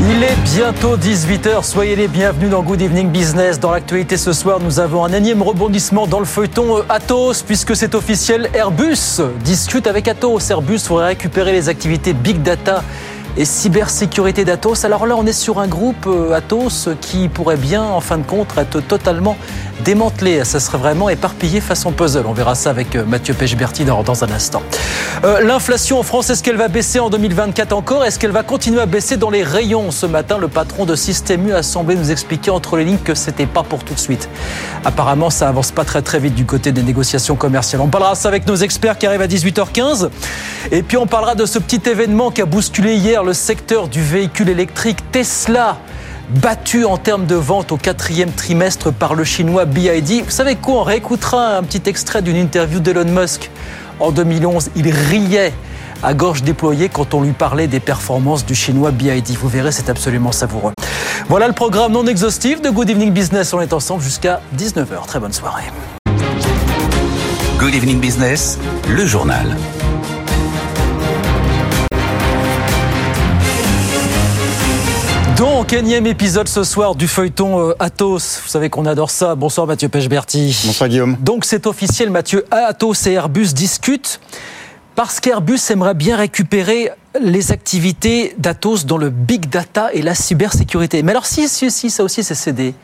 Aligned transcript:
Il 0.00 0.22
est 0.22 0.36
bientôt 0.56 0.96
18h, 0.96 1.64
soyez 1.64 1.96
les 1.96 2.08
bienvenus 2.08 2.50
dans 2.50 2.62
Good 2.62 2.82
Evening 2.82 3.08
Business. 3.10 3.58
Dans 3.58 3.70
l'actualité 3.70 4.16
ce 4.16 4.32
soir, 4.32 4.60
nous 4.60 4.80
avons 4.80 5.04
un 5.04 5.12
énième 5.12 5.42
rebondissement 5.42 6.06
dans 6.06 6.18
le 6.18 6.24
feuilleton 6.24 6.78
euh, 6.78 6.82
Atos, 6.88 7.42
puisque 7.42 7.74
c'est 7.76 7.94
officiel, 7.94 8.50
Airbus 8.54 9.20
discute 9.44 9.86
avec 9.86 10.08
Atos. 10.08 10.50
Airbus 10.50 10.80
pourrait 10.86 11.06
récupérer 11.06 11.52
les 11.52 11.68
activités 11.68 12.12
Big 12.12 12.42
Data 12.42 12.82
et 13.36 13.44
cybersécurité 13.44 14.44
d'Atos. 14.44 14.84
Alors 14.84 15.06
là, 15.06 15.16
on 15.16 15.26
est 15.26 15.32
sur 15.32 15.58
un 15.58 15.66
groupe 15.66 16.06
euh, 16.06 16.32
Atos 16.32 16.88
qui 17.00 17.28
pourrait 17.28 17.56
bien, 17.56 17.82
en 17.82 18.00
fin 18.00 18.18
de 18.18 18.22
compte, 18.22 18.48
être 18.56 18.80
totalement 18.80 19.36
démantelé. 19.84 20.44
Ça 20.44 20.60
serait 20.60 20.78
vraiment 20.78 21.08
éparpillé 21.08 21.60
façon 21.60 21.90
puzzle. 21.90 22.24
On 22.26 22.32
verra 22.32 22.54
ça 22.54 22.70
avec 22.70 22.94
euh, 22.94 23.04
Mathieu 23.04 23.34
Pechberti 23.34 23.84
dans, 23.84 24.24
un 24.24 24.30
instant. 24.30 24.62
Euh, 25.24 25.40
L'inflation 25.40 25.98
en 25.98 26.02
France, 26.02 26.30
est-ce 26.30 26.42
qu'elle 26.42 26.56
va 26.56 26.68
baisser 26.68 27.00
en 27.00 27.10
2024 27.10 27.72
encore? 27.72 28.04
Est-ce 28.04 28.18
qu'elle 28.18 28.30
va 28.30 28.44
continuer 28.44 28.80
à 28.80 28.86
baisser 28.86 29.16
dans 29.16 29.30
les 29.30 29.42
rayons? 29.42 29.90
Ce 29.90 30.06
matin, 30.06 30.38
le 30.38 30.48
patron 30.48 30.84
de 30.84 30.94
Système 30.94 31.48
U 31.48 31.52
a 31.52 31.62
semblé 31.62 31.96
nous 31.96 32.12
expliquer 32.12 32.50
entre 32.50 32.76
les 32.76 32.84
lignes 32.84 32.98
que 32.98 33.14
c'était 33.14 33.46
pas 33.46 33.64
pour 33.64 33.82
tout 33.82 33.94
de 33.94 33.98
suite. 33.98 34.28
Apparemment, 34.84 35.30
ça 35.30 35.48
avance 35.48 35.72
pas 35.72 35.84
très 35.84 36.02
très 36.02 36.20
vite 36.20 36.34
du 36.34 36.44
côté 36.44 36.70
des 36.70 36.82
négociations 36.82 37.34
commerciales. 37.34 37.80
On 37.80 37.88
parlera 37.88 38.14
ça 38.14 38.28
avec 38.28 38.46
nos 38.46 38.56
experts 38.56 38.98
qui 38.98 39.06
arrivent 39.06 39.22
à 39.22 39.26
18h15. 39.26 40.08
Et 40.70 40.82
puis 40.82 40.96
on 40.96 41.06
parlera 41.06 41.34
de 41.34 41.46
ce 41.46 41.58
petit 41.58 41.80
événement 41.88 42.30
qui 42.30 42.40
a 42.40 42.46
bousculé 42.46 42.94
hier 42.94 43.23
le 43.24 43.32
secteur 43.32 43.88
du 43.88 44.02
véhicule 44.02 44.48
électrique 44.48 44.98
Tesla 45.10 45.78
battu 46.42 46.84
en 46.84 46.96
termes 46.96 47.26
de 47.26 47.34
vente 47.34 47.72
au 47.72 47.76
quatrième 47.76 48.30
trimestre 48.30 48.92
par 48.92 49.14
le 49.14 49.24
chinois 49.24 49.64
BID. 49.64 50.24
Vous 50.24 50.30
savez 50.30 50.56
quoi 50.56 50.74
On 50.74 50.82
réécoutera 50.82 51.56
un 51.56 51.62
petit 51.62 51.82
extrait 51.88 52.22
d'une 52.22 52.36
interview 52.36 52.80
d'Elon 52.80 53.04
Musk. 53.04 53.50
En 54.00 54.10
2011, 54.10 54.70
il 54.76 54.90
riait 54.90 55.52
à 56.02 56.14
gorge 56.14 56.42
déployée 56.42 56.88
quand 56.88 57.14
on 57.14 57.22
lui 57.22 57.32
parlait 57.32 57.66
des 57.66 57.80
performances 57.80 58.44
du 58.44 58.54
chinois 58.54 58.90
BID. 58.90 59.36
Vous 59.40 59.48
verrez, 59.48 59.72
c'est 59.72 59.88
absolument 59.88 60.32
savoureux. 60.32 60.72
Voilà 61.28 61.46
le 61.46 61.54
programme 61.54 61.92
non 61.92 62.06
exhaustif 62.06 62.60
de 62.60 62.70
Good 62.70 62.90
Evening 62.90 63.12
Business. 63.12 63.54
On 63.54 63.60
est 63.60 63.72
ensemble 63.72 64.02
jusqu'à 64.02 64.40
19h. 64.56 65.06
Très 65.06 65.20
bonne 65.20 65.32
soirée. 65.32 65.64
Good 67.58 67.74
Evening 67.74 68.00
Business, 68.00 68.58
le 68.88 69.06
journal. 69.06 69.56
Donc, 75.36 75.72
énième 75.72 76.06
épisode 76.06 76.46
ce 76.46 76.62
soir 76.62 76.94
du 76.94 77.08
feuilleton 77.08 77.70
euh, 77.70 77.74
Atos. 77.80 78.40
Vous 78.44 78.48
savez 78.48 78.70
qu'on 78.70 78.86
adore 78.86 79.10
ça. 79.10 79.34
Bonsoir 79.34 79.66
Mathieu 79.66 79.88
Pechberti. 79.88 80.56
Bonsoir 80.64 80.88
Guillaume. 80.88 81.16
Donc 81.20 81.44
c'est 81.44 81.66
officiel, 81.66 82.10
Mathieu. 82.10 82.44
Atos 82.52 83.08
et 83.08 83.12
Airbus 83.14 83.48
discutent 83.52 84.20
parce 84.94 85.20
qu'Airbus 85.20 85.60
aimerait 85.70 85.94
bien 85.94 86.16
récupérer 86.16 86.90
les 87.20 87.52
activités 87.52 88.34
d'Atos 88.38 88.86
dans 88.86 88.98
le 88.98 89.10
big 89.10 89.48
data 89.48 89.90
et 89.92 90.02
la 90.02 90.14
cybersécurité. 90.14 91.02
Mais 91.02 91.12
alors 91.12 91.26
si, 91.26 91.48
si, 91.48 91.70
si 91.70 91.90
ça 91.90 92.02
aussi 92.02 92.24
c'est 92.24 92.34
cédé, 92.34 92.74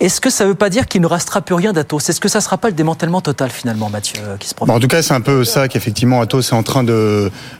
est-ce 0.00 0.20
que 0.20 0.30
ça 0.30 0.44
ne 0.44 0.50
veut 0.50 0.54
pas 0.54 0.70
dire 0.70 0.86
qu'il 0.86 1.00
ne 1.00 1.08
restera 1.08 1.40
plus 1.40 1.56
rien 1.56 1.72
d'Atos? 1.72 2.08
Est-ce 2.08 2.20
que 2.20 2.28
ça 2.28 2.38
ne 2.38 2.44
sera 2.44 2.56
pas 2.56 2.68
le 2.68 2.74
démantèlement 2.74 3.20
total 3.20 3.50
finalement, 3.50 3.90
Mathieu, 3.90 4.20
euh, 4.22 4.36
qui 4.36 4.48
se 4.48 4.54
Bon, 4.54 4.72
en 4.72 4.78
tout 4.78 4.86
cas, 4.86 5.02
c'est 5.02 5.14
un 5.14 5.20
peu 5.20 5.44
ça 5.44 5.66
qu'effectivement 5.66 6.20
Atos 6.20 6.52
est 6.52 6.54
en 6.54 6.62
train 6.62 6.84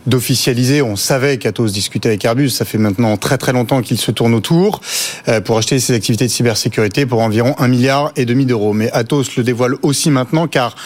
d'officialiser. 0.06 0.80
On 0.80 0.94
savait 0.94 1.38
qu'Atos 1.38 1.72
discutait 1.72 2.10
avec 2.10 2.24
Airbus. 2.24 2.50
Ça 2.50 2.64
fait 2.64 2.78
maintenant 2.78 3.16
très 3.16 3.38
très 3.38 3.52
longtemps 3.52 3.82
qu'il 3.82 3.98
se 3.98 4.12
tourne 4.12 4.34
autour 4.34 4.80
euh, 5.26 5.40
pour 5.40 5.58
acheter 5.58 5.80
ses 5.80 5.94
activités 5.94 6.26
de 6.26 6.30
cybersécurité 6.30 7.06
pour 7.06 7.22
environ 7.22 7.56
un 7.58 7.66
milliard 7.66 8.12
et 8.14 8.24
demi 8.24 8.46
d'euros. 8.46 8.72
Mais 8.72 8.90
Atos 8.92 9.36
le 9.36 9.42
dévoile 9.42 9.74
aussi 9.82 10.10
maintenant 10.10 10.46
car 10.46 10.76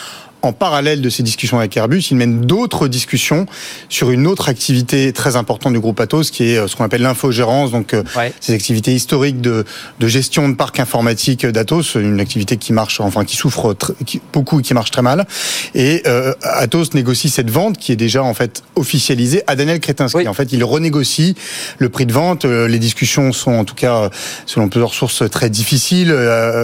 en 0.42 0.52
parallèle 0.52 1.00
de 1.00 1.08
ces 1.08 1.22
discussions 1.22 1.58
avec 1.58 1.76
Airbus, 1.76 2.02
il 2.10 2.16
mène 2.16 2.40
d'autres 2.42 2.88
discussions 2.88 3.46
sur 3.88 4.10
une 4.10 4.26
autre 4.26 4.48
activité 4.48 5.12
très 5.12 5.36
importante 5.36 5.72
du 5.72 5.80
groupe 5.80 6.00
Atos, 6.00 6.30
qui 6.30 6.50
est 6.50 6.58
euh, 6.58 6.66
ce 6.68 6.76
qu'on 6.76 6.84
appelle 6.84 7.02
l'infogérance, 7.02 7.70
donc 7.70 7.94
euh, 7.94 8.02
Ouais. 8.16 8.32
ces 8.40 8.52
activités 8.54 8.92
historiques 8.94 9.40
de, 9.40 9.64
de 10.00 10.08
gestion 10.08 10.48
de 10.48 10.54
parc 10.54 10.80
informatique 10.80 11.46
d'Atos, 11.46 11.94
une 11.94 12.18
activité 12.20 12.56
qui 12.56 12.72
marche, 12.72 13.00
enfin 13.00 13.24
qui 13.24 13.36
souffre 13.36 13.76
qui- 14.04 14.20
beaucoup 14.32 14.60
et 14.60 14.62
qui 14.62 14.74
marche 14.74 14.90
très 14.90 15.02
mal. 15.02 15.26
Et 15.74 16.02
euh, 16.06 16.34
Atos 16.42 16.92
négocie 16.94 17.30
cette 17.30 17.50
vente 17.50 17.78
qui 17.78 17.92
est 17.92 17.96
déjà 17.96 18.22
en 18.24 18.34
fait 18.34 18.62
officialisée 18.74 19.42
à 19.46 19.54
Daniel 19.56 19.78
Kretinsky. 19.80 20.18
Oui. 20.18 20.28
En 20.28 20.34
fait, 20.34 20.52
il 20.52 20.64
renégocie 20.64 21.36
le 21.78 21.88
prix 21.88 22.06
de 22.06 22.12
vente. 22.12 22.44
Les 22.44 22.78
discussions 22.78 23.32
sont 23.32 23.52
en 23.52 23.64
tout 23.64 23.74
cas, 23.76 24.10
selon 24.46 24.68
plusieurs 24.68 24.92
sources, 24.94 25.22
très 25.30 25.50
difficiles, 25.50 26.12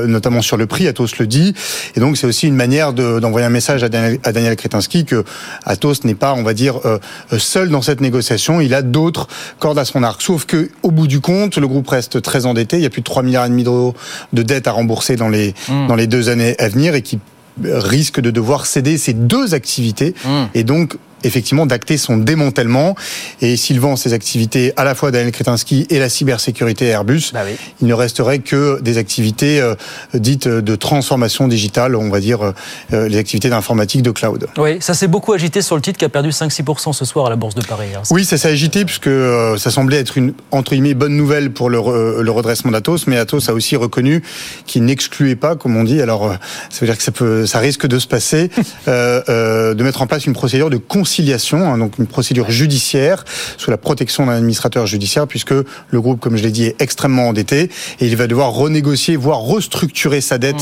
notamment 0.07 0.43
sur 0.43 0.57
le 0.57 0.67
prix. 0.67 0.89
Atos 0.89 1.19
le 1.19 1.27
dit. 1.27 1.55
Et 1.95 2.01
donc, 2.01 2.17
c'est 2.17 2.27
aussi 2.27 2.47
une 2.49 2.57
manière 2.57 2.93
de- 2.93 3.21
d'envoyer 3.21 3.47
un 3.47 3.51
message 3.51 3.68
à 3.71 3.89
Daniel, 3.89 4.19
à 4.25 4.33
Daniel 4.33 4.57
Kretinsky 4.57 5.05
que 5.05 5.25
Atos 5.65 6.05
n'est 6.05 6.15
pas, 6.15 6.35
on 6.35 6.43
va 6.43 6.55
dire, 6.55 6.81
euh, 6.85 6.99
euh, 7.33 7.39
seul 7.39 7.69
dans 7.69 7.83
cette 7.83 8.01
négociation. 8.01 8.61
Il 8.61 8.75
a 8.75 8.83
d'autres 8.83 9.29
cordes 9.59 9.79
à 9.79 9.85
son 9.85 10.03
arc. 10.03 10.23
Sauf 10.23 10.45
que, 10.45 10.71
au 10.83 10.91
bout 10.91 11.07
du 11.07 11.21
compte, 11.21 11.59
le 11.59 11.69
groupe 11.69 11.89
reste 11.89 12.23
très 12.23 12.47
endetté. 12.47 12.77
Il 12.77 12.83
y 12.83 12.87
a 12.87 12.91
plus 12.91 13.03
de 13.03 13.07
3 13.07 13.23
milliards 13.23 13.47
et 13.47 13.51
demi 13.51 13.65
d'euros 13.65 13.95
de 14.33 14.43
dettes 14.43 14.67
à 14.67 14.73
rembourser 14.73 15.17
dans 15.17 15.29
les, 15.29 15.55
dans 15.69 15.95
les 15.95 16.07
deux 16.07 16.29
années 16.29 16.55
à 16.59 16.69
venir 16.69 16.95
et 16.95 17.03
qui 17.03 17.19
risque 17.63 18.21
de 18.21 18.31
devoir 18.31 18.67
céder 18.67 18.99
ces 18.99 19.13
deux 19.13 19.55
activités 19.55 20.15
et 20.55 20.63
donc 20.63 20.97
effectivement 21.25 21.67
d'acter 21.67 21.97
son 21.99 22.17
démantèlement 22.17 22.95
et 23.41 23.57
s'il 23.57 23.81
vend 23.81 23.97
ses 23.97 24.13
activités 24.13 24.73
à 24.77 24.85
la 24.85 24.95
fois 24.95 25.11
Daniel 25.11 25.33
Kretinsky 25.33 25.87
et 25.91 25.99
la 25.99 26.09
cybersécurité 26.09 26.89
à 26.89 26.95
Airbus 26.95 27.31
Bah 27.33 27.41
oui. 27.47 27.57
il 27.81 27.87
ne 27.89 27.95
resterait 27.95 28.39
que 28.41 28.81
des 28.81 28.99
activités 28.99 29.61
euh, 29.61 29.75
dites 30.15 30.49
de 30.49 30.77
transformation 30.77 31.49
digitale 31.49 31.97
on 31.97 32.09
va 32.11 32.21
dire 32.21 32.53
euh, 32.93 33.09
les 33.09 33.19
activités 33.19 33.49
d'informatique 33.51 34.03
de 34.03 34.11
cloud 34.11 34.47
Oui, 34.59 34.79
ça 34.81 34.95
s'est 34.95 35.09
beaucoup 35.09 35.33
agité 35.33 35.63
sur 35.63 35.77
le 35.77 35.83
titre 35.83 35.99
qui 35.99 36.05
a 36.05 36.09
perdu 36.09 36.31
5-6% 36.31 36.93
ce 36.93 37.05
soir 37.05 37.27
à 37.27 37.31
la 37.31 37.37
Bourse 37.37 37.55
de 37.55 37.63
Paris. 37.63 37.89
hein. 37.97 38.03
Oui, 38.11 38.25
ça 38.25 38.37
s'est 38.39 38.49
agité 38.49 38.85
puisque 38.85 39.07
euh, 39.09 39.57
ça 39.59 39.71
semblait 39.71 39.99
être 39.99 40.17
une 40.19 40.33
entre 40.51 40.73
guillemets 40.73 40.95
bonne 40.95 41.17
nouvelle 41.17 41.51
pour 41.53 41.71
le, 41.71 41.79
re- 41.79 42.21
le 42.21 42.31
redressement 42.31 42.71
d'Atos, 42.71 43.07
mais 43.07 43.17
Atos 43.19 43.49
a 43.49 43.53
aussi 43.53 43.77
reconnu 43.77 44.23
qu'il 44.67 44.85
n'excluait 44.85 45.37
pas, 45.37 45.57
comme 45.57 45.77
on 45.77 45.85
dit. 45.85 46.01
Alors, 46.01 46.31
euh, 46.31 46.35
ça 46.71 46.81
veut 46.81 46.87
dire 46.87 46.97
que 46.97 47.03
ça 47.03 47.13
peut, 47.13 47.47
ça 47.47 47.59
risque 47.59 47.87
de 47.87 47.99
se 47.99 48.07
passer, 48.07 48.51
euh, 48.89 49.23
euh, 49.29 49.75
de 49.75 49.83
mettre 49.83 50.03
en 50.03 50.07
place 50.07 50.27
une 50.27 50.33
procédure 50.33 50.71
de 50.71 50.77
conciliation, 51.09 51.73
hein, 51.73 51.79
donc 51.79 51.97
une 51.99 52.07
procédure 52.07 52.51
judiciaire 52.51 53.25
sous 53.57 53.71
la 53.71 53.79
protection 53.79 54.27
d'un 54.27 54.33
administrateur 54.33 54.87
judiciaire, 54.87 55.27
puisque 55.27 55.53
le 55.55 56.01
groupe, 56.03 56.21
comme 56.21 56.37
je 56.37 56.43
l'ai 56.43 56.51
dit, 56.51 56.67
est 56.67 56.83
extrêmement 56.83 57.29
endetté 57.29 57.71
et 58.01 58.07
il 58.07 58.15
va 58.15 58.27
devoir 58.27 58.51
renégocier, 58.51 59.17
voire 59.17 59.41
restructurer 59.41 60.21
sa 60.21 60.37
dette 60.37 60.61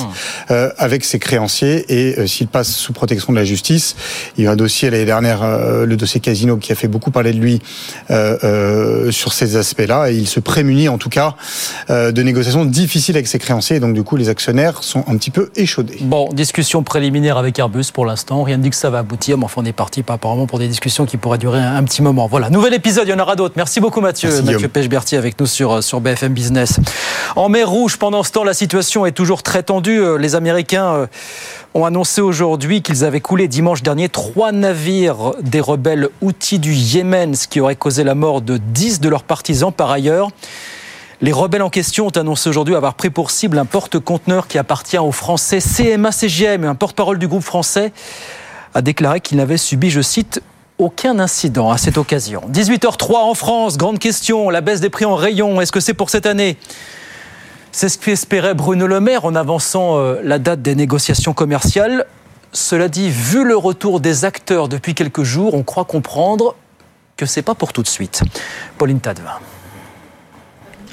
euh, 0.53 0.71
avec 0.79 1.05
ses 1.05 1.19
créanciers. 1.19 1.85
Et 1.89 2.17
euh, 2.17 2.27
s'il 2.29 2.47
passe 2.47 2.71
sous 2.71 2.93
protection 2.93 3.33
de 3.33 3.39
la 3.39 3.45
justice, 3.45 3.97
il 4.39 4.45
y 4.45 4.47
a 4.47 4.53
un 4.53 4.57
dossier 4.57 4.89
l'année 4.89 5.05
dernière, 5.05 5.43
euh, 5.43 5.85
le 5.85 5.97
dossier 5.97 6.21
Casino, 6.21 6.59
qui 6.59 6.71
a 6.71 6.77
fait 6.77 6.87
beaucoup 6.87 7.11
parler 7.11 7.33
de 7.33 7.41
lui 7.41 7.61
sur 9.11 9.33
ces 9.33 9.57
aspects-là. 9.57 10.13
Et 10.13 10.15
il 10.15 10.29
se 10.29 10.39
prémunit 10.39 10.89
en 10.89 10.99
tout 10.99 11.09
cas 11.09 11.35
de 11.89 12.23
négociations 12.23 12.65
difficiles 12.65 13.17
avec 13.17 13.27
ses 13.27 13.41
créanciers. 13.41 13.77
Et 13.77 13.81
donc 13.81 13.95
du 13.95 14.05
coup, 14.05 14.17
les 14.17 14.29
actionnaires 14.29 14.85
sont 14.85 15.03
un 15.09 15.17
petit 15.17 15.33
peu 15.33 15.51
échaudés. 15.57 15.99
Bon, 16.03 16.29
discussion 16.33 16.85
préliminaire 16.85 17.37
avec 17.37 17.59
Airbus 17.59 17.87
pour 17.93 18.07
l'instant. 18.07 18.45
Rien 18.45 18.59
ne 18.59 18.63
dit 18.63 18.71
que 18.71 18.77
ça 18.77 18.91
va 18.91 19.01
aboutir, 19.01 19.39
mais 19.39 19.45
enfin, 19.45 19.63
on 19.63 19.65
est 19.65 19.73
parti 19.73 20.05
pas 20.05 20.19
pour 20.45 20.59
des 20.59 20.69
discussions 20.69 21.07
qui 21.07 21.17
pourraient 21.17 21.39
durer 21.39 21.61
un, 21.61 21.77
un 21.77 21.85
petit 21.85 22.03
moment. 22.03 22.27
Voilà, 22.27 22.51
nouvel 22.51 22.75
épisode, 22.75 23.09
il 23.09 23.13
y 23.13 23.15
en 23.15 23.19
aura 23.19 23.37
d'autres. 23.37 23.55
Merci 23.57 23.81
beaucoup 23.81 24.03
Mathieu. 24.03 24.29
Merci, 24.29 24.45
Mathieu. 24.45 24.69
Pechberti 24.69 25.17
avec 25.17 25.41
nous 25.41 25.47
sur, 25.47 25.73
euh, 25.73 25.81
sur 25.81 26.03
BFM 26.03 26.35
Business. 26.35 26.79
En 27.35 27.49
mer 27.49 27.71
Rouge, 27.71 27.97
pendant 27.97 28.23
ce 28.23 28.33
temps, 28.33 28.45
la 28.45 28.53
situation 28.53 29.07
est 29.07 29.13
toujours 29.13 29.43
très 29.43 29.63
tendue. 29.63 29.99
Euh, 29.99 30.19
Les 30.19 30.35
Américains 30.35 30.93
euh, 30.93 31.07
ont 31.73 31.87
annoncé 31.87 32.21
aujourd'hui 32.21 32.83
qu'ils 32.83 33.05
avaient 33.05 33.21
coulé 33.21 33.49
dimanche 33.49 33.83
dernier 33.83 34.11
trois 34.11 34.53
navires 34.53 35.33
des 35.41 35.61
rebelles 35.61 36.09
outils 36.21 36.59
du 36.59 36.75
Yémen, 36.75 37.35
ce 37.35 37.49
qui 37.49 37.61
aurait 37.61 37.77
causé 37.77 38.05
la 38.05 38.15
mort 38.15 38.43
de 38.43 38.59
10 38.59 39.01
de 39.01 39.09
leurs 39.09 39.23
partisans 39.23 39.73
par 39.73 39.91
ailleurs. 39.91 40.29
Les 41.23 41.33
rebelles 41.33 41.63
en 41.63 41.71
question 41.71 42.09
ont 42.09 42.11
annoncé 42.11 42.51
aujourd'hui 42.51 42.75
avoir 42.75 42.93
pris 42.93 43.09
pour 43.09 43.31
cible 43.31 43.59
un 43.59 43.65
porte-conteneur 43.65 44.49
qui 44.49 44.59
appartient 44.59 44.99
au 44.99 45.13
français 45.13 45.61
CMA 45.61 46.13
CGM. 46.13 46.65
Un 46.65 46.75
porte-parole 46.75 47.19
du 47.19 47.27
groupe 47.27 47.43
français 47.43 47.93
a 48.77 48.83
déclaré 48.83 49.21
qu'il 49.21 49.39
n'avait 49.39 49.57
subi, 49.57 49.89
je 49.89 50.03
cite, 50.03 50.43
aucun 50.77 51.19
incident 51.19 51.71
à 51.71 51.79
cette 51.79 51.97
occasion. 51.97 52.43
18h03 52.53 53.15
en 53.17 53.33
France, 53.33 53.79
grande 53.79 53.99
question, 53.99 54.51
la 54.51 54.61
baisse 54.61 54.81
des 54.81 54.91
prix 54.91 55.07
en 55.07 55.15
rayon, 55.15 55.63
est-ce 55.63 55.73
que 55.73 55.81
c'est 55.81 55.95
pour 55.95 56.11
cette 56.11 56.27
année? 56.27 56.59
C'est 57.73 57.89
ce 57.89 57.97
qu'espérait 57.97 58.53
Bruno 58.53 58.87
Le 58.87 59.01
Maire 59.01 59.25
en 59.25 59.35
avançant 59.35 59.97
euh, 59.97 60.21
la 60.23 60.39
date 60.39 60.61
des 60.61 60.75
négociations 60.75 61.33
commerciales. 61.33 62.05
Cela 62.53 62.89
dit, 62.89 63.09
vu 63.09 63.45
le 63.45 63.57
retour 63.57 64.01
des 64.01 64.27
acteurs 64.27 64.69
depuis 64.69 64.95
quelques 64.95 65.23
jours, 65.23 65.55
on 65.55 65.63
croit 65.63 65.87
comprendre 65.87 66.55
que 67.17 67.25
c'est 67.25 67.41
pas 67.41 67.55
pour 67.55 67.73
tout 67.73 67.83
de 67.83 67.89
suite. 67.89 68.23
Pauline 68.77 69.01
Tadevin. 69.01 69.39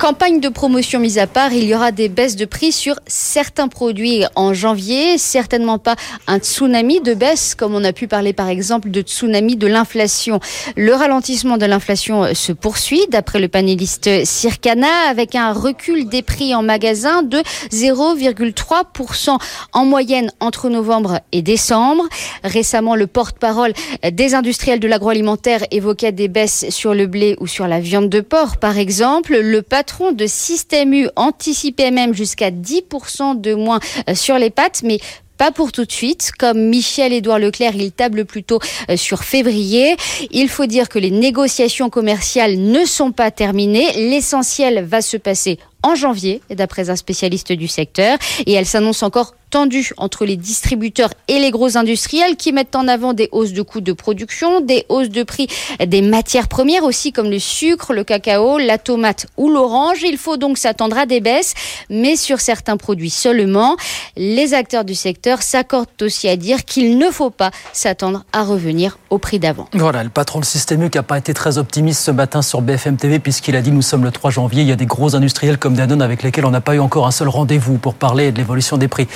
Campagne 0.04 0.42
de 0.42 0.50
promotion 0.50 1.00
mise 1.00 1.18
à 1.18 1.28
part, 1.28 1.54
il 1.54 1.64
y 1.64 1.74
aura 1.74 1.94
des 1.94 2.10
baisses 2.10 2.36
de 2.36 2.44
prix 2.44 2.74
sur 2.74 3.00
certains 3.08 3.70
produits 3.70 4.26
en 4.36 4.54
janvier. 4.54 5.18
Certainement 5.18 5.80
pas 5.80 5.96
un 6.28 6.40
tsunami 6.40 7.00
de 7.00 7.14
baisse, 7.14 7.56
comme 7.56 7.74
on 7.74 7.86
a 7.86 7.94
pu 7.94 8.10
parler 8.10 8.34
par 8.34 8.50
exemple 8.50 8.92
de 8.92 9.00
tsunami 9.00 9.56
de 9.56 9.66
l'inflation. 9.66 10.42
Le 10.76 10.94
ralentissement 10.94 11.56
de 11.56 11.66
l'inflation 11.66 12.36
se 12.36 12.52
poursuit, 12.52 13.00
d'après 13.12 13.40
le 13.40 13.48
panéliste 13.48 14.26
Circana, 14.26 14.90
avec 15.10 15.36
un 15.36 15.54
recul 15.54 16.10
des 16.10 16.22
prix 16.22 16.54
en 16.54 16.64
magasin 16.64 17.24
de 17.24 17.38
0,3% 17.72 19.38
en 19.72 19.86
moyenne 19.86 20.34
entre 20.42 20.68
novembre 20.68 21.22
et 21.32 21.42
décembre. 21.42 22.10
Récemment, 22.44 22.98
le 22.98 23.08
porte-parole 23.08 23.72
des 24.12 24.36
industriels 24.36 24.82
de 24.82 24.88
l'agroalimentaire 24.90 25.64
évoquait 25.72 26.12
des 26.12 26.28
baisses 26.28 26.66
sur 26.72 26.94
le 26.94 27.08
blé 27.08 27.38
ou 27.40 27.48
sur 27.48 27.68
la 27.68 27.80
viande 27.80 28.10
de 28.10 28.20
porc, 28.20 28.58
par 28.58 28.78
exemple. 28.78 29.38
Le 29.40 29.62
patron 29.62 29.93
de 30.12 30.26
Système 30.28 30.94
U 30.94 31.08
anticipait 31.16 31.92
même 31.92 32.14
jusqu'à 32.14 32.52
10% 32.52 33.40
de 33.40 33.54
moins 33.54 33.80
euh, 34.10 34.16
sur 34.16 34.38
les 34.38 34.50
pâtes, 34.50 34.82
mais 34.84 35.00
pas 35.38 35.52
pour 35.52 35.72
tout 35.72 35.86
de 35.86 35.92
suite. 35.92 36.32
Comme 36.38 36.70
Michel-Édouard 36.70 37.40
Leclerc, 37.40 37.76
il 37.76 37.92
table 37.92 38.26
plutôt 38.26 38.60
euh, 38.90 38.98
sur 38.98 39.24
février. 39.24 39.96
Il 40.32 40.50
faut 40.50 40.66
dire 40.66 40.90
que 40.90 41.00
les 41.00 41.12
négociations 41.12 41.90
commerciales 41.90 42.58
ne 42.58 42.86
sont 42.86 43.12
pas 43.12 43.32
terminées. 43.32 43.92
L'essentiel 44.10 44.84
va 44.84 45.02
se 45.02 45.18
passer 45.18 45.60
en 45.84 45.96
janvier, 45.96 46.42
d'après 46.50 46.90
un 46.90 46.96
spécialiste 46.96 47.52
du 47.52 47.68
secteur, 47.68 48.18
et 48.46 48.54
elle 48.54 48.66
s'annonce 48.66 49.04
encore 49.04 49.36
tendue 49.54 49.92
entre 49.98 50.26
les 50.26 50.36
distributeurs 50.36 51.12
et 51.28 51.38
les 51.38 51.52
gros 51.52 51.78
industriels 51.78 52.38
qui 52.38 52.52
mettent 52.52 52.76
en 52.76 52.88
avant 52.88 53.14
des 53.14 53.30
hausses 53.32 53.54
de 53.54 53.62
coûts 53.62 53.82
de 53.82 53.94
production, 53.94 54.62
des 54.62 54.84
hausses 54.90 55.10
de 55.10 55.22
prix 55.22 55.48
des 55.86 56.02
matières 56.02 56.48
premières 56.48 56.84
aussi 56.84 57.12
comme 57.12 57.30
le 57.30 57.38
sucre, 57.38 57.94
le 57.94 58.04
cacao, 58.04 58.58
la 58.58 58.80
tomate 58.80 59.28
ou 59.38 59.52
l'orange. 59.52 60.02
Il 60.02 60.18
faut 60.18 60.38
donc 60.38 60.58
s'attendre 60.58 60.98
à 60.98 61.06
des 61.06 61.20
baisses, 61.20 61.54
mais 61.92 62.16
sur 62.16 62.40
certains 62.40 62.78
produits 62.78 63.12
seulement. 63.12 63.78
Les 64.18 64.56
acteurs 64.56 64.86
du 64.86 64.96
secteur 64.96 65.44
s'accordent 65.44 65.88
aussi 66.02 66.28
à 66.28 66.36
dire 66.36 66.66
qu'il 66.66 66.98
ne 66.98 67.12
faut 67.12 67.30
pas 67.30 67.52
s'attendre 67.74 68.26
à 68.34 68.42
revenir 68.42 68.98
au 69.12 69.20
prix 69.20 69.38
d'avant. 69.38 69.68
Voilà, 69.74 70.04
le 70.04 70.10
patron 70.10 70.40
de 70.40 70.46
Système 70.46 70.90
qui 70.90 70.98
n'a 70.98 71.04
pas 71.04 71.20
été 71.20 71.36
très 71.36 71.60
optimiste 71.60 72.02
ce 72.02 72.10
matin 72.10 72.42
sur 72.42 72.64
BFM 72.64 72.98
TV 72.98 73.20
puisqu'il 73.20 73.56
a 73.56 73.62
dit 73.62 73.72
nous 73.72 73.84
sommes 73.84 74.04
le 74.04 74.12
3 74.12 74.32
janvier, 74.32 74.64
il 74.64 74.68
y 74.68 74.72
a 74.72 74.76
des 74.76 74.88
gros 74.88 75.16
industriels 75.16 75.60
comme 75.60 75.76
Danone 75.76 76.02
avec 76.02 76.24
lesquels 76.24 76.48
on 76.48 76.52
n'a 76.52 76.62
pas 76.62 76.74
eu 76.74 76.80
encore 76.80 77.06
un 77.06 77.12
seul 77.12 77.28
rendez-vous 77.28 77.78
pour 77.78 77.94
parler 77.94 78.32
de 78.32 78.38
l'évolution 78.40 78.78
des 78.78 78.88
prix 78.88 79.08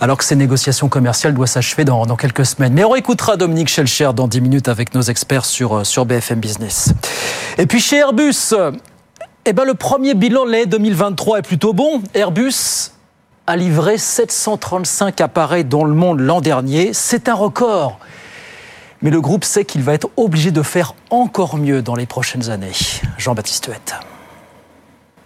alors 0.00 0.16
que 0.16 0.24
ces 0.24 0.36
négociations 0.36 0.88
commerciales 0.88 1.34
doivent 1.34 1.48
s'achever 1.48 1.84
dans, 1.84 2.04
quelques 2.16 2.46
semaines. 2.46 2.72
Mais 2.72 2.84
on 2.84 2.94
écoutera 2.94 3.36
Dominique 3.36 3.68
Schelcher 3.68 4.10
dans 4.14 4.28
10 4.28 4.40
minutes 4.40 4.68
avec 4.68 4.94
nos 4.94 5.02
experts 5.02 5.44
sur, 5.44 5.78
euh, 5.78 5.84
sur 5.84 6.06
BFM 6.06 6.40
Business. 6.40 6.92
Et 7.58 7.66
puis 7.66 7.80
chez 7.80 7.96
Airbus, 7.96 8.54
eh 9.46 9.52
ben 9.52 9.64
le 9.64 9.74
premier 9.74 10.14
bilan 10.14 10.46
de 10.46 10.50
l'année 10.50 10.66
2023 10.66 11.38
est 11.38 11.42
plutôt 11.42 11.72
bon. 11.72 12.02
Airbus 12.14 12.90
a 13.46 13.56
livré 13.56 13.98
735 13.98 15.20
appareils 15.20 15.64
dans 15.64 15.84
le 15.84 15.94
monde 15.94 16.20
l'an 16.20 16.40
dernier. 16.40 16.92
C'est 16.94 17.28
un 17.28 17.34
record. 17.34 17.98
Mais 19.02 19.10
le 19.10 19.20
groupe 19.20 19.44
sait 19.44 19.66
qu'il 19.66 19.82
va 19.82 19.92
être 19.92 20.08
obligé 20.16 20.50
de 20.50 20.62
faire 20.62 20.94
encore 21.10 21.58
mieux 21.58 21.82
dans 21.82 21.94
les 21.94 22.06
prochaines 22.06 22.48
années. 22.48 22.72
Jean-Baptiste 23.18 23.66
Huette. 23.66 23.94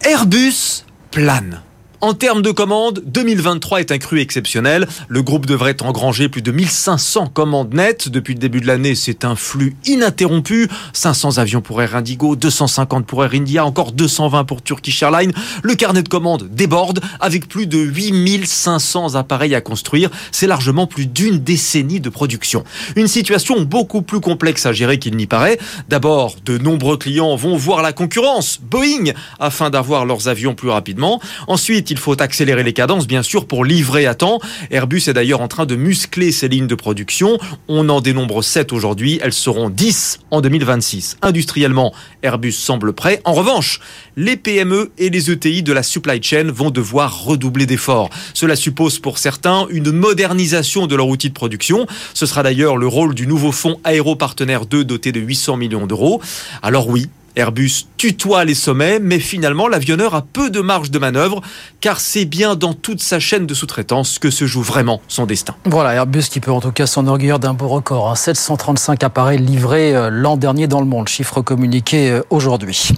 Airbus 0.01 0.83
plane. 1.11 1.61
En 2.01 2.13
termes 2.13 2.41
de 2.41 2.51
commandes, 2.51 3.03
2023 3.07 3.81
est 3.81 3.91
un 3.91 3.97
cru 3.97 4.21
exceptionnel. 4.21 4.87
Le 5.09 5.21
groupe 5.21 5.45
devrait 5.45 5.75
engranger 5.83 6.29
plus 6.29 6.41
de 6.41 6.49
1500 6.49 7.27
commandes 7.27 7.73
nettes. 7.73 8.07
Depuis 8.07 8.35
le 8.35 8.39
début 8.39 8.61
de 8.61 8.67
l'année, 8.67 8.95
c'est 8.95 9.25
un 9.25 9.35
flux 9.35 9.75
ininterrompu. 9.85 10.69
500 10.93 11.39
avions 11.39 11.59
pour 11.59 11.81
Air 11.81 11.97
Indigo, 11.97 12.37
250 12.37 13.05
pour 13.05 13.25
Air 13.25 13.31
India, 13.33 13.65
encore 13.65 13.91
220 13.91 14.45
pour 14.45 14.61
Turkish 14.61 15.03
Airlines. 15.03 15.33
Le 15.61 15.75
carnet 15.75 16.01
de 16.01 16.07
commandes 16.07 16.47
déborde 16.49 17.01
avec 17.19 17.49
plus 17.49 17.67
de 17.67 17.79
8500 17.79 19.15
appareils 19.15 19.53
à 19.53 19.59
construire. 19.59 20.09
C'est 20.31 20.47
largement 20.47 20.87
plus 20.87 21.05
d'une 21.05 21.39
décennie 21.39 21.99
de 21.99 22.09
production. 22.09 22.63
Une 22.95 23.09
situation 23.09 23.59
beaucoup 23.59 24.03
plus 24.03 24.21
complexe 24.21 24.65
à 24.65 24.71
gérer 24.71 24.99
qu'il 24.99 25.17
n'y 25.17 25.27
paraît. 25.27 25.59
D'abord, 25.89 26.37
de 26.45 26.57
nombreux 26.57 26.95
clients 26.95 27.35
vont 27.35 27.57
voir 27.57 27.81
la 27.81 27.91
concurrence, 27.91 28.57
Boeing, 28.61 29.11
afin 29.37 29.69
d'avoir 29.69 30.05
leurs 30.05 30.29
avions 30.29 30.55
plus 30.55 30.69
rapidement. 30.69 31.19
Ensuite, 31.47 31.88
il 31.89 31.97
faut 31.97 32.21
accélérer 32.21 32.63
les 32.63 32.73
cadences, 32.73 33.07
bien 33.07 33.23
sûr, 33.23 33.45
pour 33.45 33.65
livrer 33.65 34.05
à 34.05 34.15
temps. 34.15 34.39
Airbus 34.71 35.03
est 35.07 35.13
d'ailleurs 35.13 35.41
en 35.41 35.47
train 35.47 35.65
de 35.65 35.75
muscler 35.75 36.31
ses 36.31 36.47
lignes 36.47 36.67
de 36.67 36.75
production. 36.75 37.37
On 37.67 37.89
en 37.89 38.01
dénombre 38.01 38.43
7 38.43 38.73
aujourd'hui. 38.73 39.19
Elles 39.21 39.33
seront 39.33 39.69
10 39.69 40.19
en 40.31 40.41
2026. 40.41 41.17
Industriellement, 41.21 41.93
Airbus 42.23 42.51
semble 42.51 42.93
prêt. 42.93 43.21
En 43.23 43.33
revanche, 43.33 43.79
les 44.15 44.35
PME 44.35 44.91
et 44.97 45.09
les 45.09 45.31
ETI 45.31 45.63
de 45.63 45.73
la 45.73 45.83
supply 45.83 46.21
chain 46.21 46.51
vont 46.51 46.69
devoir 46.69 47.23
redoubler 47.23 47.65
d'efforts. 47.65 48.09
Cela 48.33 48.55
suppose 48.55 48.99
pour 48.99 49.17
certains 49.17 49.67
une 49.69 49.91
modernisation 49.91 50.87
de 50.87 50.95
leur 50.95 51.07
outil 51.07 51.29
de 51.29 51.33
production. 51.33 51.87
Ce 52.13 52.25
sera 52.25 52.43
d'ailleurs 52.43 52.77
le 52.77 52.87
rôle 52.87 53.15
du 53.15 53.27
nouveau 53.27 53.51
fonds 53.51 53.79
Aéropartenaire 53.83 54.65
2 54.65 54.83
doté 54.83 55.11
de 55.11 55.19
800 55.19 55.57
millions 55.57 55.87
d'euros. 55.87 56.21
Alors 56.61 56.87
oui, 56.87 57.07
Airbus 57.39 57.87
tutoie 57.95 58.43
les 58.43 58.53
sommets, 58.53 58.99
mais 58.99 59.19
finalement 59.19 59.69
l'avionneur 59.69 60.13
a 60.13 60.21
peu 60.21 60.49
de 60.49 60.59
marge 60.59 60.91
de 60.91 60.99
manœuvre, 60.99 61.41
car 61.79 62.01
c'est 62.01 62.25
bien 62.25 62.55
dans 62.55 62.73
toute 62.73 63.01
sa 63.01 63.19
chaîne 63.19 63.47
de 63.47 63.53
sous-traitance 63.53 64.19
que 64.19 64.29
se 64.29 64.45
joue 64.45 64.61
vraiment 64.61 65.01
son 65.07 65.25
destin. 65.25 65.55
Voilà, 65.65 65.93
Airbus 65.93 66.23
qui 66.23 66.41
peut 66.41 66.51
en 66.51 66.59
tout 66.59 66.73
cas 66.73 66.85
s'enorgueillir 66.85 67.39
d'un 67.39 67.53
beau 67.53 67.69
record, 67.69 68.17
735 68.17 68.91
hein. 68.91 69.07
appareils 69.07 69.39
livrés 69.39 69.95
euh, 69.95 70.09
l'an 70.09 70.35
dernier 70.35 70.67
dans 70.67 70.81
le 70.81 70.85
monde, 70.85 71.07
chiffre 71.07 71.41
communiqué 71.41 72.11
euh, 72.11 72.21
aujourd'hui. 72.29 72.89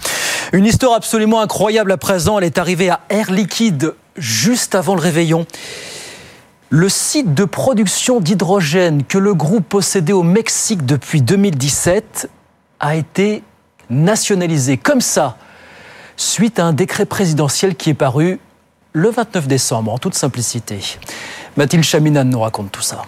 Une 0.54 0.66
histoire 0.66 0.96
absolument 0.96 1.42
incroyable 1.42 1.92
à 1.92 1.98
présent, 1.98 2.40
elle 2.40 2.46
est 2.46 2.58
arrivée 2.58 2.90
à 2.90 3.02
Air 3.10 3.32
Liquide 3.32 3.94
juste 4.18 4.74
avant 4.74 4.96
le 4.96 5.02
réveillon. 5.02 5.46
Le 6.70 6.90
site 6.90 7.34
de 7.34 7.46
production 7.46 8.20
d'hydrogène 8.20 9.04
que 9.04 9.18
le 9.18 9.34
groupe 9.34 9.70
possédait 9.70 10.14
au 10.14 10.24
Mexique 10.24 10.86
depuis 10.86 11.22
2017 11.22 12.30
a 12.80 12.96
été 12.96 13.44
nationalisé 13.92 14.78
comme 14.78 15.02
ça, 15.02 15.38
suite 16.18 16.58
à 16.60 16.66
un 16.66 16.74
décret 16.74 17.06
présidentiel 17.06 17.76
qui 17.76 17.92
est 17.92 17.96
paru 17.96 18.40
le 18.94 19.10
29 19.10 19.48
décembre, 19.48 19.94
en 19.94 19.98
toute 19.98 20.16
simplicité. 20.16 20.80
Mathilde 21.56 21.84
Chaminan 21.84 22.26
nous 22.26 22.40
raconte 22.40 22.72
tout 22.72 22.82
ça. 22.82 23.04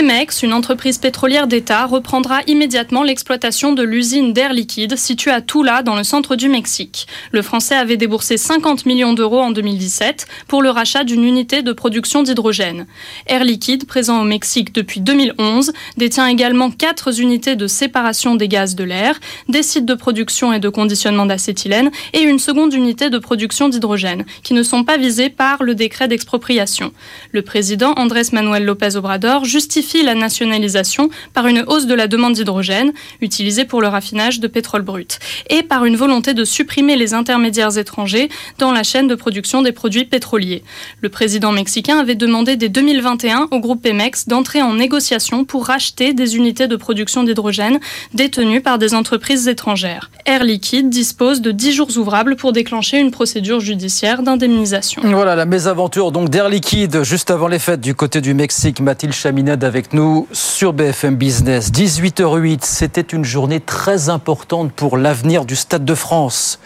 Pemex, 0.00 0.42
une 0.42 0.54
entreprise 0.54 0.96
pétrolière 0.96 1.46
d'État, 1.46 1.84
reprendra 1.84 2.40
immédiatement 2.46 3.02
l'exploitation 3.02 3.74
de 3.74 3.82
l'usine 3.82 4.32
d'Air 4.32 4.54
Liquide 4.54 4.96
située 4.96 5.30
à 5.30 5.42
Tula, 5.42 5.82
dans 5.82 5.94
le 5.94 6.04
centre 6.04 6.36
du 6.36 6.48
Mexique. 6.48 7.06
Le 7.32 7.42
Français 7.42 7.74
avait 7.74 7.98
déboursé 7.98 8.38
50 8.38 8.86
millions 8.86 9.12
d'euros 9.12 9.40
en 9.40 9.50
2017 9.50 10.26
pour 10.48 10.62
le 10.62 10.70
rachat 10.70 11.04
d'une 11.04 11.22
unité 11.22 11.60
de 11.60 11.72
production 11.72 12.22
d'hydrogène. 12.22 12.86
Air 13.26 13.44
Liquide, 13.44 13.86
présent 13.86 14.22
au 14.22 14.24
Mexique 14.24 14.74
depuis 14.74 15.02
2011, 15.02 15.70
détient 15.98 16.28
également 16.28 16.70
quatre 16.70 17.20
unités 17.20 17.54
de 17.54 17.66
séparation 17.66 18.36
des 18.36 18.48
gaz 18.48 18.76
de 18.76 18.84
l'air, 18.84 19.20
des 19.50 19.62
sites 19.62 19.84
de 19.84 19.92
production 19.92 20.54
et 20.54 20.60
de 20.60 20.70
conditionnement 20.70 21.26
d'acétylène 21.26 21.90
et 22.14 22.22
une 22.22 22.38
seconde 22.38 22.72
unité 22.72 23.10
de 23.10 23.18
production 23.18 23.68
d'hydrogène, 23.68 24.24
qui 24.44 24.54
ne 24.54 24.62
sont 24.62 24.82
pas 24.82 24.96
visées 24.96 25.28
par 25.28 25.62
le 25.62 25.74
décret 25.74 26.08
d'expropriation. 26.08 26.90
Le 27.32 27.42
président 27.42 27.92
Andrés 27.98 28.22
Manuel 28.32 28.64
López 28.64 28.96
Obrador 28.96 29.44
justifie 29.44 29.89
la 30.02 30.14
nationalisation 30.14 31.10
par 31.34 31.46
une 31.46 31.64
hausse 31.66 31.86
de 31.86 31.94
la 31.94 32.06
demande 32.06 32.34
d'hydrogène 32.34 32.92
utilisée 33.20 33.64
pour 33.64 33.80
le 33.80 33.88
raffinage 33.88 34.40
de 34.40 34.46
pétrole 34.46 34.82
brut 34.82 35.18
et 35.48 35.62
par 35.62 35.84
une 35.84 35.96
volonté 35.96 36.34
de 36.34 36.44
supprimer 36.44 36.96
les 36.96 37.14
intermédiaires 37.14 37.76
étrangers 37.76 38.28
dans 38.58 38.72
la 38.72 38.82
chaîne 38.82 39.08
de 39.08 39.14
production 39.14 39.62
des 39.62 39.72
produits 39.72 40.04
pétroliers. 40.04 40.62
Le 41.00 41.08
président 41.08 41.52
mexicain 41.52 41.98
avait 41.98 42.14
demandé 42.14 42.56
dès 42.56 42.68
2021 42.68 43.48
au 43.50 43.60
groupe 43.60 43.82
Pemex 43.82 44.28
d'entrer 44.28 44.62
en 44.62 44.74
négociation 44.74 45.44
pour 45.44 45.66
racheter 45.66 46.12
des 46.12 46.36
unités 46.36 46.68
de 46.68 46.76
production 46.76 47.24
d'hydrogène 47.24 47.80
détenues 48.14 48.60
par 48.60 48.78
des 48.78 48.94
entreprises 48.94 49.48
étrangères. 49.48 50.10
Air 50.26 50.44
Liquide 50.44 50.90
dispose 50.90 51.40
de 51.40 51.50
10 51.50 51.72
jours 51.72 51.96
ouvrables 51.96 52.36
pour 52.36 52.52
déclencher 52.52 52.98
une 52.98 53.10
procédure 53.10 53.60
judiciaire 53.60 54.22
d'indemnisation. 54.22 55.02
Voilà 55.04 55.34
la 55.34 55.46
mésaventure 55.46 56.12
donc 56.12 56.28
d'Air 56.28 56.48
Liquide 56.48 57.02
juste 57.02 57.30
avant 57.30 57.48
les 57.48 57.58
fêtes 57.58 57.80
du 57.80 57.94
côté 57.94 58.20
du 58.20 58.34
Mexique. 58.34 58.80
Mathilde 58.80 59.12
Chaminade 59.12 59.64
avec 59.64 59.79
nous 59.92 60.28
sur 60.32 60.72
BFM 60.72 61.16
Business. 61.16 61.70
18h08, 61.72 62.60
c'était 62.62 63.00
une 63.00 63.24
journée 63.24 63.60
très 63.60 64.08
importante 64.08 64.72
pour 64.72 64.96
l'avenir 64.96 65.44
du 65.44 65.56
Stade 65.56 65.84
de 65.84 65.94
France. 65.94 66.60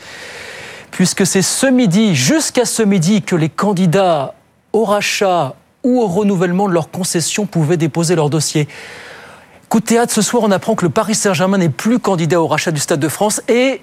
Puisque 0.91 1.27
c'est 1.27 1.43
ce 1.43 1.67
midi, 1.67 2.15
jusqu'à 2.15 2.65
ce 2.65 2.83
midi, 2.83 3.23
que 3.23 3.37
les 3.37 3.49
candidats 3.49 4.35
au 4.73 4.85
rachat 4.85 5.55
ou 5.83 6.01
au 6.01 6.07
renouvellement 6.07 6.69
de 6.69 6.75
leur 6.75 6.91
concession 6.91 7.47
pouvaient 7.47 7.77
déposer 7.77 8.15
leur 8.15 8.31
dossier. 8.31 8.69
Coup 9.69 9.81
de 9.81 9.87
théâtre, 9.87 10.13
ce 10.13 10.23
soir, 10.23 10.43
on 10.43 10.51
apprend 10.51 10.75
que 10.75 10.85
le 10.85 10.91
Paris 10.91 11.15
Saint-Germain 11.15 11.59
n'est 11.59 11.69
plus 11.69 11.99
candidat 11.99 12.41
au 12.41 12.47
rachat 12.47 12.71
du 12.71 12.81
Stade 12.81 13.01
de 13.01 13.09
France 13.09 13.43
et 13.49 13.81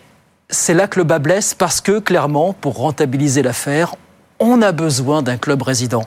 c'est 0.50 0.74
là 0.74 0.88
que 0.88 1.00
le 1.00 1.04
bas 1.04 1.20
blesse 1.20 1.54
parce 1.54 1.82
que, 1.82 2.00
clairement, 2.00 2.54
pour 2.54 2.78
rentabiliser 2.78 3.42
l'affaire, 3.42 3.96
on 4.40 4.62
a 4.62 4.72
besoin 4.72 5.22
d'un 5.22 5.38
club 5.38 5.62
résident. 5.62 6.06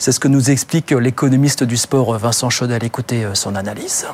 C'est 0.00 0.12
ce 0.12 0.18
que 0.18 0.28
nous 0.28 0.50
explique 0.50 0.92
l'économiste 0.92 1.62
du 1.62 1.76
sport 1.76 2.16
Vincent 2.16 2.48
Chaudel. 2.48 2.82
Écoutez 2.82 3.22
euh, 3.22 3.34
son 3.34 3.54
analyse. 3.54 4.06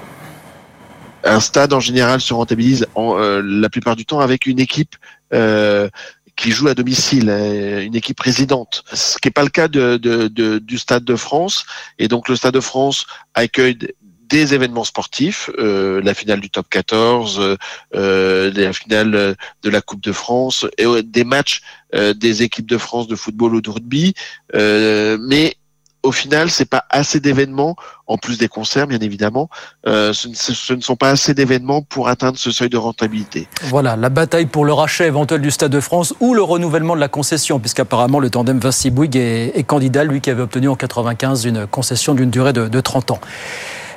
Un 1.23 1.39
stade 1.39 1.73
en 1.73 1.79
général 1.79 2.21
se 2.21 2.35
rentabilise 2.35 2.89
en, 2.97 3.17
euh, 3.17 3.41
la 3.41 3.69
plupart 3.69 3.95
du 3.95 4.05
temps 4.05 4.19
avec 4.19 4.47
une 4.47 4.59
équipe 4.59 4.97
euh, 5.33 5.89
qui 6.35 6.51
joue 6.51 6.67
à 6.67 6.75
domicile, 6.75 7.31
une 7.31 7.95
équipe 7.95 8.19
résidente. 8.19 8.83
Ce 8.93 9.19
qui 9.19 9.29
n'est 9.29 9.33
pas 9.33 9.45
le 9.45 9.49
cas 9.49 9.69
du 9.69 10.77
Stade 10.77 11.05
de 11.05 11.15
France. 11.15 11.65
Et 12.01 12.09
donc 12.09 12.29
le 12.29 12.35
Stade 12.35 12.55
de 12.55 12.61
France 12.61 13.07
accueille 13.35 13.79
des 14.29 14.55
événements 14.55 14.85
sportifs, 14.85 15.49
la 15.57 16.15
finale 16.15 16.41
du 16.41 16.51
top 16.51 16.69
14, 16.69 17.57
euh, 17.95 18.53
la 18.53 18.73
finale 18.73 19.37
de 19.63 19.71
la 19.71 19.81
Coupe 19.81 20.03
de 20.03 20.13
France, 20.13 20.67
et 20.79 21.03
des 21.05 21.25
matchs 21.25 21.63
des 21.95 22.43
équipes 22.43 22.67
de 22.67 22.77
France 22.77 23.07
de 23.07 23.15
football 23.15 23.55
ou 23.55 23.61
de 23.61 23.71
rugby, 23.71 24.15
mais 24.53 25.57
au 26.07 26.13
final, 26.13 26.51
c'est 26.51 26.71
pas 26.71 26.85
assez 26.89 27.21
d'événements, 27.21 27.77
en 28.07 28.17
plus 28.17 28.39
des 28.39 28.49
concerts, 28.49 28.87
bien 28.87 29.01
évidemment, 29.01 29.51
euh, 29.87 30.13
ce, 30.13 30.73
ne 30.73 30.81
sont 30.81 30.97
pas 30.97 31.11
assez 31.11 31.35
d'événements 31.35 31.83
pour 31.83 32.09
atteindre 32.09 32.39
ce 32.39 32.51
seuil 32.51 32.69
de 32.69 32.77
rentabilité. 32.77 33.49
Voilà, 33.63 33.97
la 33.97 34.09
bataille 34.09 34.47
pour 34.47 34.65
le 34.65 34.73
rachat 34.73 35.07
éventuel 35.07 35.43
du 35.43 35.51
Stade 35.51 35.73
de 35.73 35.81
France 35.81 36.15
ou 36.21 36.35
le 36.35 36.43
renouvellement 36.43 36.95
de 36.95 37.01
la 37.01 37.09
concession, 37.09 37.59
puisqu'apparemment 37.59 38.21
le 38.21 38.31
tandem 38.31 38.59
Vinci 38.59 38.91
Bouygues 38.91 39.17
est, 39.17 39.59
est, 39.59 39.65
candidat, 39.65 40.05
lui 40.05 40.21
qui 40.21 40.31
avait 40.31 40.43
obtenu 40.43 40.69
en 40.69 40.77
95 40.77 41.45
une 41.45 41.67
concession 41.67 42.15
d'une 42.15 42.31
durée 42.31 42.53
de, 42.53 42.69
de 42.69 42.81
30 42.81 43.11
ans. 43.11 43.21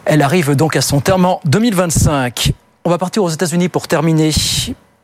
Elle 0.06 0.24
arrive 0.24 0.56
donc 0.56 0.76
à 0.76 0.82
son 0.82 1.02
terme 1.02 1.26
en 1.26 1.40
2025. 1.46 2.54
On 2.86 2.90
va 2.90 2.98
partir 2.98 3.24
aux 3.24 3.30
États-Unis 3.30 3.70
pour 3.70 3.88
terminer 3.88 4.32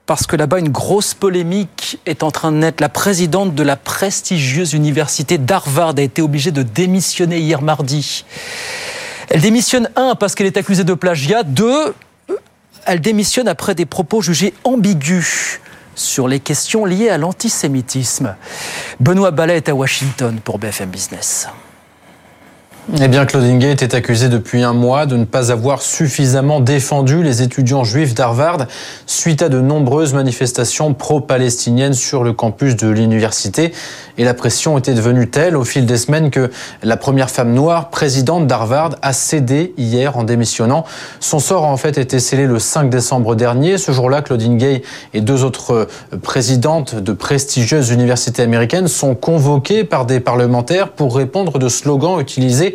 parce 0.06 0.28
que 0.28 0.36
là-bas, 0.36 0.60
une 0.60 0.70
grosse 0.70 1.14
polémique 1.14 2.00
est 2.06 2.22
en 2.24 2.32
train 2.32 2.52
de 2.52 2.58
naître. 2.58 2.82
La 2.82 2.90
présidente 2.90 3.56
de 3.56 3.64
la 3.64 3.76
prestigieuse 3.76 4.74
université 4.74 5.38
d'Harvard 5.38 5.96
a 5.98 6.02
été 6.02 6.22
obligée 6.22 6.52
de 6.52 6.62
démissionner 6.62 7.40
hier 7.40 7.62
mardi. 7.62 8.26
Elle 9.30 9.42
démissionne, 9.42 9.90
un, 9.96 10.16
parce 10.16 10.36
qu'elle 10.36 10.48
est 10.48 10.58
accusée 10.58 10.84
de 10.84 10.94
plagiat, 10.94 11.44
deux, 11.44 11.96
elle 12.86 13.02
démissionne 13.02 13.48
après 13.48 13.74
des 13.74 13.88
propos 13.88 14.22
jugés 14.22 14.54
ambigus 14.64 15.60
sur 15.96 16.28
les 16.28 16.40
questions 16.40 16.86
liées 16.86 17.10
à 17.10 17.18
l'antisémitisme. 17.18 18.36
Benoît 19.00 19.32
Ballet 19.32 19.58
est 19.58 19.70
à 19.70 19.74
Washington 19.74 20.40
pour 20.44 20.60
BFM 20.60 20.90
Business. 20.90 21.48
Eh 22.94 23.08
bien, 23.08 23.26
Claudine 23.26 23.58
Gate 23.58 23.82
est 23.82 23.96
accusé 23.96 24.30
depuis 24.30 24.62
un 24.62 24.74
mois 24.74 25.08
de 25.08 25.18
ne 25.18 25.26
pas 25.26 25.52
avoir 25.52 25.82
suffisamment 25.82 26.60
défendu 26.60 27.24
les 27.24 27.42
étudiants 27.42 27.84
juifs 27.84 28.14
d'Harvard 28.14 28.68
suite 29.08 29.42
à 29.42 29.50
de 29.50 29.60
nombreuses 29.60 30.14
manifestations 30.14 30.94
pro-palestiniennes 30.94 31.96
sur 31.96 32.24
le 32.24 32.32
campus 32.32 32.76
de 32.76 32.88
l'université. 32.88 33.74
Et 34.20 34.24
la 34.24 34.36
pression 34.36 34.78
était 34.78 34.94
devenue 34.94 35.32
telle 35.32 35.58
au 35.58 35.64
fil 35.64 35.88
des 35.88 35.98
semaines 35.98 36.30
que 36.30 36.52
la 36.84 36.96
première 36.96 37.32
femme 37.32 37.54
noire 37.54 37.90
présidente 37.90 38.46
d'Harvard 38.46 38.92
a 39.02 39.14
cédé 39.14 39.74
hier 39.78 40.16
en 40.16 40.24
démissionnant. 40.24 40.86
Son 41.20 41.40
sort 41.40 41.66
a 41.66 41.70
en 41.70 41.78
fait 41.78 41.98
été 41.98 42.20
scellé 42.20 42.46
le 42.46 42.60
5 42.60 42.92
décembre 42.92 43.34
dernier. 43.34 43.80
Ce 43.80 43.94
jour-là, 43.94 44.22
Claudine 44.22 44.58
Gay 44.58 44.84
et 45.16 45.22
deux 45.22 45.44
autres 45.44 45.88
présidentes 46.22 46.94
de 46.94 47.14
prestigieuses 47.14 47.90
universités 47.90 48.44
américaines 48.44 48.88
sont 48.88 49.16
convoquées 49.16 49.84
par 49.86 50.06
des 50.06 50.20
parlementaires 50.20 50.92
pour 50.92 51.16
répondre 51.16 51.58
de 51.58 51.68
slogans 51.68 52.20
utilisés 52.20 52.75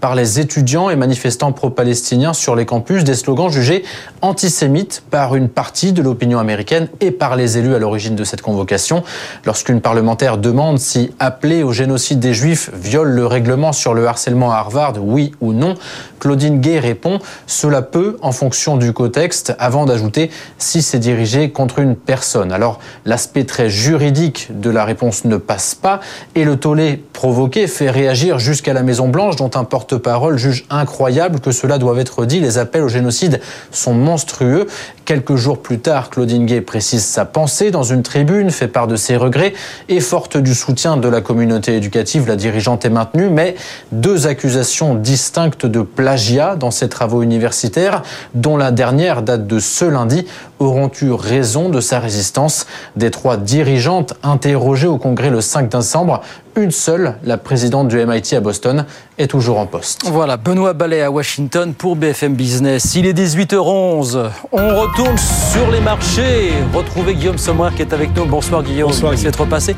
par 0.00 0.14
les 0.14 0.40
étudiants 0.40 0.90
et 0.90 0.96
manifestants 0.96 1.52
pro-palestiniens 1.52 2.32
sur 2.32 2.56
les 2.56 2.66
campus, 2.66 3.04
des 3.04 3.14
slogans 3.14 3.50
jugés 3.50 3.84
antisémites 4.22 5.02
par 5.10 5.34
une 5.36 5.48
partie 5.48 5.92
de 5.92 6.02
l'opinion 6.02 6.38
américaine 6.38 6.88
et 7.00 7.10
par 7.10 7.36
les 7.36 7.58
élus 7.58 7.74
à 7.74 7.78
l'origine 7.78 8.16
de 8.16 8.24
cette 8.24 8.42
convocation. 8.42 9.02
Lorsqu'une 9.44 9.80
parlementaire 9.80 10.38
demande 10.38 10.78
si 10.78 11.12
appeler 11.18 11.62
au 11.62 11.72
génocide 11.72 12.20
des 12.20 12.34
juifs 12.34 12.70
viole 12.74 13.10
le 13.10 13.26
règlement 13.26 13.72
sur 13.72 13.94
le 13.94 14.06
harcèlement 14.06 14.52
à 14.52 14.56
Harvard, 14.56 14.94
oui 15.00 15.32
ou 15.40 15.52
non, 15.52 15.74
Claudine 16.18 16.60
Gay 16.60 16.78
répond 16.78 17.18
cela 17.46 17.82
peut 17.82 18.18
en 18.22 18.32
fonction 18.32 18.76
du 18.76 18.92
contexte 18.92 19.54
avant 19.58 19.86
d'ajouter 19.86 20.30
si 20.58 20.82
c'est 20.82 20.98
dirigé 20.98 21.50
contre 21.50 21.78
une 21.78 21.96
personne. 21.96 22.52
Alors 22.52 22.78
l'aspect 23.04 23.44
très 23.44 23.70
juridique 23.70 24.48
de 24.50 24.70
la 24.70 24.84
réponse 24.84 25.24
ne 25.24 25.36
passe 25.36 25.74
pas 25.74 26.00
et 26.34 26.44
le 26.44 26.56
tollé 26.56 27.02
provoqué 27.12 27.66
fait 27.66 27.90
réagir 27.90 28.38
jusqu'à 28.38 28.72
la 28.72 28.82
Maison 28.82 29.08
Blanche 29.08 29.36
dont 29.36 29.50
un 29.54 29.64
porte-parole 29.90 30.38
juge 30.38 30.64
incroyable 30.70 31.40
que 31.40 31.50
cela 31.50 31.78
doive 31.78 31.98
être 31.98 32.24
dit. 32.24 32.40
Les 32.40 32.58
appels 32.58 32.82
au 32.82 32.88
génocide 32.88 33.40
sont 33.72 33.94
monstrueux. 33.94 34.66
Quelques 35.04 35.34
jours 35.34 35.58
plus 35.58 35.80
tard, 35.80 36.10
Claudine 36.10 36.46
Gay 36.46 36.60
précise 36.60 37.04
sa 37.04 37.24
pensée 37.24 37.72
dans 37.72 37.82
une 37.82 38.04
tribune, 38.04 38.50
fait 38.50 38.68
part 38.68 38.86
de 38.86 38.94
ses 38.94 39.16
regrets 39.16 39.52
et 39.88 39.98
forte 39.98 40.36
du 40.36 40.54
soutien 40.54 40.96
de 40.96 41.08
la 41.08 41.20
communauté 41.20 41.76
éducative, 41.76 42.28
la 42.28 42.36
dirigeante 42.36 42.84
est 42.84 42.90
maintenue, 42.90 43.28
mais 43.28 43.56
deux 43.90 44.28
accusations 44.28 44.94
distinctes 44.94 45.66
de 45.66 45.82
plagiat 45.82 46.54
dans 46.54 46.70
ses 46.70 46.88
travaux 46.88 47.22
universitaires, 47.22 48.02
dont 48.34 48.56
la 48.56 48.70
dernière 48.70 49.22
date 49.22 49.48
de 49.48 49.58
ce 49.58 49.84
lundi, 49.84 50.26
auront 50.60 50.90
eu 51.02 51.10
raison 51.10 51.70
de 51.70 51.80
sa 51.80 51.98
résistance. 51.98 52.66
Des 52.94 53.10
trois 53.10 53.36
dirigeantes 53.36 54.14
interrogées 54.22 54.86
au 54.86 54.98
Congrès 54.98 55.30
le 55.30 55.40
5 55.40 55.68
décembre, 55.68 56.20
une 56.56 56.70
seule, 56.70 57.16
la 57.24 57.38
présidente 57.38 57.88
du 57.88 58.04
MIT 58.04 58.34
à 58.34 58.40
Boston, 58.40 58.84
est 59.18 59.26
toujours 59.26 59.58
en 59.58 59.66
poste. 59.66 60.02
Voilà, 60.06 60.36
Benoît 60.36 60.72
Ballet 60.72 61.02
à 61.02 61.10
Washington 61.10 61.74
pour 61.74 61.96
BFM 61.96 62.34
Business. 62.34 62.94
Il 62.94 63.06
est 63.06 63.12
18h11. 63.12 64.30
On 64.52 64.80
retourne 64.80 65.18
sur 65.18 65.70
les 65.70 65.80
marchés. 65.80 66.52
Retrouvez 66.74 67.14
Guillaume 67.14 67.38
Sommer 67.38 67.68
qui 67.74 67.82
est 67.82 67.92
avec 67.92 68.14
nous. 68.16 68.26
Bonsoir 68.26 68.62
Guillaume. 68.62 68.90
Bonsoir. 68.90 69.12
Merci 69.12 69.24
d'être 69.24 69.44
passé. 69.46 69.74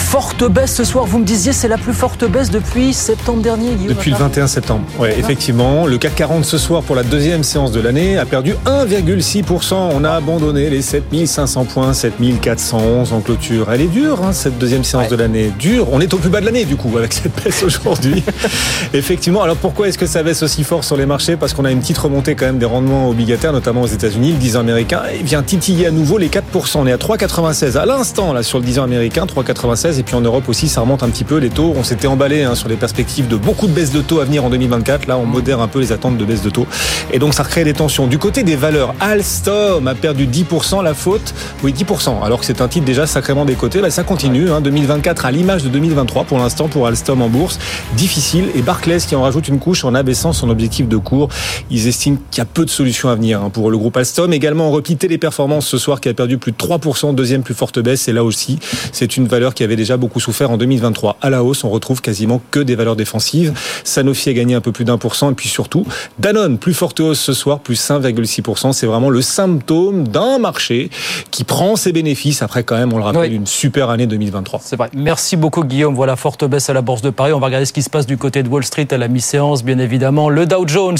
Forte 0.00 0.42
baisse 0.50 0.74
ce 0.74 0.82
soir, 0.82 1.04
vous 1.04 1.18
me 1.20 1.24
disiez, 1.24 1.52
c'est 1.52 1.68
la 1.68 1.78
plus 1.78 1.92
forte 1.92 2.28
baisse 2.28 2.50
depuis 2.50 2.92
septembre 2.92 3.42
dernier, 3.42 3.74
Guillaume 3.74 3.94
Depuis 3.94 4.10
le 4.10 4.16
21 4.16 4.48
septembre, 4.48 4.82
oui, 4.98 5.10
effectivement. 5.16 5.86
Le 5.86 5.98
CAC 5.98 6.16
40 6.16 6.44
ce 6.44 6.58
soir, 6.58 6.82
pour 6.82 6.96
la 6.96 7.04
deuxième 7.04 7.44
séance 7.44 7.70
de 7.70 7.80
l'année, 7.80 8.18
a 8.18 8.26
perdu 8.26 8.54
1,6%. 8.66 9.74
On 9.74 10.02
a 10.02 10.10
abandonné 10.10 10.68
les 10.68 10.82
7500 10.82 11.64
points, 11.66 11.92
7411 11.92 13.12
en 13.12 13.20
clôture. 13.20 13.70
Elle 13.72 13.82
est 13.82 13.86
dure, 13.86 14.24
hein, 14.24 14.32
cette 14.32 14.58
deuxième 14.58 14.82
séance 14.82 15.04
ouais. 15.04 15.10
de 15.10 15.14
l'année. 15.14 15.52
Dure. 15.56 15.86
On 15.92 16.00
est 16.00 16.12
au 16.12 16.16
plus 16.16 16.30
bas 16.30 16.40
de 16.40 16.46
l'année, 16.46 16.64
du 16.64 16.74
coup, 16.74 16.96
avec 16.98 17.12
cette 17.12 17.44
baisse 17.44 17.62
aujourd'hui. 17.62 18.24
effectivement. 18.94 19.42
Alors 19.42 19.56
pourquoi 19.56 19.86
est-ce 19.86 19.98
que 19.98 20.06
ça 20.06 20.24
baisse 20.24 20.42
aussi 20.42 20.64
fort 20.64 20.82
sur 20.82 20.96
les 20.96 21.06
marchés? 21.06 21.36
Parce 21.36 21.54
qu'on 21.54 21.64
a 21.64 21.70
une 21.70 21.80
petite 21.80 21.98
remontée 21.98 22.34
quand 22.34 22.46
même 22.46 22.58
des 22.58 22.66
rendements 22.66 23.08
obligataires, 23.10 23.52
notamment 23.52 23.82
aux 23.82 23.86
États-Unis. 23.86 24.32
Le 24.32 24.38
10 24.38 24.56
ans 24.56 24.60
américain 24.60 25.02
et 25.14 25.22
vient 25.22 25.44
titiller 25.44 25.86
à 25.86 25.92
nouveau 25.92 26.18
les 26.18 26.28
4%. 26.28 26.40
On 26.78 26.86
est 26.88 26.92
à 26.92 26.96
3,96 26.96 27.78
à 27.78 27.86
l'instant, 27.86 28.32
là, 28.32 28.42
sur 28.42 28.58
le 28.58 28.64
10 28.64 28.80
ans 28.80 28.84
américain, 28.84 29.24
3,96 29.24 29.89
et 29.98 30.02
puis 30.02 30.14
en 30.14 30.20
Europe 30.20 30.48
aussi 30.48 30.68
ça 30.68 30.80
remonte 30.80 31.02
un 31.02 31.08
petit 31.08 31.24
peu 31.24 31.36
les 31.36 31.50
taux. 31.50 31.72
On 31.76 31.84
s'était 31.84 32.06
emballé 32.06 32.42
hein, 32.42 32.54
sur 32.54 32.68
les 32.68 32.76
perspectives 32.76 33.28
de 33.28 33.36
beaucoup 33.36 33.66
de 33.66 33.72
baisses 33.72 33.92
de 33.92 34.00
taux 34.00 34.20
à 34.20 34.24
venir 34.24 34.44
en 34.44 34.50
2024 34.50 35.06
là 35.06 35.16
on 35.18 35.26
modère 35.26 35.60
un 35.60 35.68
peu 35.68 35.80
les 35.80 35.92
attentes 35.92 36.18
de 36.18 36.24
baisse 36.24 36.42
de 36.42 36.50
taux. 36.50 36.66
Et 37.12 37.18
donc 37.18 37.34
ça 37.34 37.42
recrée 37.42 37.64
des 37.64 37.72
tensions. 37.72 38.06
Du 38.06 38.18
côté 38.18 38.42
des 38.42 38.56
valeurs 38.56 38.94
Alstom 39.00 39.86
a 39.86 39.94
perdu 39.94 40.26
10% 40.26 40.82
la 40.82 40.94
faute. 40.94 41.34
Oui 41.62 41.72
10% 41.72 42.22
alors 42.22 42.40
que 42.40 42.46
c'est 42.46 42.60
un 42.60 42.68
titre 42.68 42.84
déjà 42.84 43.06
sacrément 43.06 43.44
décoté. 43.44 43.80
Bah, 43.80 43.90
ça 43.90 44.02
continue 44.02 44.50
hein, 44.50 44.60
2024 44.60 45.26
à 45.26 45.30
l'image 45.30 45.62
de 45.62 45.68
2023 45.68 46.24
pour 46.24 46.38
l'instant 46.38 46.68
pour 46.68 46.86
Alstom 46.86 47.22
en 47.22 47.28
bourse. 47.28 47.58
Difficile. 47.96 48.46
Et 48.54 48.62
Barclays 48.62 48.98
qui 48.98 49.16
en 49.16 49.22
rajoute 49.22 49.48
une 49.48 49.58
couche 49.58 49.84
en 49.84 49.94
abaissant 49.94 50.32
son 50.32 50.50
objectif 50.50 50.88
de 50.88 50.96
cours. 50.96 51.28
Ils 51.70 51.88
estiment 51.88 52.18
qu'il 52.30 52.38
y 52.38 52.42
a 52.42 52.46
peu 52.46 52.64
de 52.64 52.70
solutions 52.70 53.08
à 53.08 53.14
venir 53.14 53.42
hein, 53.42 53.50
pour 53.50 53.70
le 53.70 53.78
groupe 53.78 53.96
Alstom. 53.96 54.32
Également 54.32 54.68
en 54.68 54.70
repli 54.70 54.96
Téléperformance 54.96 55.66
ce 55.66 55.78
soir 55.78 56.00
qui 56.00 56.08
a 56.08 56.14
perdu 56.14 56.38
plus 56.38 56.52
de 56.52 56.56
3% 56.56 57.14
deuxième 57.14 57.42
plus 57.42 57.54
forte 57.54 57.78
baisse. 57.78 58.08
Et 58.08 58.12
là 58.12 58.24
aussi 58.24 58.58
c'est 58.92 59.16
une 59.16 59.26
valeur 59.26 59.54
qui 59.54 59.64
avait 59.64 59.76
déjà 59.80 59.96
beaucoup 59.96 60.20
souffert 60.20 60.50
en 60.50 60.56
2023. 60.58 61.16
À 61.20 61.30
la 61.30 61.42
hausse, 61.42 61.64
on 61.64 61.70
retrouve 61.70 62.00
quasiment 62.02 62.40
que 62.50 62.60
des 62.60 62.74
valeurs 62.74 62.96
défensives. 62.96 63.52
Sanofi 63.82 64.28
a 64.28 64.32
gagné 64.34 64.54
un 64.54 64.60
peu 64.60 64.72
plus 64.72 64.84
d'un 64.84 64.98
pour 64.98 65.14
cent 65.14 65.30
et 65.30 65.34
puis 65.34 65.48
surtout 65.48 65.86
Danone, 66.18 66.58
plus 66.58 66.74
forte 66.74 67.00
hausse 67.00 67.20
ce 67.20 67.32
soir, 67.32 67.60
plus 67.60 67.80
5,6%. 67.80 68.72
C'est 68.72 68.86
vraiment 68.86 69.10
le 69.10 69.22
symptôme 69.22 70.06
d'un 70.06 70.38
marché 70.38 70.90
qui 71.30 71.44
prend 71.44 71.76
ses 71.76 71.92
bénéfices 71.92 72.42
après 72.42 72.62
quand 72.62 72.76
même, 72.76 72.92
on 72.92 72.98
le 72.98 73.04
rappelle, 73.04 73.30
oui. 73.30 73.36
une 73.36 73.46
super 73.46 73.90
année 73.90 74.06
2023. 74.06 74.60
C'est 74.62 74.76
vrai. 74.76 74.90
Merci 74.94 75.36
beaucoup 75.36 75.64
Guillaume. 75.64 75.94
Voilà, 75.94 76.16
forte 76.16 76.44
baisse 76.44 76.68
à 76.68 76.74
la 76.74 76.82
Bourse 76.82 77.02
de 77.02 77.10
Paris. 77.10 77.32
On 77.32 77.40
va 77.40 77.46
regarder 77.46 77.66
ce 77.66 77.72
qui 77.72 77.82
se 77.82 77.90
passe 77.90 78.06
du 78.06 78.18
côté 78.18 78.42
de 78.42 78.48
Wall 78.48 78.64
Street 78.64 78.88
à 78.90 78.98
la 78.98 79.08
mi-séance, 79.08 79.64
bien 79.64 79.78
évidemment. 79.78 80.28
Le 80.28 80.46
Dow 80.46 80.66
Jones 80.66 80.98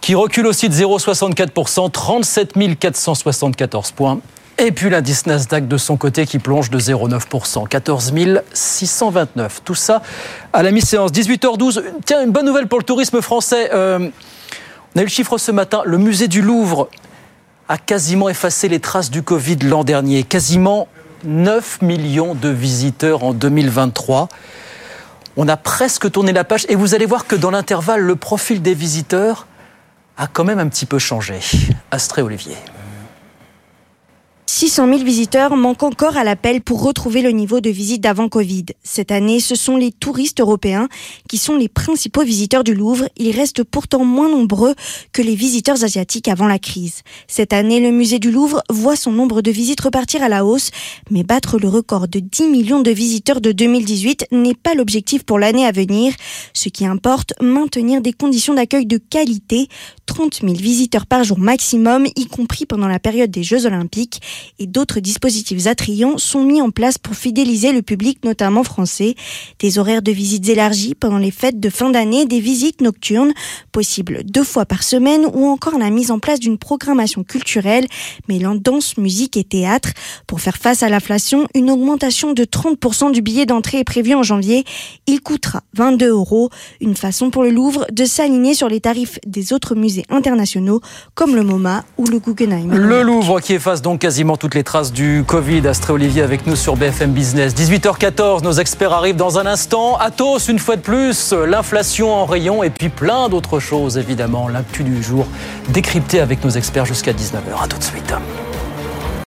qui 0.00 0.14
recule 0.14 0.46
aussi 0.46 0.68
de 0.68 0.74
0,64%, 0.74 1.90
37 1.90 2.52
474 2.78 3.90
points. 3.92 4.20
Et 4.58 4.70
puis 4.70 4.90
l'indice 4.90 5.26
Nasdaq 5.26 5.66
de 5.66 5.76
son 5.76 5.96
côté 5.96 6.26
qui 6.26 6.38
plonge 6.38 6.70
de 6.70 6.78
0,9%, 6.78 7.66
14 7.66 8.12
629. 8.52 9.62
Tout 9.64 9.74
ça 9.74 10.02
à 10.52 10.62
la 10.62 10.70
mi-séance, 10.70 11.10
18h12. 11.10 11.82
Tiens, 12.04 12.22
une 12.22 12.32
bonne 12.32 12.46
nouvelle 12.46 12.68
pour 12.68 12.78
le 12.78 12.84
tourisme 12.84 13.20
français. 13.22 13.70
Euh, 13.72 14.10
on 14.94 14.98
a 14.98 15.02
eu 15.02 15.04
le 15.04 15.10
chiffre 15.10 15.38
ce 15.38 15.50
matin. 15.50 15.82
Le 15.84 15.98
musée 15.98 16.28
du 16.28 16.42
Louvre 16.42 16.88
a 17.68 17.78
quasiment 17.78 18.28
effacé 18.28 18.68
les 18.68 18.78
traces 18.78 19.10
du 19.10 19.22
Covid 19.22 19.56
l'an 19.62 19.84
dernier. 19.84 20.22
Quasiment 20.22 20.86
9 21.24 21.82
millions 21.82 22.34
de 22.34 22.48
visiteurs 22.48 23.24
en 23.24 23.32
2023. 23.32 24.28
On 25.36 25.48
a 25.48 25.56
presque 25.56 26.10
tourné 26.10 26.32
la 26.32 26.44
page 26.44 26.66
et 26.68 26.74
vous 26.74 26.94
allez 26.94 27.06
voir 27.06 27.26
que 27.26 27.36
dans 27.36 27.50
l'intervalle, 27.50 28.00
le 28.00 28.16
profil 28.16 28.60
des 28.60 28.74
visiteurs 28.74 29.46
a 30.18 30.26
quand 30.26 30.44
même 30.44 30.58
un 30.58 30.68
petit 30.68 30.84
peu 30.84 30.98
changé. 30.98 31.40
Astré 31.90 32.20
Olivier. 32.20 32.56
600 34.46 34.86
000 34.86 35.04
visiteurs 35.04 35.56
manquent 35.56 35.82
encore 35.82 36.16
à 36.16 36.24
l'appel 36.24 36.60
pour 36.60 36.82
retrouver 36.82 37.22
le 37.22 37.30
niveau 37.30 37.60
de 37.60 37.70
visite 37.70 38.00
d'avant 38.00 38.28
Covid. 38.28 38.66
Cette 38.84 39.10
année, 39.10 39.40
ce 39.40 39.54
sont 39.54 39.76
les 39.76 39.92
touristes 39.92 40.40
européens 40.40 40.88
qui 41.28 41.38
sont 41.38 41.56
les 41.56 41.68
principaux 41.68 42.22
visiteurs 42.22 42.62
du 42.62 42.74
Louvre. 42.74 43.08
Ils 43.16 43.30
restent 43.36 43.64
pourtant 43.64 44.04
moins 44.04 44.28
nombreux 44.28 44.74
que 45.12 45.22
les 45.22 45.34
visiteurs 45.34 45.82
asiatiques 45.82 46.28
avant 46.28 46.46
la 46.46 46.58
crise. 46.58 47.02
Cette 47.26 47.52
année, 47.52 47.80
le 47.80 47.90
musée 47.90 48.18
du 48.18 48.30
Louvre 48.30 48.62
voit 48.70 48.94
son 48.94 49.10
nombre 49.10 49.42
de 49.42 49.50
visites 49.50 49.80
repartir 49.80 50.22
à 50.22 50.28
la 50.28 50.44
hausse, 50.44 50.70
mais 51.10 51.24
battre 51.24 51.58
le 51.58 51.68
record 51.68 52.06
de 52.06 52.20
10 52.20 52.48
millions 52.48 52.82
de 52.82 52.90
visiteurs 52.90 53.40
de 53.40 53.52
2018 53.52 54.26
n'est 54.32 54.54
pas 54.54 54.74
l'objectif 54.74 55.24
pour 55.24 55.38
l'année 55.38 55.66
à 55.66 55.72
venir. 55.72 56.14
Ce 56.52 56.68
qui 56.68 56.86
importe, 56.86 57.32
maintenir 57.40 58.00
des 58.00 58.12
conditions 58.12 58.54
d'accueil 58.54 58.86
de 58.86 58.98
qualité, 58.98 59.68
30 60.06 60.40
000 60.42 60.54
visiteurs 60.54 61.06
par 61.06 61.24
jour 61.24 61.38
maximum, 61.38 62.06
y 62.16 62.26
compris 62.26 62.66
pendant 62.66 62.88
la 62.88 62.98
période 62.98 63.30
des 63.30 63.42
Jeux 63.42 63.66
Olympiques 63.66 64.20
et 64.58 64.66
d'autres 64.66 65.00
dispositifs 65.00 65.66
attrayants 65.66 66.18
sont 66.18 66.44
mis 66.44 66.60
en 66.60 66.70
place 66.70 66.98
pour 66.98 67.14
fidéliser 67.14 67.72
le 67.72 67.82
public, 67.82 68.24
notamment 68.24 68.64
français. 68.64 69.14
Des 69.58 69.78
horaires 69.78 70.02
de 70.02 70.12
visites 70.12 70.48
élargis 70.48 70.94
pendant 70.94 71.18
les 71.18 71.30
fêtes 71.30 71.60
de 71.60 71.70
fin 71.70 71.90
d'année, 71.90 72.26
des 72.26 72.40
visites 72.40 72.80
nocturnes 72.80 73.32
possibles 73.72 74.22
deux 74.24 74.44
fois 74.44 74.66
par 74.66 74.82
semaine 74.82 75.26
ou 75.32 75.46
encore 75.46 75.78
la 75.78 75.90
mise 75.90 76.10
en 76.10 76.18
place 76.18 76.40
d'une 76.40 76.58
programmation 76.58 77.24
culturelle 77.24 77.86
mêlant 78.28 78.54
danse, 78.54 78.96
musique 78.96 79.36
et 79.36 79.44
théâtre. 79.44 79.90
Pour 80.26 80.40
faire 80.40 80.56
face 80.56 80.82
à 80.82 80.88
l'inflation, 80.88 81.46
une 81.54 81.70
augmentation 81.70 82.32
de 82.32 82.44
30% 82.44 83.12
du 83.12 83.22
billet 83.22 83.46
d'entrée 83.46 83.78
est 83.78 83.84
prévue 83.84 84.14
en 84.14 84.22
janvier. 84.22 84.64
Il 85.06 85.20
coûtera 85.20 85.62
22 85.74 86.08
euros. 86.08 86.50
Une 86.80 86.96
façon 86.96 87.30
pour 87.30 87.42
le 87.42 87.50
Louvre 87.50 87.86
de 87.92 88.04
s'aligner 88.04 88.54
sur 88.54 88.68
les 88.68 88.80
tarifs 88.80 89.18
des 89.26 89.52
autres 89.52 89.74
musées 89.74 90.04
internationaux 90.08 90.80
comme 91.14 91.34
le 91.34 91.42
MoMA 91.42 91.84
ou 91.98 92.06
le 92.06 92.18
Guggenheim. 92.18 92.70
Le 92.72 93.02
Louvre 93.02 93.40
qui 93.40 93.54
efface 93.54 93.82
donc 93.82 94.00
quasiment 94.00 94.21
toutes 94.38 94.54
les 94.54 94.62
traces 94.62 94.92
du 94.92 95.24
Covid. 95.26 95.66
Astré 95.66 95.92
Olivier 95.92 96.22
avec 96.22 96.46
nous 96.46 96.56
sur 96.56 96.76
BFM 96.76 97.12
Business. 97.12 97.54
18h14, 97.54 98.42
nos 98.42 98.52
experts 98.52 98.92
arrivent 98.92 99.16
dans 99.16 99.38
un 99.38 99.46
instant. 99.46 99.96
Athos, 99.98 100.38
une 100.48 100.58
fois 100.58 100.76
de 100.76 100.80
plus, 100.80 101.32
l'inflation 101.32 102.14
en 102.14 102.24
rayon 102.24 102.62
et 102.62 102.70
puis 102.70 102.88
plein 102.88 103.28
d'autres 103.28 103.58
choses, 103.58 103.98
évidemment. 103.98 104.48
L'actu 104.48 104.84
du 104.84 105.02
jour 105.02 105.26
décrypté 105.68 106.20
avec 106.20 106.44
nos 106.44 106.50
experts 106.50 106.86
jusqu'à 106.86 107.12
19h. 107.12 107.64
A 107.64 107.66
tout 107.66 107.78
de 107.78 107.84
suite. 107.84 108.14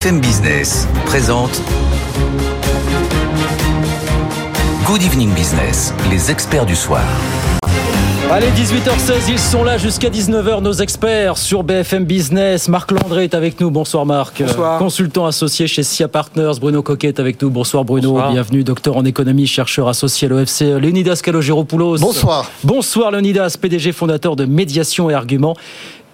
BFM 0.02 0.20
Business 0.20 0.86
présente 1.06 1.62
Good 4.86 5.02
Evening 5.02 5.30
Business, 5.30 5.94
les 6.10 6.30
experts 6.30 6.66
du 6.66 6.76
soir. 6.76 7.02
Allez, 8.30 8.46
18h16, 8.46 9.30
ils 9.30 9.38
sont 9.38 9.62
là 9.62 9.76
jusqu'à 9.76 10.08
19h, 10.08 10.62
nos 10.62 10.72
experts 10.72 11.36
sur 11.36 11.62
BFM 11.62 12.04
Business. 12.04 12.68
Marc 12.68 12.90
Landré 12.90 13.24
est 13.24 13.34
avec 13.34 13.60
nous. 13.60 13.70
Bonsoir 13.70 14.06
Marc. 14.06 14.42
Bonsoir. 14.42 14.78
Consultant 14.78 15.26
associé 15.26 15.66
chez 15.66 15.82
SIA 15.82 16.08
Partners. 16.08 16.52
Bruno 16.58 16.82
Coquet 16.82 17.08
est 17.08 17.20
avec 17.20 17.42
nous. 17.42 17.50
Bonsoir 17.50 17.84
Bruno. 17.84 18.12
Bonsoir. 18.12 18.32
Bienvenue, 18.32 18.64
docteur 18.64 18.96
en 18.96 19.04
économie, 19.04 19.46
chercheur 19.46 19.88
associé 19.88 20.28
à 20.28 20.30
l'OFC. 20.30 20.62
Leonidas 20.80 21.20
Calogéropoulos. 21.22 21.98
Bonsoir. 21.98 22.50
Bonsoir 22.64 23.10
Leonidas, 23.10 23.56
PDG 23.60 23.92
fondateur 23.92 24.34
de 24.34 24.46
Médiation 24.46 25.10
et 25.10 25.14
Arguments 25.14 25.56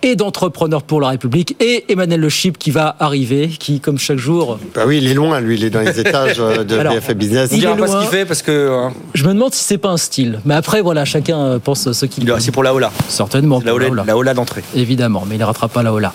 et 0.02 0.16
d'entrepreneurs 0.16 0.82
pour 0.82 1.00
la 1.00 1.08
République 1.08 1.56
et 1.60 1.84
Emmanuel 1.88 2.20
Le 2.20 2.28
Chip 2.28 2.58
qui 2.58 2.70
va 2.70 2.96
arriver, 2.98 3.48
qui 3.48 3.80
comme 3.80 3.98
chaque 3.98 4.18
jour. 4.18 4.58
Bah 4.74 4.82
oui, 4.86 4.98
il 4.98 5.08
est 5.08 5.14
loin, 5.14 5.40
lui, 5.40 5.56
il 5.56 5.64
est 5.64 5.70
dans 5.70 5.80
les 5.80 5.98
étages 6.00 6.36
euh, 6.40 6.64
de 6.64 6.78
Alors, 6.78 6.94
BFM 6.94 7.18
Business. 7.18 7.50
Il 7.52 7.60
dira 7.60 7.74
est 7.74 7.76
pas 7.76 7.86
ce 7.86 7.92
loin. 7.92 8.00
qu'il 8.02 8.10
fait 8.10 8.24
parce 8.24 8.42
que 8.42 8.50
euh, 8.50 8.88
Je 9.14 9.24
me 9.24 9.34
demande 9.34 9.54
si 9.54 9.64
c'est 9.64 9.78
pas 9.78 9.90
un 9.90 9.96
style. 9.96 10.40
Mais 10.44 10.54
après 10.54 10.80
voilà, 10.80 11.04
chacun 11.04 11.38
euh, 11.38 11.58
pense 11.58 11.90
ce 11.92 12.06
qu'il. 12.06 12.32
c'est 12.38 12.52
pour 12.52 12.62
la 12.62 12.74
Ola. 12.74 12.90
Certainement. 13.08 13.60
La 13.64 13.74
Ola. 13.74 13.88
la 14.06 14.16
Ola 14.16 14.34
d'entrée. 14.34 14.62
Évidemment, 14.74 15.24
mais 15.28 15.36
il 15.36 15.38
ne 15.38 15.44
rattrape 15.44 15.72
pas 15.72 15.82
la 15.82 15.92
Ola. 15.92 16.12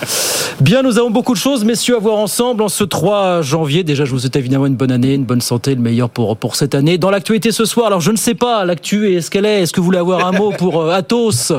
Bien, 0.61 0.83
nous 0.83 0.97
avons 0.97 1.09
beaucoup 1.11 1.33
de 1.33 1.39
choses, 1.39 1.65
messieurs, 1.65 1.95
à 1.95 1.99
voir 1.99 2.17
ensemble 2.17 2.61
en 2.63 2.69
ce 2.69 2.83
3 2.83 3.41
janvier. 3.41 3.83
Déjà, 3.83 4.05
je 4.05 4.11
vous 4.11 4.19
souhaite 4.19 4.35
évidemment 4.35 4.65
une 4.65 4.75
bonne 4.75 4.91
année, 4.91 5.13
une 5.13 5.25
bonne 5.25 5.41
santé, 5.41 5.75
le 5.75 5.81
meilleur 5.81 6.09
pour, 6.09 6.37
pour 6.37 6.55
cette 6.55 6.75
année. 6.75 6.97
Dans 6.97 7.09
l'actualité 7.09 7.51
ce 7.51 7.65
soir, 7.65 7.87
alors 7.87 8.01
je 8.01 8.11
ne 8.11 8.17
sais 8.17 8.35
pas, 8.35 8.65
l'actu, 8.65 9.13
est-ce 9.15 9.29
qu'elle 9.31 9.45
est 9.45 9.61
Est-ce 9.61 9.73
que 9.73 9.79
vous 9.79 9.85
voulez 9.85 9.97
avoir 9.97 10.25
un 10.27 10.31
mot 10.31 10.51
pour 10.57 10.81
euh, 10.81 10.91
Athos 10.91 11.51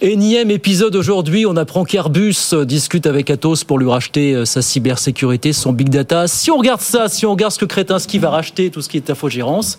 Énième 0.00 0.50
épisode 0.50 0.96
aujourd'hui, 0.96 1.46
on 1.46 1.56
apprend 1.56 1.84
qu'Airbus 1.84 2.52
discute 2.64 3.06
avec 3.06 3.30
Athos 3.30 3.64
pour 3.64 3.78
lui 3.78 3.88
racheter 3.88 4.34
euh, 4.34 4.44
sa 4.44 4.60
cybersécurité, 4.60 5.52
son 5.52 5.72
big 5.72 5.88
data. 5.88 6.26
Si 6.26 6.50
on 6.50 6.56
regarde 6.56 6.80
ça, 6.80 7.08
si 7.08 7.24
on 7.26 7.30
regarde 7.30 7.52
ce 7.52 7.58
que 7.58 7.64
Kretinsky 7.64 8.18
va 8.18 8.30
racheter, 8.30 8.70
tout 8.70 8.82
ce 8.82 8.88
qui 8.88 8.96
est 8.96 9.08
infogérance, 9.08 9.78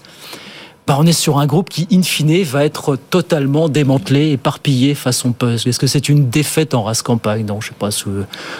bah 0.87 0.97
on 0.99 1.05
est 1.07 1.13
sur 1.13 1.39
un 1.39 1.47
groupe 1.47 1.69
qui, 1.69 1.87
in 1.91 2.03
fine, 2.03 2.43
va 2.43 2.63
être 2.63 2.95
totalement 3.09 3.69
démantelé, 3.69 4.31
éparpillé 4.33 4.93
façon 4.93 5.31
puzzle. 5.31 5.69
Est-ce 5.69 5.79
que 5.79 5.87
c'est 5.87 6.09
une 6.09 6.29
défaite 6.29 6.75
en 6.75 6.83
race 6.83 7.01
campagne? 7.01 7.43
Non, 7.45 7.59
je 7.59 7.69
sais 7.69 7.73
pas. 7.77 7.89
ce- 7.89 8.05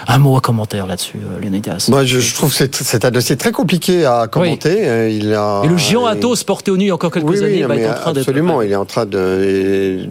Un 0.08 0.18
mot 0.18 0.36
à 0.36 0.42
commentaire 0.42 0.88
là-dessus, 0.88 1.18
euh, 1.18 1.40
Leonidas. 1.40 1.86
Moi, 1.90 2.04
je, 2.04 2.20
je 2.20 2.34
trouve 2.34 2.50
que 2.56 2.68
c'est- 2.72 3.06
un 3.06 3.12
dossier 3.12 3.36
très 3.38 3.52
compliqué 3.52 4.06
à 4.06 4.28
commenter. 4.28 4.88
Euh, 4.88 5.10
Il 5.10 5.34
a, 5.34 5.62
Et 5.66 5.68
le 5.68 5.78
géant 5.78 6.08
il- 6.10 6.18
Athos, 6.18 6.44
porté 6.48 6.72
au 6.72 6.78
nu 6.78 6.86
il 6.86 6.88
y 6.88 6.92
a 6.92 6.96
encore 6.96 7.12
quelques 7.12 7.30
Oui, 7.30 7.38
oui, 7.40 7.46
années, 7.46 7.62
non, 7.62 7.68
va 7.68 7.76
être 7.76 7.92
en 7.92 8.02
train 8.02 8.14
d'être. 8.14 8.22
absolument, 8.28 8.62
il 8.64 8.72
est 8.72 8.76
en 8.76 8.86
train 8.86 9.06
de. 9.06 10.08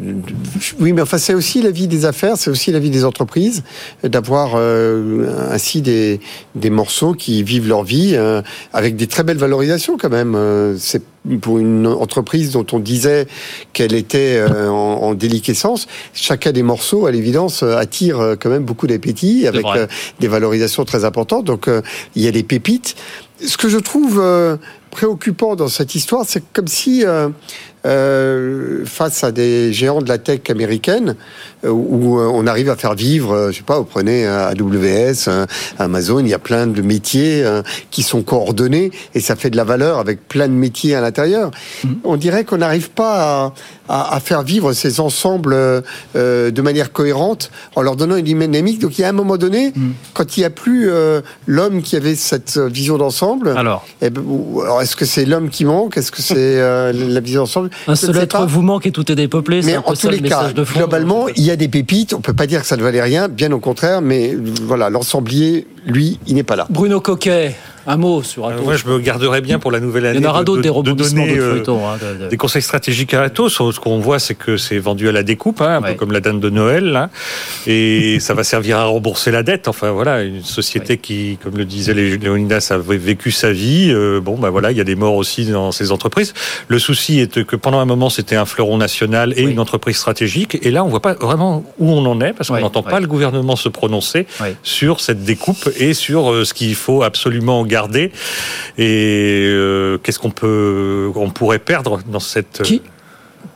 Oui, 0.78 0.92
mais 0.92 1.02
enfin, 1.02 1.18
c'est 1.18 1.34
aussi 1.34 1.62
la 1.62 1.70
vie 1.72 1.88
des 1.88 2.04
affaires, 2.04 2.36
c'est 2.36 2.50
aussi 2.50 2.70
la 2.70 2.78
vie 2.78 2.90
des 2.90 3.04
entreprises, 3.04 3.64
d'avoir 4.04 4.52
euh, 4.54 5.26
ainsi 5.50 5.82
des, 5.82 6.20
des 6.54 6.70
morceaux 6.70 7.14
qui 7.14 7.42
vivent 7.42 7.66
leur 7.68 7.82
vie 7.82 8.12
euh, 8.14 8.40
avec 8.72 8.94
des 8.94 9.08
très 9.08 9.24
belles 9.24 9.38
valorisations 9.38 9.96
quand 10.00 10.10
même. 10.10 10.34
Euh, 10.36 10.76
C'est 10.78 11.02
pour 11.40 11.58
une 11.58 11.86
entreprise 11.86 12.52
dont 12.52 12.66
on 12.72 12.78
disait 12.78 13.26
qu'elle 13.72 13.94
était 13.94 14.36
euh, 14.38 14.68
en, 14.68 15.02
en 15.02 15.14
déliquescence. 15.14 15.86
Chacun 16.12 16.52
des 16.52 16.62
morceaux, 16.62 17.06
à 17.06 17.10
l'évidence, 17.10 17.62
euh, 17.62 17.76
attire 17.76 18.20
euh, 18.20 18.36
quand 18.38 18.50
même 18.50 18.64
beaucoup 18.64 18.86
d'appétit 18.86 19.46
avec 19.46 19.64
des 20.20 20.28
valorisations 20.28 20.84
très 20.84 21.04
importantes. 21.04 21.44
Donc, 21.44 21.68
il 22.14 22.22
y 22.22 22.28
a 22.28 22.30
des 22.30 22.42
pépites. 22.42 22.96
Ce 23.44 23.56
que 23.56 23.68
je 23.68 23.78
trouve 23.78 24.22
préoccupant 24.90 25.56
dans 25.56 25.68
cette 25.68 25.94
histoire, 25.94 26.24
c'est 26.26 26.42
comme 26.52 26.68
si, 26.68 27.04
euh, 27.84 28.84
face 28.84 29.24
à 29.24 29.32
des 29.32 29.72
géants 29.72 30.02
de 30.02 30.08
la 30.08 30.18
tech 30.18 30.40
américaine, 30.48 31.16
euh, 31.64 31.70
où 31.70 32.18
euh, 32.18 32.28
on 32.32 32.46
arrive 32.46 32.70
à 32.70 32.76
faire 32.76 32.94
vivre, 32.94 33.48
je 33.50 33.56
sais 33.58 33.62
pas, 33.62 33.78
vous 33.78 33.84
prenez 33.84 34.26
AWS, 34.26 35.28
euh, 35.28 35.46
Amazon, 35.78 36.20
il 36.20 36.28
y 36.28 36.34
a 36.34 36.38
plein 36.38 36.66
de 36.66 36.82
métiers 36.82 37.42
euh, 37.44 37.62
qui 37.90 38.02
sont 38.02 38.22
coordonnés 38.22 38.90
et 39.14 39.20
ça 39.20 39.36
fait 39.36 39.50
de 39.50 39.56
la 39.56 39.64
valeur 39.64 39.98
avec 39.98 40.26
plein 40.28 40.48
de 40.48 40.52
métiers 40.54 40.94
à 40.94 41.00
l'intérieur. 41.00 41.50
On 42.04 42.16
dirait 42.16 42.44
qu'on 42.44 42.58
n'arrive 42.58 42.90
pas 42.90 43.52
à, 43.88 43.92
à- 44.10 44.14
à 44.16 44.20
faire 44.20 44.42
vivre 44.42 44.72
ces 44.72 45.00
ensembles 45.00 45.54
euh, 45.54 46.50
de 46.50 46.62
manière 46.62 46.92
cohérente 46.92 47.50
en 47.76 47.82
leur 47.82 47.96
donnant 47.96 48.16
une 48.16 48.24
dynamique. 48.24 48.80
Donc 48.80 48.98
il 48.98 49.02
y 49.02 49.04
a 49.04 49.08
un 49.08 49.12
moment 49.12 49.36
donné, 49.36 49.72
quand 50.14 50.36
il 50.36 50.40
n'y 50.40 50.46
a 50.46 50.50
plus 50.50 50.90
euh, 50.90 51.20
l'homme 51.46 51.82
qui 51.82 51.96
avait 51.96 52.14
cette 52.14 52.58
vision 52.58 52.98
d'ensemble, 52.98 53.48
Alors, 53.56 53.86
eh 54.02 54.10
ben, 54.10 54.22
alors 54.62 54.82
est-ce 54.82 54.96
que 54.96 55.04
c'est 55.04 55.24
l'homme 55.24 55.48
qui 55.50 55.64
manque? 55.64 55.96
Est-ce 55.96 56.10
que 56.12 56.22
c'est 56.22 56.34
euh, 56.38 56.92
la 56.92 57.20
vision 57.20 57.42
d'ensemble? 57.42 57.70
Un 57.86 57.92
ne 57.92 57.96
seul 57.96 58.16
être 58.16 58.46
vous 58.46 58.62
manque 58.62 58.86
et 58.86 58.90
tout 58.92 59.10
est 59.10 59.14
dépeuplé. 59.14 59.62
C'est 59.62 59.72
Mais 59.72 59.76
en 59.76 59.94
tous 59.94 60.08
le 60.08 60.16
les 60.16 60.28
cas, 60.28 60.52
de 60.52 60.64
fond. 60.64 60.78
globalement, 60.78 61.28
il 61.28 61.42
y 61.44 61.50
a 61.50 61.56
des 61.56 61.68
pépites. 61.68 62.14
On 62.14 62.20
peut 62.20 62.32
pas 62.34 62.46
dire 62.46 62.60
que 62.60 62.66
ça 62.66 62.76
ne 62.76 62.82
valait 62.82 63.02
rien, 63.02 63.28
bien 63.28 63.52
au 63.52 63.58
contraire. 63.60 64.00
Mais 64.00 64.36
voilà, 64.62 64.90
l'ensemblier, 64.90 65.66
lui, 65.86 66.18
il 66.26 66.34
n'est 66.34 66.42
pas 66.42 66.56
là. 66.56 66.66
Bruno 66.70 67.00
Coquet, 67.00 67.54
un 67.86 67.96
mot 67.96 68.22
sur 68.22 68.46
Athos. 68.46 68.60
Euh, 68.60 68.64
moi, 68.64 68.76
je 68.76 68.86
me 68.86 68.98
garderais 68.98 69.40
bien 69.40 69.58
pour 69.58 69.70
la 69.70 69.80
nouvelle 69.80 70.06
année. 70.06 70.18
il 70.18 70.24
y 70.24 70.26
en 70.26 70.30
aura 70.30 70.44
d'autres 70.44 70.58
de- 70.58 70.62
des 70.62 70.68
de 70.68 70.72
rebondissements 70.74 71.26
de 71.26 71.30
euh, 71.32 71.62
hein, 71.68 71.96
de- 72.18 72.24
de- 72.24 72.28
Des 72.30 72.36
conseils 72.36 72.62
stratégiques 72.62 73.14
à 73.14 73.22
Atos. 73.22 73.52
Ce 73.72 73.80
qu'on 73.80 73.98
voit, 73.98 74.18
c'est 74.18 74.34
que 74.34 74.56
c'est 74.56 74.78
vendu 74.78 75.08
à 75.08 75.12
la 75.12 75.22
découpe, 75.22 75.60
hein, 75.60 75.76
un 75.78 75.82
Ouais. 75.82 75.92
peu 75.92 75.94
comme 75.98 76.12
la 76.12 76.20
dinde 76.20 76.40
de 76.40 76.50
Noël, 76.50 76.84
là. 76.84 77.10
et 77.66 78.18
ça 78.20 78.34
va 78.34 78.44
servir 78.44 78.78
à 78.78 78.84
rembourser 78.84 79.30
la 79.30 79.42
dette. 79.42 79.68
Enfin 79.68 79.90
voilà, 79.90 80.22
une 80.22 80.42
société 80.42 80.98
qui, 80.98 81.38
comme 81.42 81.56
le 81.56 81.64
disait 81.64 81.94
Lé- 81.94 82.16
Léonidas, 82.18 82.68
a 82.70 82.78
vécu 82.78 83.30
sa 83.30 83.52
vie. 83.52 83.90
Euh, 83.90 84.20
bon, 84.20 84.36
bah 84.36 84.50
voilà, 84.50 84.70
il 84.70 84.78
y 84.78 84.80
a 84.80 84.84
des 84.84 84.96
morts 84.96 85.14
aussi 85.16 85.46
dans 85.46 85.72
ces 85.72 85.92
entreprises. 85.92 86.34
Le 86.68 86.78
souci 86.78 87.20
est 87.20 87.44
que 87.44 87.56
pendant 87.56 87.78
un 87.80 87.84
moment, 87.84 88.10
c'était 88.10 88.36
un 88.36 88.44
fleuron 88.46 88.76
national 88.78 89.32
et 89.36 89.44
Oui. 89.46 89.52
une 89.52 89.60
entreprise 89.60 89.96
stratégique, 89.96 90.58
et 90.62 90.70
là, 90.70 90.84
on 90.84 90.88
voit 90.88 91.00
pas 91.02 91.14
vraiment 91.14 91.64
où 91.78 91.90
on 91.90 92.04
en 92.06 92.20
est 92.20 92.32
parce 92.32 92.48
qu'on 92.48 92.60
n'entend 92.60 92.82
pas 92.82 93.00
le 93.00 93.06
gouvernement 93.06 93.56
se 93.56 93.68
prononcer 93.68 94.26
sur 94.62 95.00
cette 95.00 95.24
découpe 95.24 95.68
et 95.78 95.94
sur 95.94 96.30
euh, 96.32 96.44
ce 96.44 96.54
qu'il 96.54 96.74
faut 96.74 97.02
absolument 97.02 97.64
et 98.78 99.44
euh, 99.46 99.98
qu'est-ce 99.98 100.18
qu'on 100.18 100.30
peut 100.30 101.10
on 101.14 101.30
pourrait 101.30 101.58
perdre 101.58 102.00
dans 102.06 102.20
cette 102.20 102.62
Qui, 102.62 102.82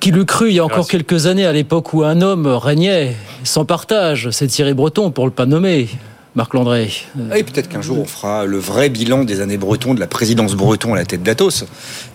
qui 0.00 0.10
l'eût 0.10 0.24
cru 0.24 0.48
il 0.48 0.54
y 0.54 0.58
a 0.58 0.64
encore 0.64 0.88
quelques 0.88 1.26
années, 1.26 1.46
à 1.46 1.52
l'époque 1.52 1.92
où 1.94 2.02
un 2.04 2.20
homme 2.20 2.46
régnait 2.46 3.14
sans 3.44 3.64
partage 3.64 4.30
C'est 4.30 4.46
Thierry 4.46 4.74
Breton, 4.74 5.10
pour 5.10 5.26
le 5.26 5.32
pas 5.32 5.46
nommer. 5.46 5.88
Marc 6.34 6.54
Landré. 6.54 6.90
Et 7.34 7.42
peut-être 7.42 7.68
qu'un 7.68 7.82
jour 7.82 7.98
on 7.98 8.04
fera 8.04 8.44
le 8.44 8.58
vrai 8.58 8.90
bilan 8.90 9.24
des 9.24 9.40
années 9.40 9.56
bretons 9.56 9.94
de 9.94 10.00
la 10.00 10.06
présidence 10.06 10.54
breton 10.54 10.94
à 10.94 10.96
la 10.96 11.04
tête 11.04 11.22
d'Atos, 11.22 11.64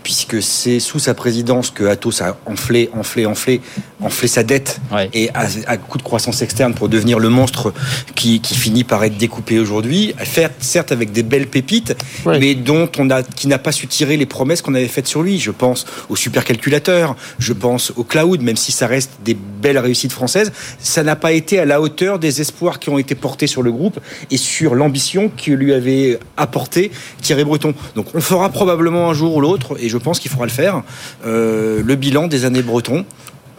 puisque 0.03 0.41
c'est 0.41 0.79
sous 0.79 0.99
sa 0.99 1.13
présidence 1.13 1.71
que 1.71 1.85
Atos 1.85 2.21
a 2.21 2.37
enflé, 2.45 2.89
enflé, 2.93 3.25
enflé, 3.25 3.61
enflé 4.01 4.27
sa 4.27 4.43
dette 4.43 4.79
et 5.13 5.29
à, 5.33 5.47
à, 5.67 5.77
coup 5.77 5.97
de 5.97 6.03
croissance 6.03 6.41
externe 6.41 6.73
pour 6.73 6.89
devenir 6.89 7.19
le 7.19 7.29
monstre 7.29 7.73
qui, 8.15 8.39
qui 8.39 8.55
finit 8.55 8.83
par 8.83 9.03
être 9.03 9.17
découpé 9.17 9.59
aujourd'hui. 9.59 10.13
Certes 10.59 10.91
avec 10.91 11.11
des 11.11 11.23
belles 11.23 11.47
pépites, 11.47 11.95
ouais. 12.25 12.39
mais 12.39 12.55
dont 12.55 12.89
on 12.97 13.09
a 13.09 13.23
qui 13.23 13.47
n'a 13.47 13.57
pas 13.57 13.71
su 13.71 13.87
tirer 13.87 14.17
les 14.17 14.25
promesses 14.25 14.61
qu'on 14.61 14.75
avait 14.75 14.87
faites 14.87 15.07
sur 15.07 15.21
lui. 15.23 15.39
Je 15.39 15.51
pense 15.51 15.85
au 16.09 16.15
supercalculateur, 16.15 17.15
je 17.39 17.53
pense 17.53 17.91
au 17.95 18.03
cloud, 18.03 18.41
même 18.41 18.57
si 18.57 18.71
ça 18.71 18.87
reste 18.87 19.11
des 19.23 19.33
belles 19.35 19.79
réussites 19.79 20.11
françaises, 20.11 20.51
ça 20.79 21.03
n'a 21.03 21.15
pas 21.15 21.31
été 21.31 21.59
à 21.59 21.65
la 21.65 21.81
hauteur 21.81 22.19
des 22.19 22.41
espoirs 22.41 22.79
qui 22.79 22.89
ont 22.89 22.97
été 22.97 23.15
portés 23.15 23.47
sur 23.47 23.63
le 23.63 23.71
groupe 23.71 23.99
et 24.31 24.37
sur 24.37 24.75
l'ambition 24.75 25.29
que 25.29 25.51
lui 25.51 25.73
avait 25.73 26.19
apporté 26.37 26.91
Thierry 27.21 27.43
Breton. 27.43 27.73
Donc 27.95 28.07
on 28.13 28.21
fera 28.21 28.49
probablement 28.49 29.09
un 29.09 29.13
jour 29.13 29.35
ou 29.35 29.41
l'autre, 29.41 29.75
et 29.79 29.89
je 29.89 29.97
pense 29.97 30.19
qu'il 30.19 30.31
faudra 30.31 30.45
le 30.45 30.51
faire, 30.51 30.83
euh, 31.25 31.81
le 31.83 31.95
bilan 31.95 32.27
des 32.27 32.45
années 32.45 32.61
Breton. 32.61 33.05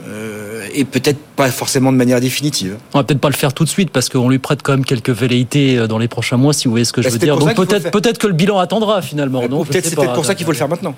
Euh, 0.06 0.66
et 0.74 0.84
peut-être 0.84 1.18
pas 1.36 1.50
forcément 1.50 1.90
de 1.90 1.96
manière 1.96 2.20
définitive. 2.20 2.76
On 2.92 2.98
va 2.98 3.04
peut-être 3.04 3.20
pas 3.20 3.30
le 3.30 3.34
faire 3.34 3.54
tout 3.54 3.64
de 3.64 3.68
suite 3.70 3.90
parce 3.90 4.10
qu'on 4.10 4.28
lui 4.28 4.38
prête 4.38 4.62
quand 4.62 4.72
même 4.72 4.84
quelques 4.84 5.10
velléités 5.10 5.78
euh, 5.78 5.86
dans 5.86 5.96
les 5.98 6.08
prochains 6.08 6.36
mois, 6.36 6.52
si 6.52 6.66
vous 6.66 6.72
voyez 6.72 6.84
ce 6.84 6.92
que 6.92 7.00
bah, 7.00 7.08
je 7.08 7.12
veux 7.14 7.18
dire. 7.18 7.38
Donc 7.38 7.54
peut-être 7.54 7.90
peut-être 7.90 8.18
que 8.18 8.26
le 8.26 8.34
bilan 8.34 8.58
attendra 8.58 9.00
finalement. 9.00 9.40
Peut-être 9.40 9.86
c'est 9.86 9.94
peut-être 9.94 10.12
pour 10.12 10.26
ça 10.26 10.34
qu'il 10.34 10.44
faut 10.44 10.52
le 10.52 10.58
faire 10.58 10.68
maintenant. 10.68 10.94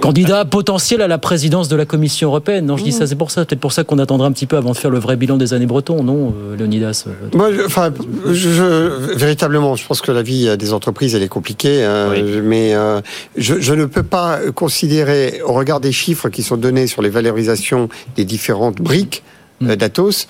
Candidat 0.00 0.44
potentiel 0.44 1.02
à 1.02 1.08
la 1.08 1.18
présidence 1.18 1.68
de 1.68 1.76
la 1.76 1.86
Commission 1.86 2.28
européenne. 2.28 2.66
Non, 2.66 2.76
je 2.76 2.84
dis 2.84 2.92
ça, 2.92 3.06
c'est 3.06 3.16
pour 3.16 3.30
ça. 3.30 3.44
Peut-être 3.44 3.60
pour 3.60 3.72
ça 3.72 3.84
qu'on 3.84 3.98
attendra 3.98 4.26
un 4.26 4.32
petit 4.32 4.46
peu 4.46 4.56
avant 4.56 4.72
de 4.72 4.76
faire 4.76 4.90
le 4.90 4.98
vrai 4.98 5.16
bilan 5.16 5.36
des 5.36 5.54
années 5.54 5.66
bretons, 5.66 6.02
non, 6.02 6.34
euh, 6.36 6.56
Leonidas 6.56 7.06
Moi, 7.32 7.52
je, 7.52 7.62
enfin, 7.62 7.92
je, 8.26 8.32
je, 8.32 9.14
véritablement, 9.14 9.76
je 9.76 9.86
pense 9.86 10.00
que 10.00 10.12
la 10.12 10.22
vie 10.22 10.56
des 10.56 10.72
entreprises, 10.72 11.14
elle 11.14 11.22
est 11.22 11.28
compliquée. 11.28 11.84
Hein, 11.84 12.08
oui. 12.10 12.22
Mais 12.42 12.74
euh, 12.74 13.00
je, 13.36 13.60
je, 13.60 13.74
ne 13.74 13.86
peux 13.86 14.02
pas 14.02 14.38
considérer, 14.54 15.40
au 15.46 15.52
regard 15.52 15.80
des 15.80 15.92
chiffres 15.92 16.28
qui 16.28 16.42
sont 16.42 16.56
donnés 16.56 16.86
sur 16.86 17.02
les 17.02 17.10
valorisations 17.10 17.88
des 18.16 18.24
différentes 18.24 18.80
briques, 18.80 19.22
mmh. 19.60 19.76
d'Atos, 19.76 20.26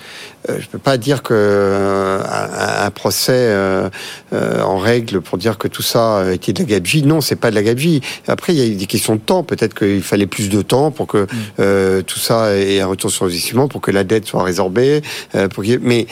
euh, 0.49 0.59
je 0.59 0.67
peux 0.67 0.77
pas 0.77 0.97
dire 0.97 1.23
que 1.23 1.33
euh, 1.33 2.19
un, 2.23 2.85
un, 2.85 2.91
procès 2.91 3.33
euh, 3.33 3.89
en 4.31 4.77
règle 4.77 5.21
pour 5.21 5.37
dire 5.37 5.57
que 5.57 5.67
tout 5.67 5.81
ça 5.81 6.23
était 6.31 6.53
de 6.53 6.59
la 6.59 6.65
gabegie. 6.65 7.03
Non, 7.03 7.21
c'est 7.21 7.35
pas 7.35 7.49
de 7.49 7.55
la 7.55 7.63
gabegie. 7.63 8.01
Après, 8.27 8.53
il 8.53 8.59
y 8.59 8.75
a 8.75 8.75
des 8.75 8.85
questions 8.85 9.15
de 9.15 9.21
temps. 9.21 9.43
Peut-être 9.43 9.73
qu'il 9.73 10.03
fallait 10.03 10.27
plus 10.27 10.49
de 10.49 10.61
temps 10.61 10.91
pour 10.91 11.07
que 11.07 11.25
mmh. 11.25 12.03
tout 12.03 12.19
ça 12.19 12.55
ait 12.55 12.81
un 12.81 12.87
retour 12.87 13.11
sur 13.11 13.25
investissement, 13.25 13.67
pour 13.67 13.81
que 13.81 13.91
la 13.91 14.03
dette 14.03 14.25
soit 14.25 14.43
résorbée. 14.43 15.01
pour 15.53 15.63
mais 15.81 16.07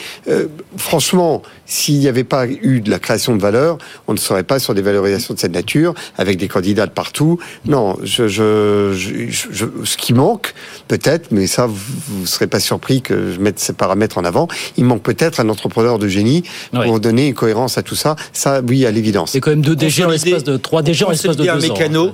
franchement, 0.76 1.42
s'il 1.66 1.98
n'y 1.98 2.08
avait 2.08 2.24
pas 2.24 2.46
eu 2.46 2.80
de 2.80 2.90
la 2.90 2.98
création 2.98 3.34
de 3.36 3.40
valeur, 3.40 3.78
on 4.06 4.12
ne 4.12 4.18
serait 4.18 4.42
pas 4.42 4.58
sur 4.58 4.74
des 4.74 4.82
valorisations 4.82 5.34
de 5.34 5.38
cette 5.38 5.52
nature, 5.52 5.94
avec 6.18 6.38
des 6.38 6.48
candidats 6.48 6.86
de 6.86 6.92
partout. 6.92 7.38
Non, 7.64 7.96
je, 8.02 8.28
je, 8.28 8.92
je, 8.92 9.66
ce 9.84 9.96
qui 9.96 10.12
manque, 10.12 10.54
peut-être, 10.88 11.30
mais 11.30 11.46
ça, 11.46 11.66
vous 11.66 12.20
ne 12.22 12.26
serez 12.26 12.46
pas 12.46 12.60
surpris 12.60 13.02
que 13.02 13.32
je 13.32 13.40
mette 13.40 13.58
ces 13.58 13.72
paramètres 13.72 14.18
en 14.18 14.23
avant. 14.24 14.48
Il 14.76 14.84
manque 14.84 15.02
peut-être 15.02 15.40
un 15.40 15.48
entrepreneur 15.48 15.98
de 15.98 16.08
génie 16.08 16.42
oui. 16.72 16.86
pour 16.86 17.00
donner 17.00 17.28
une 17.28 17.34
cohérence 17.34 17.78
à 17.78 17.82
tout 17.82 17.94
ça. 17.94 18.16
Ça, 18.32 18.60
oui, 18.66 18.86
à 18.86 18.90
l'évidence. 18.90 19.32
C'est 19.32 19.40
quand 19.40 19.50
même 19.50 19.62
deux 19.62 19.76
DG 19.76 20.04
en 20.04 20.10
l'espace 20.10 20.44
de 20.44 20.56
trois 20.56 20.82
DG 20.82 21.04
en 21.04 21.10
l'espace 21.10 21.36
de 21.36 21.44
deux 21.44 21.50
un 21.50 21.56
mécano 21.56 22.12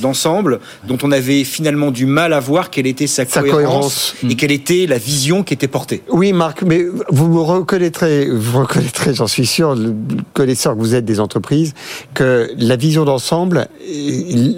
d'ensemble 0.00 0.60
dont 0.86 0.98
on 1.02 1.12
avait 1.12 1.44
finalement 1.44 1.90
du 1.90 2.06
mal 2.06 2.32
à 2.32 2.40
voir 2.40 2.70
quelle 2.70 2.86
était 2.86 3.06
sa, 3.06 3.24
sa 3.24 3.40
cohérence, 3.40 3.54
cohérence, 3.54 4.14
et 4.28 4.36
quelle 4.36 4.52
était 4.52 4.86
la 4.86 4.98
vision 4.98 5.42
qui 5.42 5.54
était 5.54 5.68
portée. 5.68 6.02
Oui, 6.10 6.32
Marc, 6.32 6.62
mais 6.62 6.84
vous 7.08 7.28
me 7.28 7.40
reconnaîtrez, 7.40 8.28
vous 8.30 8.60
reconnaîtrez, 8.60 9.14
j'en 9.14 9.26
suis 9.26 9.46
sûr, 9.46 9.74
le 9.74 9.94
connaisseur 10.32 10.74
que 10.74 10.80
vous 10.80 10.94
êtes 10.94 11.04
des 11.04 11.20
entreprises, 11.20 11.74
que 12.14 12.50
la 12.56 12.76
vision 12.76 13.04
d'ensemble, 13.04 13.68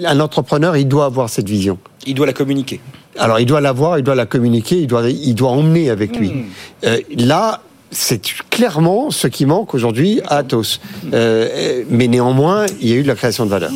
un 0.05 0.19
entrepreneur, 0.19 0.77
il 0.77 0.87
doit 0.87 1.05
avoir 1.05 1.29
cette 1.29 1.47
vision. 1.47 1.77
Il 2.05 2.15
doit 2.15 2.25
la 2.25 2.33
communiquer. 2.33 2.79
Alors, 3.17 3.39
il 3.39 3.45
doit 3.45 3.61
l'avoir, 3.61 3.97
il 3.97 4.03
doit 4.03 4.15
la 4.15 4.25
communiquer, 4.25 4.77
il 4.81 4.87
doit, 4.87 5.09
il 5.09 5.35
doit 5.35 5.49
emmener 5.49 5.89
avec 5.89 6.17
lui. 6.17 6.29
Mmh. 6.31 6.45
Euh, 6.85 6.99
là, 7.17 7.61
c'est 7.95 8.21
clairement 8.49 9.09
ce 9.09 9.27
qui 9.27 9.45
manque 9.45 9.73
aujourd'hui 9.73 10.21
à 10.27 10.37
Atos. 10.37 10.79
Euh, 11.13 11.83
mais 11.89 12.07
néanmoins, 12.07 12.65
il 12.81 12.89
y 12.89 12.93
a 12.93 12.95
eu 12.95 13.03
de 13.03 13.07
la 13.07 13.15
création 13.15 13.45
de 13.45 13.49
valeur. 13.49 13.71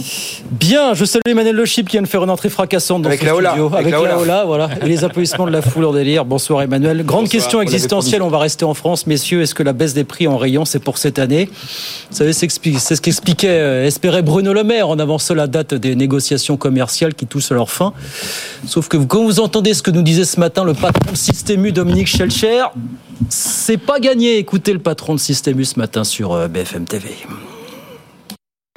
Bien, 0.52 0.94
je 0.94 1.06
salue 1.06 1.22
Emmanuel 1.28 1.56
Le 1.56 1.66
Chip 1.66 1.88
qui 1.88 1.94
vient 1.94 2.02
de 2.02 2.08
faire 2.08 2.24
une 2.24 2.30
entrée 2.30 2.50
fracassante 2.50 3.02
dans 3.02 3.08
avec 3.08 3.22
ce 3.22 3.26
la 3.26 3.34
studio. 3.34 3.68
Ola. 3.68 3.78
Avec, 3.78 3.94
avec 3.94 4.10
la 4.10 4.20
Ola, 4.20 4.44
voilà. 4.46 4.70
Et 4.84 4.88
les 4.88 5.04
applaudissements 5.04 5.48
de 5.48 5.52
la 5.52 5.62
foule 5.62 5.86
en 5.86 5.94
délire. 5.94 6.26
Bonsoir 6.26 6.62
Emmanuel. 6.62 7.06
Grande 7.06 7.24
Bonsoir. 7.24 7.42
question 7.42 7.62
existentielle, 7.62 8.22
on 8.22 8.28
va 8.28 8.40
rester 8.40 8.66
en 8.66 8.74
France. 8.74 9.08
Messieurs, 9.08 9.42
est-ce 9.42 9.56
que 9.56 9.64
la 9.64 9.74
baisse 9.74 9.94
des 9.94 10.04
prix 10.04 10.28
en 10.28 10.38
rayon, 10.38 10.66
c'est 10.66 10.80
pour 10.80 10.98
cette 10.98 11.18
année? 11.18 11.50
Vous 12.12 12.18
savez, 12.18 12.34
c'est 12.34 12.50
ce 12.50 13.02
qu'expliquait, 13.02 13.48
euh, 13.50 13.86
espérait 13.86 14.22
Bruno 14.22 14.54
Le 14.54 14.64
Maire 14.64 14.90
en 14.90 15.00
avançant 15.00 15.34
la 15.34 15.48
date 15.48 15.74
des 15.74 15.96
négociations 15.96 16.58
commerciales 16.58 17.14
qui 17.14 17.26
touchent 17.26 17.52
à 17.52 17.56
leur 17.56 17.72
fin. 17.72 17.94
Sauf 18.66 18.90
que 18.90 18.98
quand 18.98 19.24
vous 19.24 19.40
entendez 19.40 19.74
ce 19.74 19.82
que 19.82 19.92
nous 19.92 20.02
disait 20.02 20.26
ce 20.26 20.40
matin 20.40 20.66
le 20.66 20.74
patron 20.74 21.12
de 21.12 21.18
Système 21.18 21.66
U, 21.66 21.72
Dominique 21.72 22.08
Schelcher, 22.08 22.66
c'est 23.28 23.78
pas 23.78 24.00
gagné. 24.00 24.38
Écoutez 24.38 24.72
le 24.72 24.80
patron 24.80 25.16
de 25.16 25.20
Système 25.20 25.64
ce 25.64 25.78
matin 25.78 26.04
sur 26.04 26.34
euh, 26.34 26.48
BFM 26.48 26.86
TV. 26.86 27.10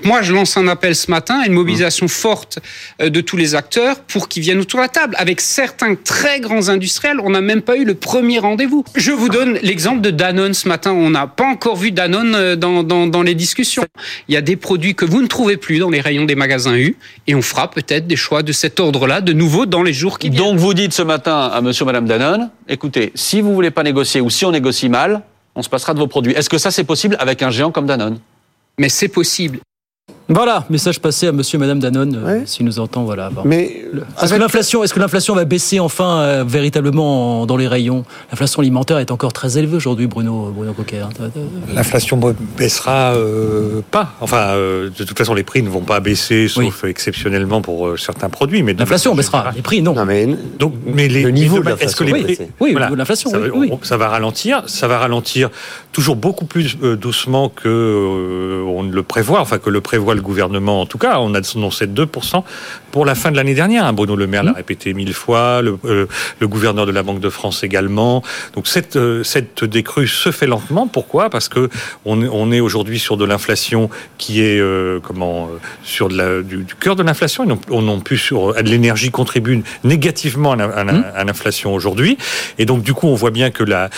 Moi, 0.04 0.22
je 0.22 0.32
lance 0.32 0.56
un 0.56 0.66
appel 0.66 0.96
ce 0.96 1.10
matin 1.10 1.40
à 1.40 1.46
une 1.46 1.52
mobilisation 1.52 2.08
forte 2.08 2.58
euh, 3.00 3.08
de 3.08 3.20
tous 3.20 3.36
les 3.36 3.54
acteurs 3.54 4.00
pour 4.00 4.28
qu'ils 4.28 4.42
viennent 4.42 4.58
autour 4.58 4.80
de 4.80 4.84
la 4.84 4.88
table. 4.88 5.14
Avec 5.18 5.40
certains 5.40 5.94
très 5.94 6.40
grands 6.40 6.68
industriels, 6.68 7.18
on 7.22 7.30
n'a 7.30 7.40
même 7.40 7.62
pas 7.62 7.76
eu 7.76 7.84
le 7.84 7.94
premier 7.94 8.38
rendez-vous. 8.38 8.84
Je 8.96 9.12
vous 9.12 9.28
donne 9.28 9.58
l'exemple 9.62 10.00
de 10.00 10.10
Danone 10.10 10.54
ce 10.54 10.68
matin. 10.68 10.92
On 10.92 11.10
n'a 11.10 11.26
pas 11.26 11.46
encore 11.46 11.76
vu 11.76 11.92
Danone 11.92 12.34
euh, 12.34 12.56
dans, 12.56 12.82
dans, 12.82 13.06
dans, 13.06 13.22
les 13.22 13.34
discussions. 13.34 13.84
Il 14.28 14.34
y 14.34 14.36
a 14.36 14.40
des 14.40 14.56
produits 14.56 14.94
que 14.94 15.04
vous 15.04 15.22
ne 15.22 15.28
trouvez 15.28 15.56
plus 15.56 15.78
dans 15.78 15.90
les 15.90 16.00
rayons 16.00 16.24
des 16.24 16.34
magasins 16.34 16.74
U 16.74 16.96
et 17.26 17.34
on 17.34 17.42
fera 17.42 17.70
peut-être 17.70 18.06
des 18.06 18.16
choix 18.16 18.42
de 18.42 18.52
cet 18.52 18.80
ordre-là 18.80 19.20
de 19.20 19.32
nouveau 19.32 19.66
dans 19.66 19.82
les 19.82 19.92
jours 19.92 20.18
qui 20.18 20.30
viennent. 20.30 20.42
Donc 20.42 20.58
vous 20.58 20.74
dites 20.74 20.92
ce 20.92 21.02
matin 21.02 21.50
à 21.52 21.60
monsieur, 21.60 21.84
madame 21.84 22.06
Danone, 22.06 22.50
écoutez, 22.68 23.12
si 23.14 23.40
vous 23.40 23.54
voulez 23.54 23.70
pas 23.70 23.82
négocier 23.82 24.20
ou 24.20 24.30
si 24.30 24.44
on 24.44 24.50
négocie 24.50 24.88
mal, 24.88 25.22
on 25.54 25.62
se 25.62 25.68
passera 25.68 25.94
de 25.94 25.98
vos 25.98 26.06
produits. 26.06 26.32
Est-ce 26.32 26.50
que 26.50 26.58
ça 26.58 26.70
c'est 26.70 26.84
possible 26.84 27.16
avec 27.20 27.42
un 27.42 27.50
géant 27.50 27.70
comme 27.70 27.86
Danone? 27.86 28.18
Mais 28.78 28.88
c'est 28.88 29.08
possible. 29.08 29.60
Voilà, 30.28 30.64
message 30.70 31.00
passé 31.00 31.26
à 31.26 31.32
Monsieur, 31.32 31.56
et 31.56 31.60
Madame 31.60 31.78
Danone, 31.78 32.16
ouais. 32.24 32.30
euh, 32.30 32.46
s'il 32.46 32.64
nous 32.64 32.78
entend. 32.78 33.04
Voilà. 33.04 33.30
Bon. 33.30 33.42
Mais 33.44 33.84
est-ce 34.22 34.32
que 34.32 34.38
l'inflation, 34.38 34.82
est-ce 34.84 34.94
que 34.94 35.00
l'inflation 35.00 35.34
va 35.34 35.44
baisser 35.44 35.80
enfin 35.80 36.20
euh, 36.20 36.44
véritablement 36.46 37.42
en, 37.42 37.46
dans 37.46 37.56
les 37.56 37.68
rayons? 37.68 38.04
L'inflation 38.30 38.60
alimentaire 38.60 38.98
est 38.98 39.10
encore 39.10 39.32
très 39.32 39.58
élevée 39.58 39.76
aujourd'hui, 39.76 40.06
Bruno, 40.06 40.52
Bruno 40.54 40.72
Coquet. 40.72 41.00
Hein. 41.00 41.10
L'inflation 41.74 42.18
baissera 42.56 43.14
euh, 43.14 43.80
pas. 43.90 44.14
Enfin, 44.20 44.50
euh, 44.50 44.90
de 44.96 45.04
toute 45.04 45.18
façon, 45.18 45.34
les 45.34 45.42
prix 45.42 45.62
ne 45.62 45.68
vont 45.68 45.82
pas 45.82 46.00
baisser, 46.00 46.48
sauf 46.48 46.82
oui. 46.82 46.90
exceptionnellement 46.90 47.60
pour 47.60 47.88
euh, 47.88 47.96
certains 47.96 48.28
produits. 48.28 48.62
Mais 48.62 48.74
l'inflation 48.74 49.14
baissera, 49.14 49.50
les 49.54 49.62
prix 49.62 49.82
non. 49.82 49.94
non 49.94 50.04
mais, 50.04 50.26
Donc, 50.58 50.74
mais 50.86 51.08
les, 51.08 51.22
le 51.22 51.30
niveau 51.30 51.58
de 51.60 51.70
est-ce 51.80 51.96
que 51.96 52.04
les 52.04 52.12
oui, 52.12 52.22
prix, 52.22 52.38
oui, 52.60 52.72
voilà, 52.72 52.90
l'inflation, 52.90 53.30
ça, 53.30 53.38
oui, 53.54 53.70
ça, 53.82 53.96
va 53.96 54.08
ralentir, 54.08 54.62
ça 54.66 54.86
va 54.86 54.98
ralentir 54.98 55.50
toujours 55.92 56.16
beaucoup 56.16 56.44
plus 56.44 56.76
doucement 56.76 57.48
que 57.48 58.62
on 58.66 58.82
le 58.82 59.02
prévoit, 59.02 59.40
enfin 59.40 59.58
que 59.58 59.70
le 59.70 59.80
prévoit 59.80 60.11
le 60.14 60.22
gouvernement 60.22 60.80
en 60.80 60.86
tout 60.86 60.98
cas, 60.98 61.18
on 61.18 61.34
a 61.34 61.40
annoncé 61.56 61.86
2% 61.86 62.42
pour 62.90 63.06
la 63.06 63.14
fin 63.14 63.30
de 63.30 63.36
l'année 63.36 63.54
dernière. 63.54 63.86
Hein. 63.86 63.92
Bruno 63.92 64.16
Le 64.16 64.26
Maire 64.26 64.44
l'a 64.44 64.52
répété 64.52 64.94
mille 64.94 65.14
fois, 65.14 65.62
le, 65.62 65.78
euh, 65.84 66.06
le, 66.40 66.48
gouverneur 66.48 66.86
de 66.86 66.92
la 66.92 67.02
Banque 67.02 67.20
de 67.20 67.30
France 67.30 67.64
également. 67.64 68.22
Donc 68.54 68.68
cette, 68.68 68.96
euh, 68.96 69.22
cette 69.24 69.64
décrue 69.64 70.06
se 70.06 70.30
fait 70.30 70.46
lentement. 70.46 70.86
Pourquoi? 70.86 71.30
Parce 71.30 71.48
que 71.48 71.70
on, 72.04 72.22
on 72.22 72.52
est 72.52 72.60
aujourd'hui 72.60 72.98
sur 72.98 73.16
de 73.16 73.24
l'inflation 73.24 73.88
qui 74.18 74.42
est 74.42 74.58
euh, 74.60 75.00
comment 75.02 75.48
sur 75.82 76.08
de 76.08 76.16
la, 76.16 76.42
du, 76.42 76.58
du 76.58 76.74
cœur 76.74 76.94
de 76.96 77.02
l'inflation. 77.02 77.46
On 77.70 77.82
non 77.82 78.00
plus 78.00 78.18
sur 78.18 78.52
l'énergie 78.60 79.10
contribue 79.10 79.62
négativement 79.84 80.52
à, 80.52 81.24
l'inflation 81.24 81.74
aujourd'hui. 81.74 82.18
Et 82.58 82.66
donc 82.66 82.82
du 82.82 82.92
coup, 82.92 83.06
on 83.08 83.14
voit 83.14 83.30
bien 83.30 83.50
que 83.50 83.64
la, 83.64 83.88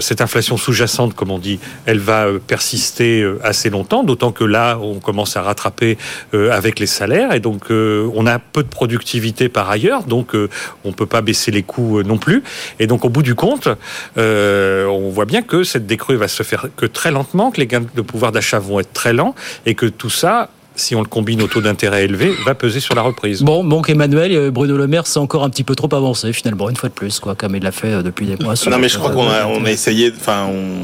cette 0.00 0.20
inflation 0.20 0.56
sous-jacente, 0.56 1.14
comme 1.14 1.30
on 1.30 1.38
dit, 1.38 1.60
elle 1.86 1.98
va 1.98 2.26
persister 2.46 3.26
assez 3.42 3.70
longtemps. 3.70 4.02
D'autant 4.02 4.32
que 4.32 4.44
là, 4.44 4.78
on 4.80 5.00
commence 5.00 5.33
à 5.36 5.42
rattraper 5.42 5.98
euh, 6.34 6.50
avec 6.50 6.78
les 6.78 6.86
salaires 6.86 7.32
et 7.32 7.40
donc 7.40 7.70
euh, 7.70 8.10
on 8.14 8.26
a 8.26 8.38
peu 8.38 8.62
de 8.62 8.68
productivité 8.68 9.48
par 9.48 9.70
ailleurs, 9.70 10.04
donc 10.04 10.34
euh, 10.34 10.48
on 10.84 10.92
peut 10.92 11.06
pas 11.06 11.22
baisser 11.22 11.50
les 11.50 11.62
coûts 11.62 12.02
non 12.02 12.18
plus. 12.18 12.42
Et 12.78 12.86
donc 12.86 13.04
au 13.04 13.08
bout 13.08 13.22
du 13.22 13.34
compte, 13.34 13.68
on 14.16 15.10
voit 15.10 15.24
bien 15.24 15.42
que 15.42 15.64
cette 15.64 15.86
décrue 15.86 16.16
va 16.16 16.28
se 16.28 16.42
faire 16.42 16.66
que 16.76 16.86
très 16.86 17.10
lentement, 17.10 17.50
que 17.50 17.60
les 17.60 17.66
gains 17.66 17.84
de 17.94 18.02
pouvoir 18.02 18.32
d'achat 18.32 18.58
vont 18.58 18.80
être 18.80 18.92
très 18.92 19.12
lents 19.12 19.34
et 19.66 19.74
que 19.74 19.86
tout 19.86 20.10
ça 20.10 20.50
si 20.76 20.94
on 20.94 21.00
le 21.00 21.08
combine 21.08 21.42
au 21.42 21.46
taux 21.46 21.60
d'intérêt 21.60 22.04
élevé, 22.04 22.32
va 22.44 22.54
peser 22.54 22.80
sur 22.80 22.94
la 22.94 23.02
reprise. 23.02 23.42
Bon, 23.42 23.64
donc 23.64 23.88
Emmanuel, 23.88 24.50
Bruno 24.50 24.76
Le 24.76 24.86
Maire, 24.86 25.06
c'est 25.06 25.18
encore 25.18 25.44
un 25.44 25.50
petit 25.50 25.64
peu 25.64 25.74
trop 25.74 25.94
avancé 25.94 26.32
finalement, 26.32 26.68
une 26.70 26.76
fois 26.76 26.88
de 26.88 26.94
plus, 26.94 27.20
quoi, 27.20 27.34
comme 27.34 27.54
il 27.56 27.62
l'a 27.62 27.72
fait 27.72 28.02
depuis 28.02 28.26
des 28.26 28.36
mois. 28.42 28.54
Non, 28.68 28.78
mais 28.78 28.88
je 28.88 28.98
crois 28.98 29.10
qu'on 29.10 29.28
a, 29.28 29.46
on 29.46 29.64
a 29.64 29.70
essayé, 29.70 30.12
enfin, 30.16 30.48
on, 30.50 30.82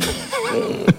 on 0.57 0.91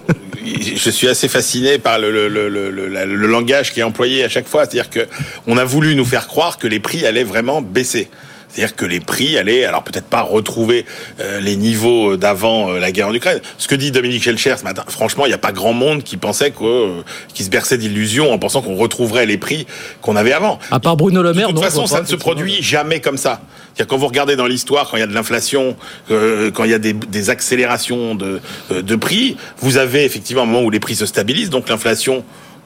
je 0.60 0.90
suis 0.90 1.08
assez 1.08 1.28
fasciné 1.28 1.78
par 1.78 1.98
le, 1.98 2.10
le, 2.10 2.28
le, 2.28 2.70
le, 2.70 3.26
langage 3.26 3.72
qui 3.72 3.80
est 3.80 3.82
employé 3.82 4.24
à 4.24 4.28
chaque 4.28 4.48
fois. 4.48 4.64
C'est-à-dire 4.64 4.90
que 4.90 5.06
on 5.46 5.56
a 5.56 5.64
voulu 5.64 5.94
nous 5.94 6.04
faire 6.04 6.26
croire 6.26 6.58
que 6.58 6.66
les 6.66 6.80
prix 6.80 7.06
allaient 7.06 7.24
vraiment 7.24 7.62
baisser. 7.62 8.08
C'est-à-dire 8.52 8.76
que 8.76 8.84
les 8.84 9.00
prix 9.00 9.38
allaient, 9.38 9.64
alors 9.64 9.82
peut-être 9.82 10.04
pas 10.04 10.20
retrouver 10.20 10.84
euh, 11.20 11.40
les 11.40 11.56
niveaux 11.56 12.18
d'avant 12.18 12.70
euh, 12.70 12.78
la 12.80 12.92
guerre 12.92 13.08
en 13.08 13.14
Ukraine. 13.14 13.40
Ce 13.56 13.66
que 13.66 13.74
dit 13.74 13.90
Dominique 13.90 14.22
Schelcher 14.22 14.56
ce 14.58 14.64
matin, 14.64 14.84
franchement, 14.88 15.24
il 15.24 15.30
n'y 15.30 15.34
a 15.34 15.38
pas 15.38 15.52
grand 15.52 15.72
monde 15.72 16.02
qui 16.02 16.18
pensait 16.18 16.50
que, 16.50 16.64
euh, 16.64 17.02
qui 17.32 17.44
se 17.44 17.50
berçait 17.50 17.78
d'illusions 17.78 18.30
en 18.30 18.38
pensant 18.38 18.60
qu'on 18.60 18.76
retrouverait 18.76 19.24
les 19.24 19.38
prix 19.38 19.66
qu'on 20.02 20.16
avait 20.16 20.34
avant. 20.34 20.58
À 20.70 20.80
part 20.80 20.98
Bruno 20.98 21.22
Le 21.22 21.32
Maire, 21.32 21.48
De 21.48 21.52
toute 21.52 21.62
non, 21.62 21.68
façon, 21.68 21.86
ça 21.86 22.02
ne 22.02 22.06
se 22.06 22.16
produit 22.16 22.62
jamais 22.62 23.00
comme 23.00 23.16
ça. 23.16 23.40
C'est-à-dire 23.74 23.86
quand 23.86 23.96
vous 23.96 24.08
regardez 24.08 24.36
dans 24.36 24.46
l'histoire, 24.46 24.90
quand 24.90 24.98
il 24.98 25.00
y 25.00 25.04
a 25.04 25.06
de 25.06 25.14
l'inflation, 25.14 25.76
quand 26.08 26.64
il 26.64 26.70
y 26.70 26.74
a 26.74 26.78
des, 26.78 26.92
des 26.92 27.30
accélérations 27.30 28.14
de, 28.14 28.40
de 28.70 28.96
prix, 28.96 29.38
vous 29.60 29.78
avez 29.78 30.04
effectivement 30.04 30.42
un 30.42 30.46
moment 30.46 30.62
où 30.62 30.70
les 30.70 30.80
prix 30.80 30.94
se 30.94 31.06
stabilisent, 31.06 31.48
donc 31.48 31.70
l'inflation 31.70 32.22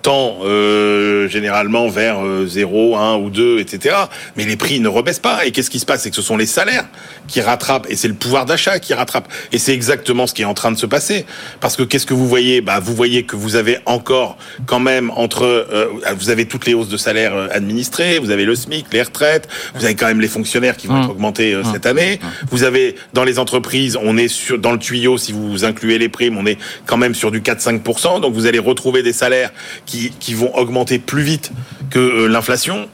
tend 0.07 0.39
euh, 0.45 1.27
généralement 1.29 1.89
vers 1.89 2.25
euh, 2.25 2.47
0, 2.47 2.97
1 2.97 3.17
ou 3.17 3.29
2, 3.29 3.59
etc. 3.59 3.97
Mais 4.37 4.45
les 4.45 4.57
prix 4.57 4.79
ne 4.79 4.87
rebaissent 4.87 5.19
pas. 5.19 5.45
Et 5.45 5.51
qu'est-ce 5.51 5.69
qui 5.69 5.81
se 5.81 5.85
passe? 5.85 6.03
C'est 6.05 6.11
que 6.11 6.17
ce 6.17 6.23
sont 6.23 6.37
les 6.37 6.47
salaires 6.47 6.85
qui 7.27 7.41
rattrapent, 7.41 7.89
et 7.91 7.97
c'est 7.97 8.07
le 8.07 8.15
pouvoir 8.15 8.47
d'achat 8.47 8.79
qui 8.79 8.95
rattrape. 8.95 9.27
Et 9.51 9.59
c'est 9.59 9.73
exactement 9.75 10.29
ce 10.29 10.35
qui 10.35 10.43
est 10.43 10.45
en 10.45 10.55
train 10.55 10.71
de 10.71 10.77
se 10.79 10.87
passer. 10.87 11.27
Parce 11.59 11.75
que 11.75 11.83
qu'est-ce 11.83 12.07
que 12.07 12.15
vous 12.15 12.29
voyez? 12.29 12.61
Bah, 12.61 12.79
Vous 12.81 12.95
voyez 12.95 13.25
que 13.25 13.35
vous 13.35 13.57
avez 13.57 13.79
encore 13.85 14.39
quand 14.67 14.79
même 14.79 15.11
entre... 15.17 15.43
euh, 15.43 15.87
vous 16.17 16.31
avez 16.31 16.47
toutes 16.47 16.67
les 16.67 16.75
hausses 16.75 16.89
de 16.89 16.97
salaire 16.97 17.35
euh, 17.35 17.49
administrées, 17.51 18.21
vous 18.21 18.31
avez 18.31 18.45
le 18.45 18.55
SMIC, 18.55 18.87
les 18.93 19.03
retraites, 19.03 19.49
vous 19.75 19.85
avez 19.85 19.97
quand 19.97 20.07
même 20.07 20.21
les 20.21 20.29
fonctionnaires 20.29 20.77
qui 20.77 20.87
vont 20.87 21.01
être 21.03 21.11
augmentés 21.11 21.53
euh, 21.53 21.65
cette 21.73 21.85
année. 21.87 22.21
Vous 22.53 22.63
avez 22.63 22.95
dans 23.13 23.25
les 23.25 23.41
entreprises, 23.41 23.99
on 24.01 24.17
est 24.17 24.29
sur 24.29 24.57
dans 24.57 24.71
le 24.71 24.79
tuyau, 24.79 25.19
si 25.19 25.33
vous 25.33 25.65
incluez 25.65 25.99
les 25.99 26.09
primes, 26.09 26.39
on 26.39 26.47
est 26.47 26.59
quand 26.87 26.97
même 26.97 27.17
sur 27.17 27.33
du 27.33 27.41
4-5%. 27.41 28.21
Donc 28.21 28.35
vous 28.35 28.47
allez 28.47 28.61
retrouver 28.61 29.03
des 29.03 29.13
salaires 29.13 29.51
qui, 29.85 29.96
qui 30.19 30.35
vont 30.35 30.55
augmenter 30.57 30.99
plus 30.99 31.23
vite 31.23 31.53
que 31.91 31.99
euh, 31.99 32.27
l'inflation. 32.29 32.89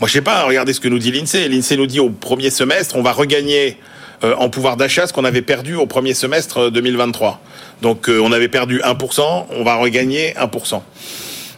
Moi, 0.00 0.08
je 0.08 0.12
sais 0.12 0.22
pas, 0.22 0.44
regardez 0.44 0.72
ce 0.72 0.80
que 0.80 0.88
nous 0.88 0.98
dit 0.98 1.10
l'INSEE. 1.10 1.48
L'INSEE 1.48 1.76
nous 1.76 1.86
dit 1.86 2.00
au 2.00 2.10
premier 2.10 2.50
semestre, 2.50 2.96
on 2.96 3.02
va 3.02 3.12
regagner 3.12 3.78
euh, 4.24 4.34
en 4.36 4.48
pouvoir 4.48 4.76
d'achat 4.76 5.06
ce 5.06 5.12
qu'on 5.12 5.24
avait 5.24 5.42
perdu 5.42 5.76
au 5.76 5.86
premier 5.86 6.12
semestre 6.12 6.58
euh, 6.58 6.70
2023. 6.70 7.40
Donc 7.82 8.08
euh, 8.08 8.20
on 8.20 8.32
avait 8.32 8.48
perdu 8.48 8.80
1%, 8.80 9.46
on 9.50 9.62
va 9.62 9.76
regagner 9.76 10.32
1%. 10.32 10.82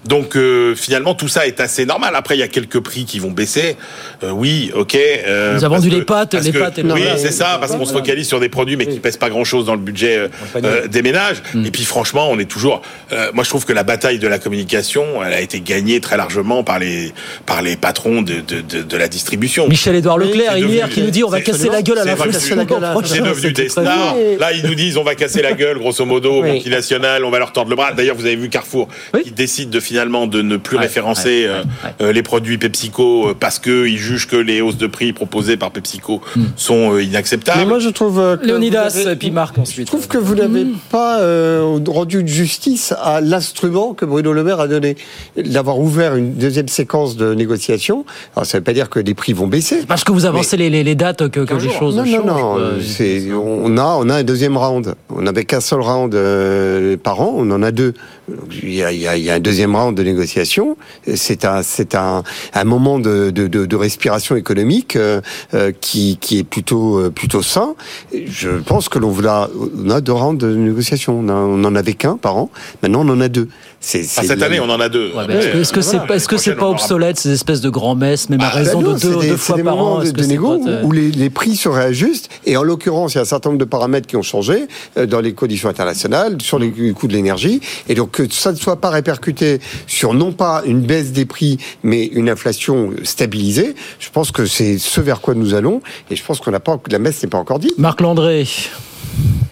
Donc 0.07 0.35
euh, 0.37 0.75
finalement 0.75 1.15
tout 1.15 1.29
ça 1.29 1.47
est 1.47 1.61
assez 1.61 1.85
normal. 1.85 2.15
Après 2.17 2.35
il 2.37 2.41
y 2.41 2.43
a 2.43 2.49
quelques 2.49 2.81
prix 2.81 3.05
qui 3.05 3.19
vont 3.19 3.31
baisser. 3.31 3.77
Euh, 4.23 4.31
oui, 4.31 4.71
ok. 4.75 4.95
euh, 4.97 5.55
Nous 5.55 5.65
avons 5.65 5.77
vendu 5.77 5.91
que- 5.91 5.95
les 5.97 6.03
pâtes, 6.05 6.35
les 6.35 6.53
que- 6.53 6.59
pâtes 6.59 6.81
Oui, 6.83 7.03
c'est 7.17 7.27
oui, 7.29 7.33
ça, 7.33 7.59
parce 7.61 7.73
qu'on 7.73 7.85
se 7.85 7.93
focalise 7.93 8.27
sur 8.27 8.41
des 8.41 8.49
produits 8.49 8.77
mais 8.77 8.87
qui 8.87 8.99
pèsent 8.99 9.19
pas 9.19 9.29
grand 9.29 9.45
chose 9.45 9.67
dans 9.67 9.75
le 9.75 9.81
budget 9.81 10.29
euh, 10.57 10.87
des 10.89 11.03
ménages. 11.03 11.43
Et 11.65 11.71
puis 11.71 11.85
franchement, 11.85 12.29
on 12.31 12.39
est 12.39 12.51
toujours. 12.51 12.81
moi, 13.35 13.45
je 13.45 13.49
trouve 13.51 13.65
que 13.67 13.73
la 13.73 13.83
bataille 13.83 14.19
de 14.19 14.27
la 14.29 14.39
communication, 14.39 15.23
elle 15.25 15.35
a 15.35 15.41
été 15.41 15.61
gagnée 15.61 16.01
très 16.01 16.17
largement 16.17 16.65
par 16.65 16.79
les 16.79 17.13
par 17.47 17.61
les 17.63 17.77
patrons 17.77 18.23
de 18.23 18.35
de, 18.41 18.61
de, 18.63 18.83
de 18.83 18.97
la 18.97 19.09
distribution. 19.09 19.69
Michel-Édouard 19.69 20.17
Leclerc, 20.19 20.53
C'est 20.55 20.61
hier, 20.61 20.87
devenu- 20.87 20.95
qui 20.95 21.01
nous 21.03 21.11
dit 21.11 21.25
on 21.25 21.29
va 21.29 21.41
casser 21.43 21.69
la 21.69 21.83
gueule 21.83 21.99
à 21.99 22.05
devenu- 22.15 22.33
C'est 23.05 23.21
devenu 23.21 23.53
des 23.53 23.69
stars. 23.69 24.15
Là, 24.39 24.53
ils 24.53 24.65
nous 24.67 24.75
disent 24.75 24.97
on 24.97 25.05
va 25.05 25.15
casser 25.15 25.43
la 25.43 25.53
gueule, 25.53 25.79
grosso 25.79 26.05
modo, 26.07 26.43
Oui. 26.43 26.53
multinationales, 26.53 27.25
on 27.25 27.31
va 27.31 27.39
leur 27.39 27.53
tordre 27.53 27.69
le 27.71 27.77
bras. 27.77 27.93
D'ailleurs, 27.93 28.17
vous 28.17 28.25
avez 28.27 28.37
vu 28.37 28.49
Carrefour 28.49 28.89
qui 29.23 29.31
décide 29.31 29.71
de 29.71 29.81
finalement 29.91 30.29
de 30.29 30.41
ne 30.41 30.57
plus 30.57 30.77
Ouais, 30.77 30.83
référencer 30.85 31.47
euh, 31.49 31.65
euh, 32.01 32.13
les 32.13 32.23
produits 32.23 32.59
PepsiCo 32.59 33.31
euh, 33.31 33.35
parce 33.39 33.59
que 33.59 33.89
ils 33.89 33.99
jugent 33.99 34.29
que 34.29 34.37
les 34.37 34.61
hausses 34.61 34.77
de 34.77 34.87
prix 34.87 35.13
proposées 35.13 35.57
par 35.57 35.73
PepsiCo 35.73 36.21
sont 36.55 36.93
euh, 36.95 37.03
inacceptables. 37.03 37.59
Mais 37.59 37.67
moi, 37.67 37.81
je 37.81 37.89
trouve. 37.89 38.21
euh, 38.21 38.37
que 38.37 38.47
Léonidas, 38.47 38.91
vous 38.91 38.99
avez- 39.01 39.13
et 39.15 39.17
puis 39.17 39.33
Marc 39.33 39.59
ensuite. 39.59 39.89
Je 39.89 39.91
trouve 39.91 40.07
que 40.07 40.17
vous 40.17 40.37
n'avez 40.37 40.65
pas 40.93 41.19
euh, 41.23 41.77
rendu 41.89 42.23
justice 42.25 42.95
à 43.03 43.21
l'instrument 43.21 43.95
que 43.95 44.05
Bruno 44.05 44.33
Le 44.33 44.45
Maire 44.45 44.61
a 44.61 44.69
donné. 44.69 44.97
D'avoir 45.37 45.81
ouvert 45.81 46.15
une 46.15 46.35
deuxième 46.35 46.69
séquence 46.69 47.17
de 47.17 47.35
négociation. 47.35 48.05
Alors, 48.37 48.47
ça 48.47 48.59
ne 48.59 48.61
veut 48.61 48.65
pas 48.65 48.73
dire 48.73 48.89
que 48.91 49.01
les 49.01 49.15
prix 49.15 49.33
vont 49.33 49.49
baisser. 49.49 49.83
Parce 49.89 50.05
que 50.05 50.13
vous 50.13 50.25
avancez 50.25 50.57
les, 50.57 50.71
les, 50.71 50.85
les 50.85 50.95
dates 50.95 51.29
que, 51.31 51.41
que 51.41 51.55
les 51.55 51.69
choses 51.71 51.97
Non, 51.97 52.05
changent. 52.05 52.25
non, 52.25 52.59
non. 52.59 52.71
c'est- 52.81 53.33
on, 53.33 53.77
a, 53.77 53.97
on 53.99 54.09
a 54.09 54.15
un 54.19 54.23
deuxième 54.23 54.57
round. 54.57 54.95
On 55.09 55.23
n'avait 55.23 55.45
qu'un 55.45 55.61
seul 55.61 55.81
round 55.81 56.15
euh, 56.15 56.97
par 56.97 57.21
an. 57.21 57.35
On 57.37 57.51
en 57.51 57.63
a 57.65 57.73
deux. 57.73 57.95
Il 58.63 58.73
y 58.75 58.85
a, 58.85 58.93
il 58.93 59.01
y 59.01 59.09
a- 59.09 59.17
il 59.17 59.25
y 59.25 59.31
a 59.31 59.35
un 59.35 59.41
deuxième 59.41 59.75
round 59.75 59.80
de 59.93 60.03
négociation. 60.03 60.77
C'est 61.15 61.45
un, 61.45 61.63
c'est 61.63 61.95
un, 61.95 62.23
un 62.55 62.65
moment 62.65 62.99
de, 62.99 63.31
de, 63.31 63.47
de, 63.49 63.77
respiration 63.77 64.37
économique 64.37 64.97
euh, 64.97 65.21
euh, 65.55 65.73
qui, 65.81 66.19
qui 66.21 66.39
est 66.39 66.45
plutôt, 66.45 66.99
euh, 66.99 67.11
plutôt 67.11 67.43
sain. 67.43 67.75
Je 68.13 68.51
pense 68.51 68.89
que 68.89 68.99
l'on 68.99 69.11
on 69.11 69.91
a 69.91 70.01
deux 70.01 70.13
rounds 70.13 70.39
de 70.39 70.55
négociation. 70.55 71.19
On, 71.21 71.29
a- 71.29 71.33
on 71.35 71.57
n'en 71.59 71.75
avait 71.75 71.95
qu'un 71.95 72.17
par 72.17 72.37
an. 72.37 72.51
Maintenant, 72.83 73.03
on 73.07 73.09
en 73.11 73.21
a 73.21 73.29
deux. 73.29 73.49
C'est, 73.83 74.05
Ah, 74.19 74.23
cette 74.23 74.43
année, 74.43 74.61
on 74.61 74.69
en 74.69 74.79
a 74.79 74.91
deux. 74.91 75.11
Ouais, 75.15 75.25
Est-ce 75.35 75.49
que 75.49 75.59
est-ce 75.59 75.73
que 75.73 75.81
c'est 75.81 76.07
pas, 76.07 76.17
est-ce 76.17 76.29
que 76.29 76.37
c'est 76.37 76.55
pas 76.55 76.69
obsolète 76.69 77.19
ces 77.19 77.31
espèces 77.33 77.63
de 77.63 77.71
grands 77.71 77.95
messes, 77.95 78.29
même 78.29 78.43
à 78.43 78.49
Ah, 78.53 78.57
raison 78.57 78.81
bah 78.83 78.89
non, 78.89 78.93
de 78.95 78.99
c'est 78.99 79.09
deux, 79.09 79.15
des- 79.21 79.29
deux 79.29 79.33
c'est 79.33 79.37
fois 79.39 79.57
des 79.57 79.63
par 79.63 79.77
moments 79.77 79.95
an 79.95 80.01
de, 80.01 80.05
c'est 80.07 80.27
négo 80.27 80.59
pas, 80.59 80.71
euh, 80.71 80.83
où 80.83 80.93
les, 80.93 81.11
les 81.11 81.31
prix 81.31 81.57
se 81.57 81.67
réajustent. 81.71 82.29
Et 82.45 82.59
en 82.59 82.63
l'occurrence, 82.63 83.15
il 83.15 83.17
y 83.17 83.19
a 83.21 83.23
un 83.23 83.25
certain 83.25 83.49
nombre 83.49 83.59
de 83.61 83.65
paramètres 83.65 84.07
qui 84.07 84.17
ont 84.17 84.23
changé 84.23 84.67
euh, 84.99 85.07
dans 85.07 85.21
les 85.21 85.33
conditions 85.33 85.71
internationales, 85.71 86.37
sur 86.43 86.59
les 86.59 86.71
coûts 86.93 87.07
de 87.09 87.15
l'énergie. 87.15 87.63
Et 87.89 87.95
donc 87.95 88.11
que 88.11 88.31
ça 88.31 88.53
ne 88.53 88.57
soit 88.59 88.77
pas 88.83 88.91
répercuté 88.91 89.61
sur 89.87 90.13
non 90.13 90.33
pas 90.33 90.63
une 90.67 90.83
baisse 90.83 91.13
des 91.13 91.25
prix, 91.25 91.57
mais 91.83 92.05
une 92.05 92.29
inflation 92.29 92.91
stabilisée, 93.03 93.75
je 93.99 94.11
pense 94.11 94.31
que 94.31 94.45
c'est 94.45 94.77
ce 94.77 95.01
vers 95.01 95.23
quoi 95.23 95.33
nous 95.35 95.55
allons. 95.55 95.81
Et 96.11 96.17
je 96.17 96.23
pense 96.23 96.39
qu'on 96.41 96.51
n'a 96.51 96.61
pas, 96.61 96.79
la 96.91 96.99
messe 96.99 97.23
n'est 97.23 97.31
pas 97.31 97.39
encore 97.39 97.59
dite. 97.59 97.79
Marc 97.79 98.03
Landré. 98.03 98.47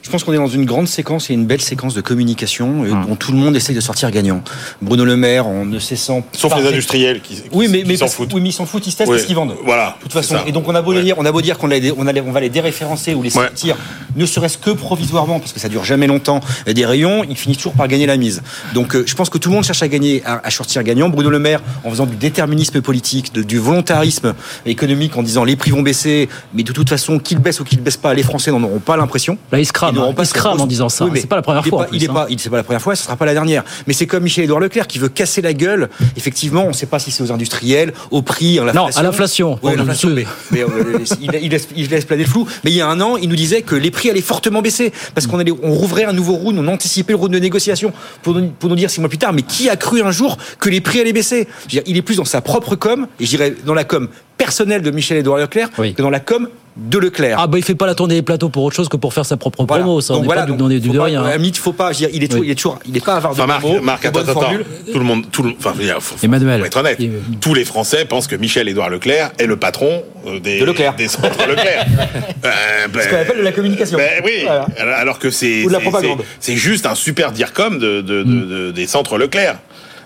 Je 0.03 0.11
pense 0.13 0.25
qu'on 0.25 0.33
est 0.33 0.37
dans 0.39 0.47
une 0.47 0.65
grande 0.65 0.89
séquence 0.89 1.29
et 1.29 1.35
une 1.35 1.45
belle 1.45 1.61
séquence 1.61 1.93
de 1.93 2.01
communication 2.01 2.83
euh, 2.85 2.93
dont 3.07 3.15
tout 3.15 3.31
le 3.31 3.37
monde 3.37 3.55
essaye 3.57 3.77
de 3.77 3.81
sortir 3.83 4.11
gagnant. 4.11 4.43
Bruno 4.81 5.05
Le 5.05 5.17
Maire, 5.19 5.47
en 5.47 5.67
ne 5.67 5.79
cessant. 5.79 6.23
Sauf 6.33 6.57
les 6.57 6.67
industriels 6.67 7.21
qui, 7.21 7.35
qui- 7.35 7.43
Oui, 7.53 7.69
mais, 7.69 7.83
qui 7.83 7.89
mais 7.89 7.97
s'en 7.99 8.07
foutent. 8.09 8.33
Oui, 8.33 8.41
mais 8.41 8.49
ils 8.49 8.53
s'en 8.53 8.65
foutent, 8.65 8.87
ils 8.87 8.91
se 8.93 8.97
testent 8.97 9.11
Oui, 9.11 9.17
parce 9.17 9.27
qu'ils 9.27 9.37
vendent. 9.37 9.57
Voilà. 9.67 9.97
De 9.99 10.05
toute 10.05 10.13
façon. 10.15 10.37
Et 10.47 10.53
donc 10.53 10.67
on 10.67 10.75
a 10.75 10.81
beau 10.81 10.95
dire, 10.95 11.17
on 11.19 11.27
a 11.27 11.33
beau 11.33 11.43
dire 11.43 11.59
qu'on 11.59 11.71
a 11.71 11.79
des- 11.79 11.93
on, 11.95 12.07
a 12.07 12.13
les- 12.13 12.23
on 12.23 12.33
va 12.33 12.41
les 12.41 12.49
déréférencer 12.49 13.15
ou 13.15 13.23
les 13.23 13.29
sortir, 13.29 13.77
ne 14.17 14.25
serait-ce 14.25 14.57
que 14.57 14.71
provisoirement, 14.71 15.41
parce 15.41 15.53
que 15.53 15.61
ça 15.61 15.69
dure 15.69 15.85
jamais 15.85 16.07
longtemps, 16.07 16.41
euh, 16.67 16.73
des 16.73 16.87
rayons, 16.87 17.23
ils 17.29 17.37
finissent 17.37 17.59
toujours 17.59 17.75
par 17.75 17.87
gagner 17.87 18.07
la 18.07 18.17
mise. 18.17 18.43
Donc 18.73 18.97
euh, 18.97 19.05
je 19.07 19.15
pense 19.15 19.29
que 19.29 19.37
tout 19.37 19.51
le 19.51 19.57
monde 19.57 19.65
cherche 19.65 19.83
à 19.83 19.89
gagner, 19.89 20.23
à, 20.25 20.41
à 20.43 20.51
sortir 20.51 20.83
gagnant. 20.85 21.11
Bruno 21.11 21.29
Le 21.29 21.39
Maire, 21.39 21.61
en 21.85 21.91
faisant 21.91 22.07
du 22.07 22.17
déterminisme 22.17 22.81
politique, 22.81 23.35
de- 23.35 23.43
du 23.43 23.59
volontarisme 23.59 24.35
économique, 24.65 25.17
en 25.19 25.23
disant 25.23 25.45
les 25.45 25.57
prix 25.57 25.71
vont 25.71 25.83
baisser, 25.83 26.29
mais 26.55 26.63
de 26.63 26.73
toute 26.73 26.89
façon, 26.89 27.19
qu'ils 27.19 27.39
baissent 27.41 27.61
ou 27.61 27.65
qu'ils 27.65 27.81
baissent 27.83 27.97
pas, 27.99 28.15
les 28.15 28.23
Français 28.23 28.51
n'en 28.51 28.63
auront 28.63 28.79
pas 28.81 28.97
l'impression. 28.97 29.37
Là, 29.51 29.59
il 29.61 29.65
se 29.67 29.73
crame, 29.73 29.97
hein. 29.99 30.15
Il 30.19 30.27
se 30.27 30.35
crame 30.35 30.61
en 30.61 30.67
disant 30.67 30.89
ça. 30.89 31.05
Oui, 31.07 31.11
mais 31.15 31.21
C'est 31.21 31.27
pas 31.27 31.37
la 31.37 31.43
première 31.43 31.63
il 31.65 31.71
fois, 31.71 31.85
pas- 31.85 31.89
Il 31.93 31.99
plus, 31.99 32.07
est 32.07 32.11
hein. 32.11 32.15
pas, 32.15 32.27
il- 32.29 32.39
c'est 32.39 32.51
pas 32.51 32.59
la 32.59 32.63
première 32.63 32.83
fois, 32.83 32.95
ce 32.95 33.05
sera 33.05 33.17
pas 33.17 33.25
la 33.25 33.33
dernière. 33.33 33.65
Mais 33.87 33.95
c'est 33.95 34.07
comme 34.07 34.23
Michel-Édouard 34.25 34.61
Leclerc 34.61 34.87
qui 34.87 34.99
veut 34.99 35.09
casser 35.09 35.41
la 35.41 35.55
gueule. 35.55 35.89
Effectivement, 36.17 36.65
on 36.65 36.69
ne 36.69 36.73
sait 36.75 36.87
pas 36.87 36.99
si 36.99 37.11
c'est 37.11 37.23
aux 37.23 37.33
industriels, 37.33 37.95
au 38.11 38.21
prix, 38.23 38.59
à 38.59 38.65
l'inflation. 38.65 38.83
Non, 38.85 38.97
à 38.99 39.03
l'inflation. 39.03 39.59
Oui, 39.63 39.73
l'inflation, 39.77 40.11
mais, 40.11 40.27
mais, 40.51 40.63
euh, 40.63 40.99
il, 41.21 41.31
il 41.43 41.51
laisse, 41.51 41.69
il 41.75 41.89
laisse 41.89 42.05
planer 42.05 42.25
le 42.25 42.29
flou. 42.29 42.47
Mais 42.65 42.71
il 42.71 42.77
y 42.77 42.81
a 42.83 42.89
un 42.89 43.01
an, 43.01 43.17
il 43.17 43.29
nous 43.29 43.37
disait 43.37 43.63
que 43.63 43.75
les 43.75 43.91
prix 43.91 44.11
allaient 44.11 44.21
fortement 44.21 44.61
baisser 44.61 44.93
parce 45.15 45.27
qu'on 45.27 45.39
allait, 45.39 45.53
on 45.63 45.73
rouvrait 45.73 46.05
un 46.05 46.13
nouveau 46.13 46.35
round, 46.35 46.59
on 46.59 46.69
anticipait 46.69 47.13
le 47.15 47.19
round 47.19 47.33
de 47.33 47.39
négociation 47.39 47.93
pour 48.23 48.35
nous, 48.35 48.49
pour 48.51 48.69
nous 48.69 48.77
dire 48.77 48.91
six 48.91 49.01
mois 49.01 49.09
plus 49.09 49.19
tard. 49.19 49.33
Mais 49.33 49.43
qui 49.43 49.71
a 49.71 49.77
cru 49.77 50.03
un 50.03 50.11
jour 50.11 50.37
que 50.61 50.69
les 50.69 50.81
prix 50.81 51.01
allaient 51.01 51.13
baisser? 51.15 51.49
Je 51.61 51.65
veux 51.65 51.69
dire, 51.69 51.83
Il 51.87 51.97
est 51.97 52.03
plus 52.03 52.17
dans 52.17 52.25
sa 52.27 52.41
propre 52.43 52.77
com, 52.77 53.07
et 53.19 53.25
je 53.25 53.31
dirais 53.31 53.55
dans 53.65 53.75
la 53.75 53.85
com 53.85 54.09
personnelle 54.37 54.83
de 54.83 54.91
Michel-Édouard 54.91 55.39
Leclerc 55.39 55.71
que 55.73 56.03
dans 56.03 56.11
la 56.11 56.21
com 56.21 56.49
de 56.79 56.99
Leclerc. 56.99 57.39
Ah 57.41 57.47
bah 57.49 57.59
il 57.59 57.65
fait 57.65 57.75
pas 57.75 57.87
la 57.87 57.95
tournée 57.95 58.15
des 58.15 58.23
plateaux 58.23 58.49
pour 58.49 58.63
autre 58.65 58.77
chose 58.77 58.89
que 58.89 58.97
pour 58.97 59.13
faire 59.13 59.27
sa 59.27 59.37
propre 59.37 59.65
Voilà. 59.67 59.83
promo. 59.85 60.01
Ça, 60.01 60.13
on 60.13 60.17
Donc 60.17 60.23
n'est 60.23 60.27
voilà, 60.27 60.43
pas 60.43 60.51
du- 60.53 60.57
donc 60.57 60.69
des- 60.69 60.81
du 60.81 60.87
faut 60.89 60.95
de 60.95 60.99
pas- 60.99 61.05
rien. 61.05 61.25
hein. 61.25 61.33
il 61.43 61.57
faut 61.57 61.73
pas. 61.73 61.91
dire, 61.93 62.09
Il 62.13 62.23
est, 62.23 62.29
toujours- 62.29 62.45
il 62.45 62.51
est 62.51 62.55
toujours, 62.55 62.79
il 62.87 62.97
est 62.97 63.05
pas 63.05 63.17
avare 63.17 63.33
de 63.35 63.41
Enfin, 63.41 63.47
Marc, 63.47 63.63
mots, 63.63 63.81
Marc, 63.81 64.03
de 64.05 64.09
attends, 64.09 64.21
attends, 64.21 64.41
formules. 64.41 64.65
tout 64.93 64.99
le 64.99 65.05
monde, 65.05 65.25
tout 65.33 65.43
le, 65.43 65.53
enfin, 65.59 65.73
faut, 65.75 66.01
faut- 66.01 66.17
Emmanuel. 66.25 66.61
faut 66.61 66.67
être 66.67 66.77
honnête. 66.79 66.99
Tous 67.41 67.55
les 67.55 67.65
Français 67.65 68.05
pensent 68.05 68.27
que 68.29 68.37
Michel-Édouard 68.37 68.91
Leclerc 68.91 69.33
est 69.39 69.47
le 69.47 69.57
patron 69.57 70.03
euh, 70.27 70.39
des, 70.41 70.61
De 70.61 70.65
Leclerc. 70.65 70.95
des 70.97 71.09
centres 71.09 71.47
Leclerc. 71.49 71.87
Euh, 72.45 72.89
ben, 72.93 73.03
Ce 73.03 73.09
qu'on 73.09 73.17
appelle 73.17 73.39
de 73.39 73.43
la 73.43 73.53
communication. 73.53 73.99
ben 73.99 74.23
oui, 74.25 74.45
Voilà. 74.45 74.67
alors 74.97 75.19
que 75.19 75.31
c'est 75.31 75.65
Ou 75.65 75.69
de 75.69 75.73
la 75.73 75.79
c'est- 75.79 75.85
propagande. 75.91 76.21
c'est- 76.41 76.53
c'est 76.53 76.57
juste 76.57 76.87
un 76.87 76.95
super 76.95 77.33
dircom 77.33 77.79
de, 77.79 78.01
de, 78.01 78.23
de- 78.23 78.45
de- 78.45 78.71
des 78.71 78.87
centres 78.87 79.19
Leclerc. 79.19 79.59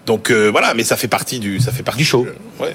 Donc 0.07 0.31
euh, 0.31 0.51
voilà, 0.51 0.75
mais 0.75 0.85
ça 0.85 0.97
fait 0.97 1.09
partie 1.09 1.39
du, 1.39 1.61
ça 1.61 1.71
fait 1.73 1.83
partie 1.83 1.99
du 2.01 2.05
show. 2.05 2.27
Ouais. 2.61 2.75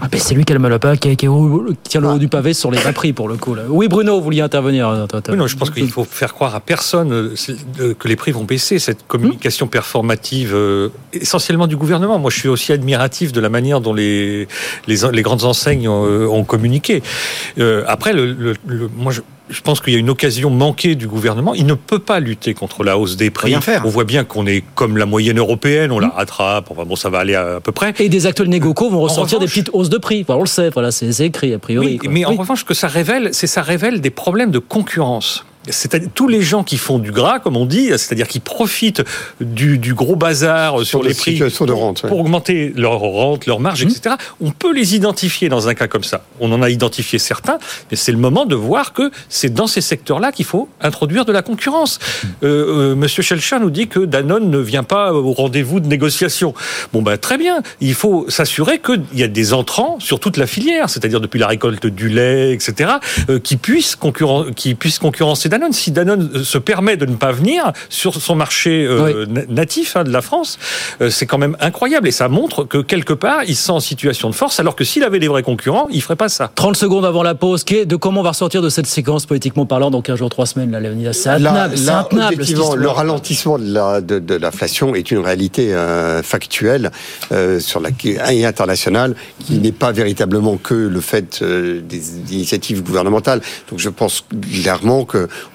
Ah, 0.00 0.06
ben, 0.10 0.18
c'est 0.20 0.34
lui 0.34 0.44
qui 0.44 0.52
a 0.52 0.54
le 0.54 0.60
malopin, 0.60 0.96
qui, 0.96 1.16
qui, 1.16 1.26
qui 1.26 1.90
tient 1.90 2.00
le 2.00 2.06
haut 2.08 2.16
du 2.18 2.28
pavé 2.28 2.54
sur 2.54 2.70
les 2.70 2.78
prix 2.78 3.12
pour 3.12 3.28
le 3.28 3.36
coup. 3.36 3.54
Là. 3.56 3.64
Oui 3.68 3.88
Bruno, 3.88 4.16
vous 4.16 4.22
vouliez 4.22 4.40
intervenir. 4.40 4.88
Oui, 5.28 5.36
non, 5.36 5.48
je 5.48 5.56
pense 5.56 5.70
qu'il 5.70 5.90
faut 5.90 6.04
faire 6.04 6.34
croire 6.34 6.54
à 6.54 6.60
personne 6.60 7.12
euh, 7.12 7.34
euh, 7.80 7.92
que 7.92 8.06
les 8.06 8.14
prix 8.14 8.30
vont 8.30 8.44
baisser. 8.44 8.78
Cette 8.78 9.04
communication 9.08 9.66
performative, 9.66 10.52
euh, 10.54 10.88
essentiellement 11.12 11.66
du 11.66 11.76
gouvernement. 11.76 12.18
Moi, 12.20 12.30
je 12.30 12.38
suis 12.38 12.48
aussi 12.48 12.72
admiratif 12.72 13.32
de 13.32 13.40
la 13.40 13.48
manière 13.48 13.80
dont 13.80 13.92
les, 13.92 14.46
les, 14.86 14.96
les 15.12 15.22
grandes 15.22 15.42
enseignes 15.44 15.88
ont, 15.88 16.04
ont 16.32 16.44
communiqué. 16.44 17.02
Euh, 17.58 17.82
après, 17.88 18.12
le, 18.12 18.32
le- 18.32 18.54
le- 18.66 18.88
moi, 18.96 19.10
je, 19.12 19.20
je 19.52 19.60
pense 19.60 19.80
qu'il 19.80 19.92
y 19.92 19.96
a 19.96 19.98
une 19.98 20.10
occasion 20.10 20.50
manquée 20.50 20.94
du 20.94 21.06
gouvernement. 21.06 21.54
Il 21.54 21.66
ne 21.66 21.74
peut 21.74 21.98
pas 21.98 22.18
lutter 22.20 22.54
contre 22.54 22.82
la 22.84 22.98
hausse 22.98 23.16
des 23.16 23.30
prix. 23.30 23.48
Rien 23.50 23.60
faire. 23.60 23.82
On 23.84 23.88
voit 23.88 24.04
bien 24.04 24.24
qu'on 24.24 24.46
est 24.46 24.64
comme 24.74 24.96
la 24.96 25.06
moyenne 25.06 25.38
européenne, 25.38 25.92
on 25.92 25.98
la 25.98 26.08
rattrape. 26.08 26.70
Enfin 26.70 26.84
bon, 26.84 26.96
ça 26.96 27.10
va 27.10 27.18
aller 27.20 27.34
à, 27.34 27.56
à 27.56 27.60
peu 27.60 27.72
près. 27.72 27.94
Et 27.98 28.08
des 28.08 28.26
actuels 28.26 28.48
négocos 28.48 28.90
vont 28.90 29.00
ressortir 29.00 29.38
des 29.38 29.46
petites 29.46 29.70
hausses 29.72 29.90
de 29.90 29.98
prix. 29.98 30.22
Enfin, 30.22 30.34
on 30.36 30.40
le 30.40 30.46
sait, 30.46 30.70
voilà, 30.70 30.90
c'est 30.90 31.20
écrit 31.20 31.52
a 31.54 31.58
priori. 31.58 31.98
Oui, 32.02 32.08
mais 32.10 32.24
en 32.24 32.30
Oui. 32.30 32.36
revanche, 32.38 32.60
ce 32.60 32.64
que 32.64 32.74
ça 32.74 32.88
révèle, 32.88 33.30
c'est 33.32 33.46
ça 33.46 33.62
révèle 33.62 34.00
des 34.00 34.10
problèmes 34.10 34.50
de 34.50 34.58
concurrence. 34.58 35.44
C'est 35.68 36.12
tous 36.14 36.28
les 36.28 36.42
gens 36.42 36.64
qui 36.64 36.76
font 36.76 36.98
du 36.98 37.12
gras, 37.12 37.38
comme 37.38 37.56
on 37.56 37.66
dit, 37.66 37.88
c'est-à-dire 37.90 38.26
qui 38.26 38.40
profitent 38.40 39.02
du, 39.40 39.78
du 39.78 39.94
gros 39.94 40.16
bazar 40.16 40.84
sur, 40.84 41.02
les 41.02 41.14
prix 41.14 41.38
de 41.38 41.72
rente, 41.72 42.02
pour 42.06 42.18
augmenter 42.18 42.72
leur 42.76 42.98
rente, 42.98 43.46
leur 43.46 43.60
marge, 43.60 43.82
etc. 43.82 44.16
On 44.40 44.50
peut 44.50 44.72
les 44.72 44.96
identifier 44.96 45.48
dans 45.48 45.68
un 45.68 45.74
cas 45.74 45.86
comme 45.86 46.04
ça. 46.04 46.24
On 46.40 46.50
en 46.52 46.62
a 46.62 46.70
identifié 46.70 47.18
certains, 47.18 47.58
mais 47.90 47.96
c'est 47.96 48.12
le 48.12 48.18
moment 48.18 48.44
de 48.46 48.56
voir 48.56 48.92
que 48.92 49.10
c'est 49.28 49.52
dans 49.52 49.66
ces 49.66 49.80
secteurs-là 49.80 50.32
qu'il 50.32 50.44
faut 50.44 50.68
introduire 50.80 51.24
de 51.24 51.32
la 51.32 51.42
concurrence. 51.42 51.98
Euh, 52.42 52.92
euh, 52.92 52.94
Monsieur 52.96 53.22
Schelcher 53.22 53.58
nous 53.60 53.70
dit 53.70 53.88
que 53.88 54.00
Danone 54.00 54.50
ne 54.50 54.58
vient 54.58 54.82
pas 54.84 55.12
au 55.12 55.32
rendez-vous 55.32 55.80
de 55.80 55.86
négociation. 55.86 56.54
Bon, 56.92 57.02
ben 57.02 57.16
très 57.16 57.38
bien. 57.38 57.62
Il 57.80 57.94
faut 57.94 58.26
s'assurer 58.28 58.80
qu'il 58.80 59.02
y 59.14 59.22
a 59.22 59.28
des 59.28 59.52
entrants 59.52 59.98
sur 60.00 60.18
toute 60.18 60.36
la 60.36 60.46
filière, 60.46 60.90
c'est-à-dire 60.90 61.20
depuis 61.20 61.38
la 61.38 61.46
récolte 61.46 61.86
du 61.86 62.08
lait, 62.08 62.52
etc., 62.52 62.92
euh, 63.28 63.38
qui 63.38 63.56
puissent 63.56 63.96
concurren 63.96 64.52
qui 64.54 64.74
puissent 64.74 64.98
concurrencer 64.98 65.48
Danone. 65.52 65.72
Si 65.72 65.90
Danone 65.90 66.30
euh, 66.34 66.44
se 66.44 66.56
permet 66.56 66.96
de 66.96 67.04
ne 67.04 67.14
pas 67.14 67.30
venir 67.30 67.72
sur 67.90 68.14
son 68.14 68.34
marché 68.34 68.86
euh, 68.88 69.26
natif 69.48 69.96
hein, 69.96 70.04
de 70.04 70.10
la 70.10 70.22
France, 70.22 70.58
euh, 71.02 71.10
c'est 71.10 71.26
quand 71.26 71.36
même 71.36 71.56
incroyable. 71.60 72.08
Et 72.08 72.10
ça 72.10 72.28
montre 72.28 72.64
que 72.64 72.78
quelque 72.78 73.12
part, 73.12 73.44
il 73.46 73.54
sent 73.54 73.72
en 73.72 73.80
situation 73.80 74.30
de 74.30 74.34
force, 74.34 74.60
alors 74.60 74.74
que 74.74 74.84
s'il 74.84 75.04
avait 75.04 75.18
des 75.18 75.28
vrais 75.28 75.42
concurrents, 75.42 75.88
il 75.90 76.00
ferait 76.00 76.16
pas 76.16 76.30
ça. 76.30 76.50
30 76.54 76.76
secondes 76.76 77.04
avant 77.04 77.22
la 77.22 77.34
pause, 77.34 77.64
de 77.64 77.96
comment 77.96 78.20
on 78.20 78.22
va 78.22 78.30
ressortir 78.30 78.62
de 78.62 78.70
cette 78.70 78.86
séquence 78.86 79.26
politiquement 79.26 79.66
parlant 79.66 79.90
dans 79.90 80.00
15 80.00 80.18
jours, 80.18 80.30
3 80.30 80.46
semaines, 80.46 80.70
là, 80.70 80.80
Léonidas? 80.80 81.12
C'est 81.12 81.28
intenable. 81.28 81.74
Là, 81.84 82.08
effectivement, 82.32 82.74
le 82.74 82.88
ralentissement 82.88 83.58
de 83.58 84.36
l'inflation 84.36 84.92
de, 84.92 84.96
est 84.96 85.10
une 85.10 85.18
réalité 85.18 85.74
factuelle 86.22 86.90
sur 87.58 87.80
la, 87.80 87.90
et 88.32 88.46
internationale 88.46 89.14
qui 89.44 89.58
n'est 89.58 89.72
pas 89.72 89.92
véritablement 89.92 90.56
que 90.56 90.74
le 90.74 91.00
fait 91.00 91.42
des 91.42 92.32
initiatives 92.32 92.82
gouvernementales. 92.82 93.42
Donc 93.70 93.78
je 93.78 93.90
pense 93.90 94.24
clairement 94.62 95.04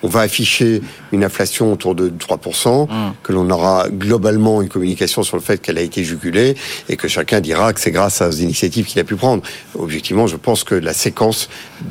qu'on 0.02 0.08
va 0.08 0.22
afficher 0.22 0.82
une 1.12 1.24
inflation 1.24 1.72
autour 1.72 1.96
de 1.96 2.10
3%, 2.10 2.88
mmh. 2.88 3.14
que 3.24 3.34
l'on 3.34 3.50
aura 3.50 3.88
globalement 3.90 4.62
une 4.62 4.70
communication 4.70 5.24
sur 5.24 5.38
le 5.38 5.44
fait 5.44 5.62
qu'elle 5.62 5.78
a 5.78 5.82
été 5.82 6.04
jugulée 6.04 6.56
et 6.90 6.98
que 6.98 7.08
chacun 7.08 7.42
dira 7.42 7.74
que 7.74 7.80
c'est 7.80 7.92
grâce 7.92 8.22
aux 8.22 8.32
initiatives 8.32 8.86
qu'il 8.86 9.00
a 9.00 9.04
pu 9.04 9.16
prendre. 9.16 9.44
Objectivement, 9.78 10.28
je 10.28 10.36
pense 10.36 10.64
que 10.64 10.76
la 10.76 10.94
séquence 10.94 11.50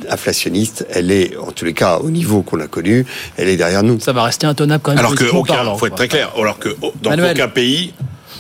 inflationniste, 0.09 0.87
elle 0.91 1.11
est, 1.11 1.37
en 1.37 1.53
tous 1.53 1.65
les 1.65 1.75
cas, 1.75 1.99
au 1.99 2.11
niveau 2.11 2.43
qu'on 2.43 2.61
a 2.61 2.67
connu, 2.67 3.07
elle 3.37 3.49
est 3.49 3.57
derrière 3.57 3.83
nous. 3.83 4.01
Ça 4.01 4.13
va 4.13 4.25
rester 4.25 4.47
intenable 4.47 4.83
quand 4.83 4.93
même. 4.93 4.99
Alors 4.99 5.15
que, 5.15 5.25
il 5.25 5.79
faut 5.79 5.87
être 5.87 5.97
très 5.97 6.09
clair, 6.09 6.33
alors 6.37 6.59
que 6.59 6.71
dans 7.03 7.13
aucun 7.13 7.49
pays, 7.49 7.93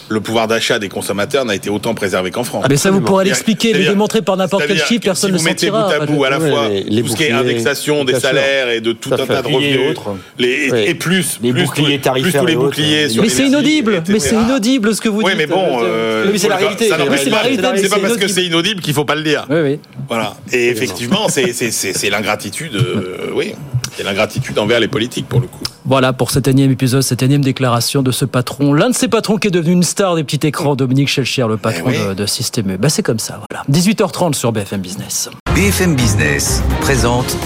le 0.08 0.20
pouvoir 0.20 0.48
d'achat 0.48 0.78
des 0.78 0.88
consommateurs 0.88 1.44
n'a 1.44 1.54
été 1.54 1.70
autant 1.70 1.94
préservé 1.94 2.30
qu'en 2.30 2.44
France. 2.44 2.62
Ah 2.64 2.68
mais 2.70 2.76
ça, 2.76 2.90
vous 2.90 3.00
pourrez 3.00 3.24
l'expliquer, 3.24 3.72
le 3.72 3.84
démontrer 3.84 4.22
par 4.22 4.36
n'importe 4.36 4.66
quel 4.66 4.78
chiffre, 4.78 5.02
personne 5.02 5.32
ne 5.32 5.38
si 5.38 5.42
vous 5.42 5.48
mettez 5.48 5.70
bout 5.70 5.76
à 5.76 6.06
bout 6.06 6.24
à 6.24 6.30
la 6.30 6.40
fois 6.40 6.68
tout 6.68 7.08
ce 7.08 7.16
qui 7.16 7.24
est 7.24 7.32
indexation 7.32 8.04
des 8.04 8.18
salaires 8.18 8.70
et 8.70 8.80
de 8.80 8.92
tout 8.92 9.12
un 9.12 9.16
tas 9.16 9.42
de 9.42 9.48
revenus, 9.48 9.96
les, 10.38 10.70
et 10.86 10.94
plus, 10.94 11.38
les 11.42 11.52
boucliers 11.52 11.98
tarifaires 11.98 12.42
tous 12.42 12.46
les 12.46 12.56
boucliers 12.56 13.08
Mais 13.20 13.28
c'est 13.28 13.46
inaudible, 13.46 14.02
mais 14.08 14.20
c'est 14.20 14.36
inaudible 14.36 14.94
ce 14.94 15.00
que 15.00 15.08
vous 15.08 15.22
dites. 15.22 15.28
Oui, 15.28 15.34
mais 15.36 15.46
bon, 15.46 15.80
euh, 15.82 16.32
c'est 16.36 16.48
la 16.48 16.56
réalité. 16.56 16.88
C'est 16.88 17.88
pas 17.88 17.98
parce 17.98 18.16
que 18.16 18.28
c'est 18.28 18.44
inaudible 18.44 18.80
qu'il 18.80 18.94
faut 18.94 19.04
pas 19.04 19.14
le 19.14 19.22
dire. 19.22 19.46
Oui, 19.50 19.60
oui. 19.62 19.78
Voilà. 20.08 20.34
Et 20.52 20.68
effectivement, 20.68 21.28
c'est 21.28 22.10
l'ingratitude, 22.10 22.74
euh, 22.76 23.30
oui, 23.34 23.54
c'est 23.96 24.02
l'ingratitude 24.02 24.58
envers 24.58 24.78
les 24.80 24.88
politiques 24.88 25.28
pour 25.28 25.40
le 25.40 25.46
coup. 25.46 25.62
Voilà 25.84 26.12
pour 26.12 26.30
cet 26.30 26.48
énième 26.48 26.70
épisode, 26.70 27.02
cette 27.02 27.22
énième 27.22 27.42
déclaration 27.42 28.02
de 28.02 28.10
ce 28.10 28.24
patron, 28.24 28.74
l'un 28.74 28.90
de 28.90 28.94
ces 28.94 29.08
patrons 29.08 29.38
qui 29.38 29.48
est 29.48 29.50
devenu 29.50 29.72
une 29.72 29.82
star 29.82 30.16
des 30.16 30.24
petits 30.24 30.46
écrans, 30.46 30.76
Dominique 30.76 31.08
Schelcher, 31.08 31.46
le 31.48 31.56
patron 31.56 31.90
eh 31.90 32.14
de, 32.14 32.26
Système 32.26 32.72
E. 32.72 32.76
Ben 32.76 32.88
c'est 32.88 33.02
comme 33.02 33.18
ça, 33.18 33.40
voilà. 33.50 33.64
18h30 33.70 34.34
sur 34.34 34.52
BFM 34.52 34.80
Business. 34.80 35.30
BFM 35.54 35.94
Business 35.94 36.62
présente 36.80 37.36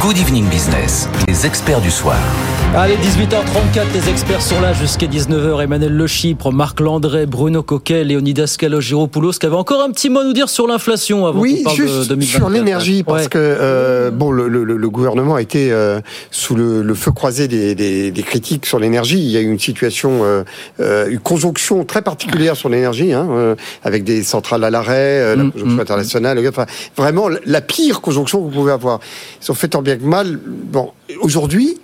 Good 0.00 0.16
Evening 0.16 0.48
Business, 0.48 1.08
les 1.28 1.44
experts 1.44 1.80
du 1.80 1.90
soir. 1.90 2.18
Allez, 2.74 2.96
18h34, 2.96 3.86
les 3.94 4.10
experts 4.10 4.42
sont 4.42 4.60
là 4.60 4.74
jusqu'à 4.74 5.06
19h. 5.06 5.62
Emmanuel 5.62 5.96
Le 5.96 6.06
Chypre, 6.06 6.52
Marc 6.52 6.80
Landré, 6.80 7.24
Bruno 7.24 7.62
Coquet, 7.62 8.04
Léonidas 8.04 8.56
Calogero-Poulos, 8.58 9.32
qui 9.32 9.46
avait 9.46 9.56
encore 9.56 9.82
un 9.82 9.90
petit 9.90 10.10
mot 10.10 10.20
à 10.20 10.24
nous 10.24 10.34
dire 10.34 10.50
sur 10.50 10.66
l'inflation 10.66 11.24
avant 11.26 11.40
oui, 11.40 11.64
juste 11.74 12.20
sur 12.22 12.50
l'énergie, 12.50 13.02
parce 13.02 13.28
que 13.28 13.38
euh, 13.38 14.10
bon, 14.10 14.30
le, 14.30 14.48
le, 14.48 14.64
le, 14.64 14.90
gouvernement 14.90 15.36
a 15.36 15.42
été 15.42 15.72
euh, 15.72 16.00
sous 16.30 16.54
le, 16.54 16.82
le, 16.82 16.94
feu 16.94 17.12
croisé 17.12 17.48
des, 17.48 17.74
des, 17.74 18.10
des 18.10 18.22
critiques 18.22 18.66
sur 18.66 18.78
l'énergie. 18.78 19.20
Il 19.20 19.30
y 19.30 19.38
a 19.38 19.40
eu 19.40 19.50
une 19.50 19.58
situation, 19.58 20.20
euh, 20.80 21.08
une 21.08 21.20
conjonction 21.20 21.84
très 21.84 22.02
particulière 22.02 22.56
sur 22.56 22.68
l'énergie, 22.68 23.14
hein, 23.14 23.56
avec 23.84 24.04
des 24.04 24.22
centrales 24.22 24.64
à 24.64 24.70
l'arrêt, 24.70 25.34
la 25.34 25.44
mm, 25.44 25.52
conjonction 25.52 25.76
mm. 25.76 25.80
internationale. 25.80 26.46
Enfin, 26.46 26.66
vraiment 26.94 27.28
la 27.46 27.60
pire 27.62 28.02
conjonction 28.02 28.38
que 28.40 28.44
vous 28.44 28.50
pouvez 28.50 28.72
avoir. 28.72 29.00
Ils 29.42 29.50
ont 29.50 29.54
fait 29.54 29.68
tant 29.68 29.80
bien 29.80 29.96
que 29.96 30.04
mal. 30.04 30.38
Bon, 30.44 30.92
aujourd'hui 31.20 31.78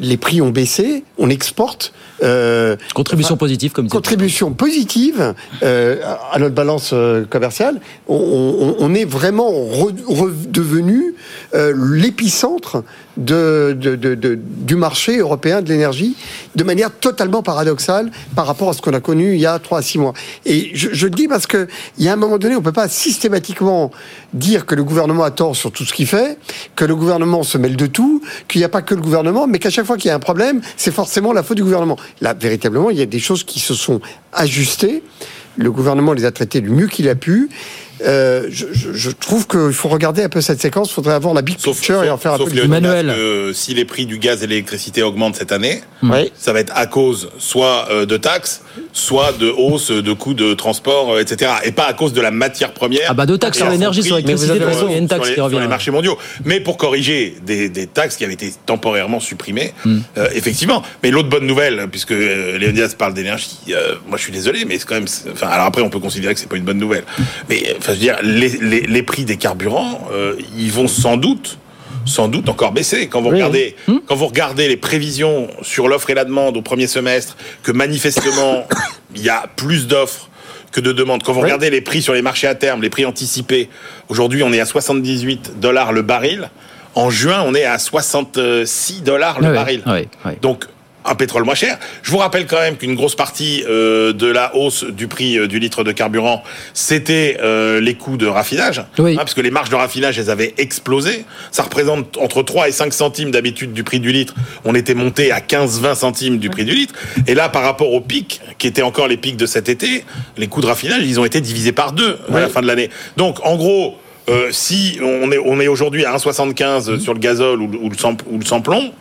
les 0.00 0.16
prix 0.16 0.40
ont 0.40 0.50
baissé, 0.50 1.04
on 1.18 1.30
exporte. 1.30 1.92
Euh, 2.22 2.76
contribution 2.94 3.36
positive, 3.36 3.72
comme 3.72 3.88
Contribution 3.88 4.52
positive 4.52 5.34
euh, 5.62 5.96
à 6.32 6.38
notre 6.38 6.54
balance 6.54 6.90
euh, 6.92 7.24
commerciale. 7.24 7.80
On, 8.08 8.94
est 8.94 9.04
vraiment 9.04 9.50
redevenu 9.50 11.14
euh, 11.54 11.74
l'épicentre 11.76 12.82
de, 13.18 13.76
du 14.36 14.76
marché 14.76 15.18
européen 15.18 15.60
de 15.60 15.68
l'énergie 15.68 16.16
de 16.56 16.64
manière 16.64 16.90
totalement 16.90 17.42
paradoxale 17.42 18.10
par 18.34 18.46
rapport 18.46 18.70
à 18.70 18.72
ce 18.72 18.80
qu'on 18.80 18.94
a 18.94 19.00
connu 19.00 19.34
il 19.34 19.40
y 19.40 19.46
a 19.46 19.58
3 19.58 19.78
à 19.78 19.82
6 19.82 19.98
mois. 19.98 20.14
Et 20.46 20.70
je, 20.74 20.88
je 20.92 21.06
le 21.06 21.10
dis 21.10 21.28
parce 21.28 21.46
que 21.46 21.68
il 21.98 22.04
y 22.04 22.08
a 22.08 22.14
un 22.14 22.16
moment 22.16 22.38
donné, 22.38 22.56
on 22.56 22.62
peut 22.62 22.72
pas 22.72 22.88
systématiquement 22.88 23.90
dire 24.32 24.66
que 24.66 24.74
le 24.74 24.84
gouvernement 24.84 25.24
a 25.24 25.30
tort 25.30 25.56
sur 25.56 25.70
tout 25.70 25.84
ce 25.84 25.92
qu'il 25.92 26.06
fait, 26.06 26.38
que 26.76 26.84
le 26.84 26.96
gouvernement 26.96 27.42
se 27.42 27.58
mêle 27.58 27.76
de 27.76 27.86
tout, 27.86 28.22
qu'il 28.48 28.60
n'y 28.60 28.64
a 28.64 28.68
pas 28.68 28.82
que 28.82 28.94
le 28.94 29.00
gouvernement, 29.00 29.46
mais 29.46 29.58
qu'à 29.58 29.70
chaque 29.70 29.86
fois 29.86 29.96
qu'il 29.96 30.08
y 30.08 30.12
a 30.12 30.14
un 30.14 30.20
problème, 30.20 30.60
c'est 30.76 30.92
forcément 30.92 31.32
la 31.32 31.42
faute 31.42 31.56
du 31.56 31.64
gouvernement. 31.64 31.96
Là, 32.20 32.34
véritablement, 32.34 32.90
il 32.90 32.98
y 32.98 33.02
a 33.02 33.06
des 33.06 33.18
choses 33.18 33.44
qui 33.44 33.60
se 33.60 33.74
sont 33.74 34.00
ajustées. 34.32 35.02
Le 35.56 35.72
gouvernement 35.72 36.12
les 36.12 36.24
a 36.24 36.30
traitées 36.30 36.60
du 36.60 36.70
mieux 36.70 36.86
qu'il 36.86 37.08
a 37.08 37.14
pu. 37.14 37.48
Euh, 38.04 38.46
je, 38.50 38.66
je, 38.72 39.10
trouve 39.10 39.48
qu'il 39.48 39.72
faut 39.72 39.88
regarder 39.88 40.22
un 40.22 40.28
peu 40.28 40.40
cette 40.40 40.60
séquence. 40.60 40.90
Il 40.90 40.94
faudrait 40.94 41.14
avoir 41.14 41.34
la 41.34 41.42
big 41.42 41.56
picture 41.56 42.04
et 42.04 42.10
en 42.10 42.16
faire 42.16 42.34
un 42.34 42.38
peu. 42.38 42.66
Manuel. 42.66 43.12
si 43.54 43.74
les 43.74 43.84
prix 43.84 44.06
du 44.06 44.18
gaz 44.18 44.42
et 44.42 44.46
l'électricité 44.46 45.02
augmentent 45.02 45.36
cette 45.36 45.52
année, 45.52 45.82
ça 46.36 46.52
va 46.52 46.60
être 46.60 46.72
à 46.76 46.86
cause 46.86 47.30
soit 47.38 47.88
euh, 47.90 48.06
de 48.06 48.16
taxes, 48.16 48.62
soit 48.92 49.32
de 49.38 49.48
hausse 49.50 49.90
de 49.90 50.12
coûts 50.12 50.34
de 50.34 50.54
transport, 50.54 51.12
euh, 51.12 51.20
etc. 51.20 51.52
Et 51.64 51.72
pas 51.72 51.86
à 51.86 51.92
cause 51.92 52.12
de 52.12 52.20
la 52.20 52.30
matière 52.30 52.72
première. 52.72 53.08
Ah 53.08 53.14
bah 53.14 53.26
de 53.26 53.36
taxes 53.36 53.58
sur 53.58 53.68
l'énergie, 53.68 54.02
sur 54.02 54.16
l'électricité, 54.16 54.54
il 54.56 54.92
y 54.92 54.94
a 54.94 54.98
une 54.98 55.08
taxe 55.08 55.30
qui 55.30 55.40
revient. 55.40 55.56
Sur 55.56 55.60
les 55.60 55.68
marchés 55.68 55.90
mondiaux. 55.90 56.18
Mais 56.44 56.60
pour 56.60 56.76
corriger 56.76 57.36
des, 57.44 57.68
des 57.68 57.86
taxes 57.86 58.16
qui 58.16 58.24
avaient 58.24 58.34
été 58.34 58.52
temporairement 58.66 59.20
supprimées, 59.20 59.72
hmm. 59.84 59.98
effectivement. 60.34 60.82
Mais 61.02 61.10
l'autre 61.10 61.28
bonne 61.28 61.46
nouvelle, 61.46 61.86
puisque 61.90 62.10
Léonidas 62.10 62.94
parle 62.96 63.14
d'énergie, 63.14 63.58
moi 64.06 64.16
je 64.18 64.22
suis 64.22 64.32
désolé, 64.32 64.64
mais 64.64 64.78
c'est 64.78 64.86
quand 64.86 64.94
même. 64.94 65.06
Enfin, 65.32 65.48
alors 65.48 65.66
après 65.66 65.82
on 65.82 65.90
peut 65.90 66.00
considérer 66.00 66.34
que 66.34 66.40
c'est 66.40 66.48
pas 66.48 66.56
une 66.56 66.64
bonne 66.64 66.78
nouvelle, 66.78 67.04
mais 67.48 67.76
je 67.80 67.90
veux 67.90 67.96
dire, 67.96 68.16
les, 68.22 68.48
les, 68.48 68.80
les 68.82 69.02
prix 69.02 69.24
des 69.24 69.36
carburants, 69.36 70.08
euh, 70.12 70.34
ils 70.56 70.72
vont 70.72 70.88
sans 70.88 71.16
doute 71.16 71.58
sans 72.08 72.28
doute 72.28 72.48
encore 72.48 72.72
baisser. 72.72 73.06
Quand 73.08 73.20
vous 73.20 73.28
regardez, 73.28 73.76
hmm 73.86 73.98
quand 74.06 74.14
vous 74.14 74.26
regardez 74.26 74.68
les 74.68 74.76
prévisions 74.76 75.48
sur 75.62 75.88
l'offre 75.88 76.10
et 76.10 76.14
la 76.14 76.24
demande 76.24 76.56
au 76.56 76.62
premier 76.62 76.86
semestre, 76.86 77.36
que 77.62 77.72
manifestement 77.72 78.66
il 79.14 79.22
y 79.22 79.28
a 79.28 79.46
plus 79.56 79.86
d'offres 79.86 80.28
que 80.72 80.80
de 80.80 80.92
demandes. 80.92 81.22
Quand 81.22 81.32
vous 81.32 81.40
regardez 81.40 81.70
les 81.70 81.80
prix 81.80 82.02
sur 82.02 82.14
les 82.14 82.22
marchés 82.22 82.46
à 82.46 82.54
terme, 82.54 82.82
les 82.82 82.90
prix 82.90 83.04
anticipés, 83.04 83.68
aujourd'hui 84.08 84.42
on 84.42 84.52
est 84.52 84.60
à 84.60 84.66
78 84.66 85.60
dollars 85.60 85.92
le 85.92 86.02
baril. 86.02 86.50
En 86.94 87.10
juin, 87.10 87.44
on 87.46 87.54
est 87.54 87.64
à 87.64 87.78
66 87.78 89.02
dollars 89.02 89.40
le 89.40 89.52
baril. 89.52 89.82
Donc 90.42 90.64
un 91.08 91.14
pétrole 91.14 91.44
moins 91.44 91.54
cher. 91.54 91.78
Je 92.02 92.10
vous 92.10 92.18
rappelle 92.18 92.46
quand 92.46 92.60
même 92.60 92.76
qu'une 92.76 92.94
grosse 92.94 93.14
partie 93.14 93.64
euh, 93.68 94.12
de 94.12 94.26
la 94.26 94.54
hausse 94.54 94.84
du 94.84 95.08
prix 95.08 95.38
euh, 95.38 95.46
du 95.46 95.58
litre 95.58 95.84
de 95.84 95.92
carburant, 95.92 96.42
c'était 96.74 97.38
euh, 97.42 97.80
les 97.80 97.94
coûts 97.94 98.16
de 98.16 98.26
raffinage, 98.26 98.80
hein, 98.80 99.14
parce 99.16 99.34
que 99.34 99.40
les 99.40 99.50
marges 99.50 99.70
de 99.70 99.76
raffinage, 99.76 100.18
elles 100.18 100.30
avaient 100.30 100.54
explosé. 100.58 101.24
Ça 101.50 101.62
représente 101.62 102.16
entre 102.18 102.42
3 102.42 102.68
et 102.68 102.72
5 102.72 102.92
centimes 102.92 103.30
d'habitude 103.30 103.72
du 103.72 103.84
prix 103.84 104.00
du 104.00 104.12
litre. 104.12 104.34
On 104.64 104.74
était 104.74 104.94
monté 104.94 105.32
à 105.32 105.40
15-20 105.40 105.94
centimes 105.94 106.38
du 106.38 106.50
prix 106.50 106.64
du 106.64 106.74
litre. 106.74 106.94
Et 107.26 107.34
là, 107.34 107.48
par 107.48 107.62
rapport 107.62 107.92
aux 107.92 108.00
pics, 108.00 108.40
qui 108.58 108.66
étaient 108.66 108.82
encore 108.82 109.08
les 109.08 109.16
pics 109.16 109.36
de 109.36 109.46
cet 109.46 109.68
été, 109.68 110.04
les 110.36 110.46
coûts 110.46 110.60
de 110.60 110.66
raffinage, 110.66 111.02
ils 111.04 111.18
ont 111.18 111.24
été 111.24 111.40
divisés 111.40 111.72
par 111.72 111.92
deux 111.92 112.18
à 112.32 112.40
la 112.40 112.48
fin 112.48 112.60
de 112.60 112.66
l'année. 112.66 112.90
Donc, 113.16 113.44
en 113.44 113.56
gros, 113.56 113.96
si 114.50 114.98
on 115.02 115.32
est, 115.32 115.38
on 115.38 115.58
est 115.60 115.68
aujourd'hui 115.68 116.04
à 116.04 116.14
1,75 116.16 117.00
sur 117.00 117.14
le 117.14 117.20
gazole 117.20 117.62
ou, 117.62 117.70
ou 117.80 117.88
le, 117.88 117.96
ou 118.30 118.38
le 118.38 118.44
samplon, 118.44 118.92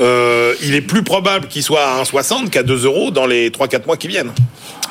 euh, 0.00 0.54
il 0.62 0.74
est 0.74 0.80
plus 0.80 1.02
probable 1.02 1.46
qu'il 1.48 1.62
soit 1.62 1.82
à 1.82 2.02
1,60 2.02 2.48
qu'à 2.48 2.62
2 2.62 2.84
euros 2.84 3.10
dans 3.10 3.26
les 3.26 3.50
3-4 3.50 3.86
mois 3.86 3.96
qui 3.96 4.08
viennent. 4.08 4.32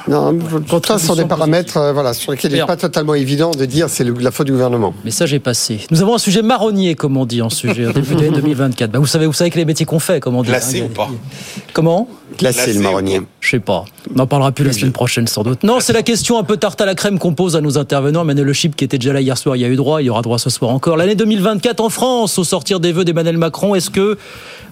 Non, 0.07 0.33
pour 0.67 0.85
ça, 0.85 0.97
ce 0.97 1.07
sont 1.07 1.15
des 1.15 1.25
paramètres 1.25 1.77
euh, 1.77 1.93
voilà, 1.93 2.13
sur 2.13 2.31
lesquels 2.31 2.51
il 2.51 2.57
n'est 2.57 2.65
pas 2.65 2.77
totalement 2.77 3.15
évident 3.15 3.51
de 3.51 3.65
dire 3.65 3.89
c'est 3.89 4.03
la 4.03 4.31
faute 4.31 4.47
du 4.47 4.53
gouvernement. 4.53 4.93
Mais 5.03 5.11
ça, 5.11 5.25
j'ai 5.25 5.39
passé. 5.39 5.81
Nous 5.91 6.01
avons 6.01 6.15
un 6.15 6.19
sujet 6.19 6.41
marronnier, 6.41 6.95
comme 6.95 7.17
on 7.17 7.25
dit 7.25 7.41
en 7.41 7.49
sujet, 7.49 7.91
début 7.93 8.15
d'année 8.15 8.31
2024. 8.31 8.89
Bah, 8.89 8.97
vous, 8.97 9.05
savez, 9.05 9.27
vous 9.27 9.33
savez 9.33 9.51
que 9.51 9.57
les 9.57 9.65
métiers 9.65 9.85
qu'on 9.85 9.99
fait, 9.99 10.19
comme 10.19 10.35
on 10.35 10.41
dit. 10.41 10.49
Glacé 10.49 10.81
hein, 10.81 10.85
ou 10.85 10.93
pas 10.93 11.09
Comment? 11.73 12.07
Glacé 12.37 12.73
le 12.73 12.79
marronnier. 12.79 13.21
Je 13.41 13.49
sais 13.49 13.59
pas. 13.59 13.85
On 14.15 14.19
en 14.19 14.27
parlera 14.27 14.51
plus 14.51 14.65
la 14.65 14.73
semaine 14.73 14.91
prochaine 14.91 15.27
sans 15.27 15.43
doute. 15.43 15.63
Non, 15.63 15.79
c'est 15.79 15.93
la 15.93 16.03
question 16.03 16.37
un 16.37 16.43
peu 16.43 16.57
tarte 16.57 16.79
à 16.81 16.85
la 16.85 16.95
crème 16.95 17.19
qu'on 17.19 17.33
pose 17.33 17.55
à 17.55 17.61
nos 17.61 17.77
intervenants. 17.77 18.21
Emmanuel 18.21 18.45
Le 18.45 18.53
Chip 18.53 18.75
qui 18.75 18.83
était 18.83 18.97
déjà 18.97 19.13
là 19.13 19.21
hier 19.21 19.37
soir, 19.37 19.55
il 19.55 19.61
y 19.61 19.65
a 19.65 19.67
eu 19.67 19.75
droit, 19.75 20.01
il 20.01 20.05
y 20.05 20.09
aura 20.09 20.21
droit 20.21 20.39
ce 20.39 20.49
soir 20.49 20.71
encore. 20.71 20.97
L'année 20.97 21.15
2024 21.15 21.79
en 21.79 21.89
France, 21.89 22.37
au 22.37 22.43
sortir 22.43 22.79
des 22.79 22.91
vœux 22.91 23.05
d'Emmanuel 23.05 23.37
Macron, 23.37 23.75
est-ce 23.75 23.89
que 23.89 24.17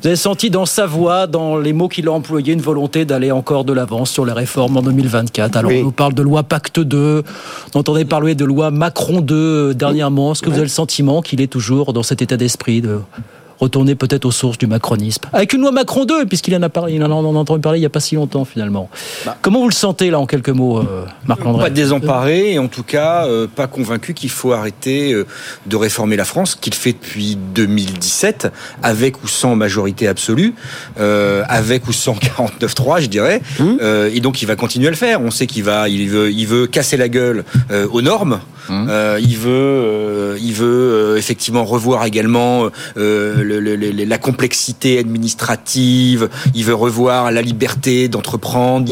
vous 0.02 0.08
avez 0.08 0.16
senti 0.16 0.50
dans 0.50 0.66
sa 0.66 0.86
voix, 0.86 1.28
dans 1.28 1.58
les 1.58 1.74
mots 1.74 1.88
qu'il 1.88 2.08
a 2.08 2.12
employés, 2.12 2.54
une 2.54 2.62
volonté 2.62 3.06
d'aller 3.06 3.32
encore 3.32 3.66
de 3.66 3.74
l'avant 3.74 4.06
sur 4.06 4.26
les 4.26 4.34
réformes 4.34 4.78
en 4.78 4.82
2024 4.82 5.58
Alors 5.58 5.72
on 5.72 5.84
nous 5.84 5.92
parle 5.92 6.14
de 6.14 6.22
loi 6.22 6.44
Pacte 6.44 6.80
2, 6.80 7.24
on 7.74 7.80
entendait 7.80 8.06
parler 8.06 8.36
de 8.36 8.46
loi 8.46 8.70
Macron 8.70 9.22
2 9.22 9.74
dernièrement. 9.74 10.34
Est-ce 10.34 10.42
que 10.42 10.50
vous 10.50 10.56
avez 10.56 10.64
le 10.64 10.70
sentiment 10.70 11.22
qu'il 11.22 11.42
est 11.42 11.48
toujours 11.48 11.94
dans 11.94 12.04
cet 12.04 12.22
état 12.22 12.38
d'esprit 12.38 12.82
de 12.82 13.00
retourner 13.60 13.96
peut-être 13.96 14.26
aux 14.26 14.32
sources 14.32 14.58
du 14.58 14.68
macronisme. 14.68 15.24
Avec 15.34 15.54
une 15.54 15.62
loi 15.62 15.72
Macron 15.72 16.06
2, 16.06 16.26
puisqu'il 16.26 16.56
en 16.56 16.62
a 16.62 16.70
parlé, 16.70 16.94
il 16.94 17.04
en 17.04 17.12
a 17.12 17.14
entendu 17.14 17.62
parler 17.62 17.80
il 17.80 17.82
n'y 17.82 17.86
a 17.86 17.90
pas 17.90 18.00
si 18.00 18.16
longtemps 18.16 18.46
finalement. 18.46 18.90
Bah. 19.26 19.38
Comment 19.42 19.60
vous 19.60 19.70
le 19.70 19.74
sentez 19.74 20.10
là 20.10 20.20
en 20.20 20.26
quelques 20.26 20.50
mots, 20.50 20.80
euh, 20.80 21.06
Marc 21.26 21.44
Landry 21.44 21.64
Pas 21.64 21.70
désemparé 21.70 22.54
et 22.54 22.60
en 22.60 22.68
tout 22.68 22.84
cas 22.84 23.26
euh, 23.26 23.48
pas 23.48 23.68
convaincu 23.68 24.14
qu'il 24.14 24.30
faut 24.30 24.54
arrêter 24.54 25.14
euh, 25.14 25.26
de 25.66 25.76
réformer 25.76 26.16
la 26.16 26.26
France, 26.26 26.56
qu'il 26.56 26.74
fait 26.74 26.94
depuis 26.94 27.38
2017, 27.56 28.52
avec 28.84 29.24
ou 29.24 29.28
sans 29.28 29.56
majorité 29.56 30.08
absolue, 30.08 30.54
avec 30.98 31.88
ou 31.88 31.94
sans 31.94 32.14
49-3, 32.14 33.02
je 33.02 33.08
dirais. 33.08 33.42
Mmh. 33.60 33.78
et 34.14 34.20
donc 34.20 34.42
il 34.42 34.46
va 34.46 34.56
continuer 34.56 34.88
à 34.88 34.92
le 34.92 34.96
faire. 34.96 35.22
On 35.22 35.32
sait 35.32 35.48
qu'il 35.48 35.64
va, 35.64 35.90
il 35.90 36.10
veut, 36.10 36.32
il 36.32 36.46
veut 36.48 36.68
casser 36.68 36.98
la 36.98 37.10
gueule 37.10 37.44
aux 37.92 38.02
normes. 38.02 38.40
Mmh. 38.70 38.90
il 39.20 39.38
veut, 39.38 40.38
il 40.40 40.54
veut 40.54 41.16
effectivement 41.18 41.66
revoir 41.66 42.06
également 42.06 42.70
la 42.96 44.18
complexité 44.18 45.00
administrative, 45.00 46.30
il 46.54 46.66
veut 46.66 46.74
revoir 46.74 47.32
la 47.32 47.42
liberté 47.42 48.08
d'entreprendre, 48.08 48.92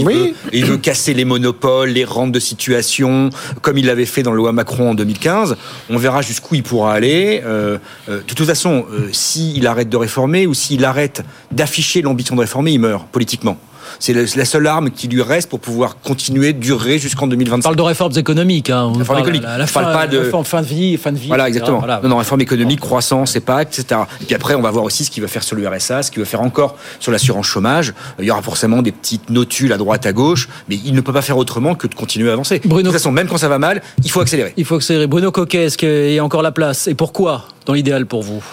il, 0.54 0.66
veut, 0.66 0.78
casser 0.78 1.14
les 1.14 1.26
monopoles, 1.26 1.90
les 1.90 2.06
rentes 2.06 2.32
de 2.32 2.40
situation, 2.40 3.30
comme 3.62 3.78
il 3.78 3.86
l'avait 3.86 4.06
fait 4.06 4.24
dans 4.24 4.32
la 4.32 4.38
loi 4.38 4.52
Macron 4.52 4.92
en 4.92 4.96
2015. 4.96 5.58
On 5.90 5.98
verra 5.98 6.22
jusqu'où 6.22 6.56
il 6.56 6.64
pourra 6.64 6.94
aller. 6.94 7.42
Euh, 7.46 7.78
euh, 8.10 8.20
de 8.20 8.34
toute 8.34 8.48
façon, 8.48 8.86
euh, 8.92 9.10
s'il 9.12 9.66
arrête 9.68 9.90
de 9.90 9.98
réformer 9.98 10.48
ou 10.48 10.54
s'il 10.54 10.86
arrête 10.86 11.24
d'afficher 11.52 12.02
l'ambition 12.02 12.36
de 12.36 12.42
réformer, 12.42 12.72
il 12.72 12.80
meurt 12.80 13.08
politiquement. 13.08 13.58
C'est 14.00 14.14
la 14.14 14.46
seule 14.46 14.68
arme 14.68 14.92
qui 14.92 15.08
lui 15.08 15.22
reste 15.22 15.50
pour 15.50 15.60
pouvoir 15.60 15.98
continuer, 16.02 16.54
durer 16.54 17.00
jusqu'en 17.00 17.28
2025. 17.28 17.60
On 17.60 17.62
parle 17.62 17.76
de 17.76 17.82
réformes 17.82 18.18
économiques. 18.18 18.70
Hein. 18.70 18.92
Réforme 18.98 19.20
économique. 19.20 19.44
La, 19.44 19.58
la, 19.58 19.68
fin, 19.68 19.84
pas 19.84 20.08
de 20.08 20.32
fin 20.44 20.62
de 20.62 20.68
vie, 20.68 20.98
fin 20.98 21.12
de 21.12 21.18
vie. 21.18 21.28
Voilà, 21.28 21.48
exactement. 21.48 21.84
Non, 22.04 22.10
non, 22.10 22.18
réforme 22.18 22.42
économique, 22.42 22.80
croissance, 22.80 23.36
EPA, 23.36 23.64
etc. 23.64 24.02
Et 24.22 24.26
puis 24.26 24.36
après, 24.36 24.56
on 24.56 24.62
va 24.62 24.72
voir 24.72 24.84
aussi 24.84 25.06
ce 25.06 25.12
qu'il 25.12 25.22
va 25.22 25.28
faire 25.28 25.44
sur 25.44 25.56
le 25.56 25.68
RSA, 25.68 26.04
ce 26.04 26.12
qu'il 26.12 26.20
va 26.22 26.26
faire 26.26 26.42
encore 26.42 26.76
sur 27.00 27.12
l'assurance 27.12 27.46
chômage. 27.46 27.94
Il 28.20 28.26
y 28.26 28.32
aura 28.32 28.42
forcément 28.42 28.82
des 28.82 28.92
petites 28.92 29.30
notules 29.30 29.74
à 29.74 29.78
droite, 29.78 30.06
à 30.06 30.14
gauche, 30.14 30.50
mais 30.70 30.80
il 30.84 30.94
ne 30.94 31.02
peut 31.02 31.14
pas 31.14 31.22
faire 31.22 31.38
autrement 31.38 31.76
que 31.76 31.88
de 31.88 31.96
continuer 31.96 32.30
à 32.30 32.34
avancer. 32.34 32.62
Bruno... 32.64 32.82
De 32.82 32.88
toute 32.88 32.94
façon, 32.94 33.12
même 33.12 33.28
quand 33.28 33.38
ça 33.38 33.50
va 33.50 33.60
mal, 33.60 33.82
il 34.04 34.12
faut 34.12 34.22
accélérer. 34.22 34.54
Il 34.58 34.66
faut 34.66 34.76
accélérer. 34.76 35.08
Bruno 35.08 35.32
Coquet, 35.32 35.66
est-ce 35.66 35.78
qu'il 35.78 36.14
y 36.14 36.20
a 36.20 36.24
encore 36.24 36.42
la 36.42 36.52
place? 36.52 36.88
Et 36.88 36.96
pourquoi, 36.96 37.46
dans 37.66 37.74
l'idéal 37.74 38.06
pour 38.06 38.24
vous? 38.24 38.44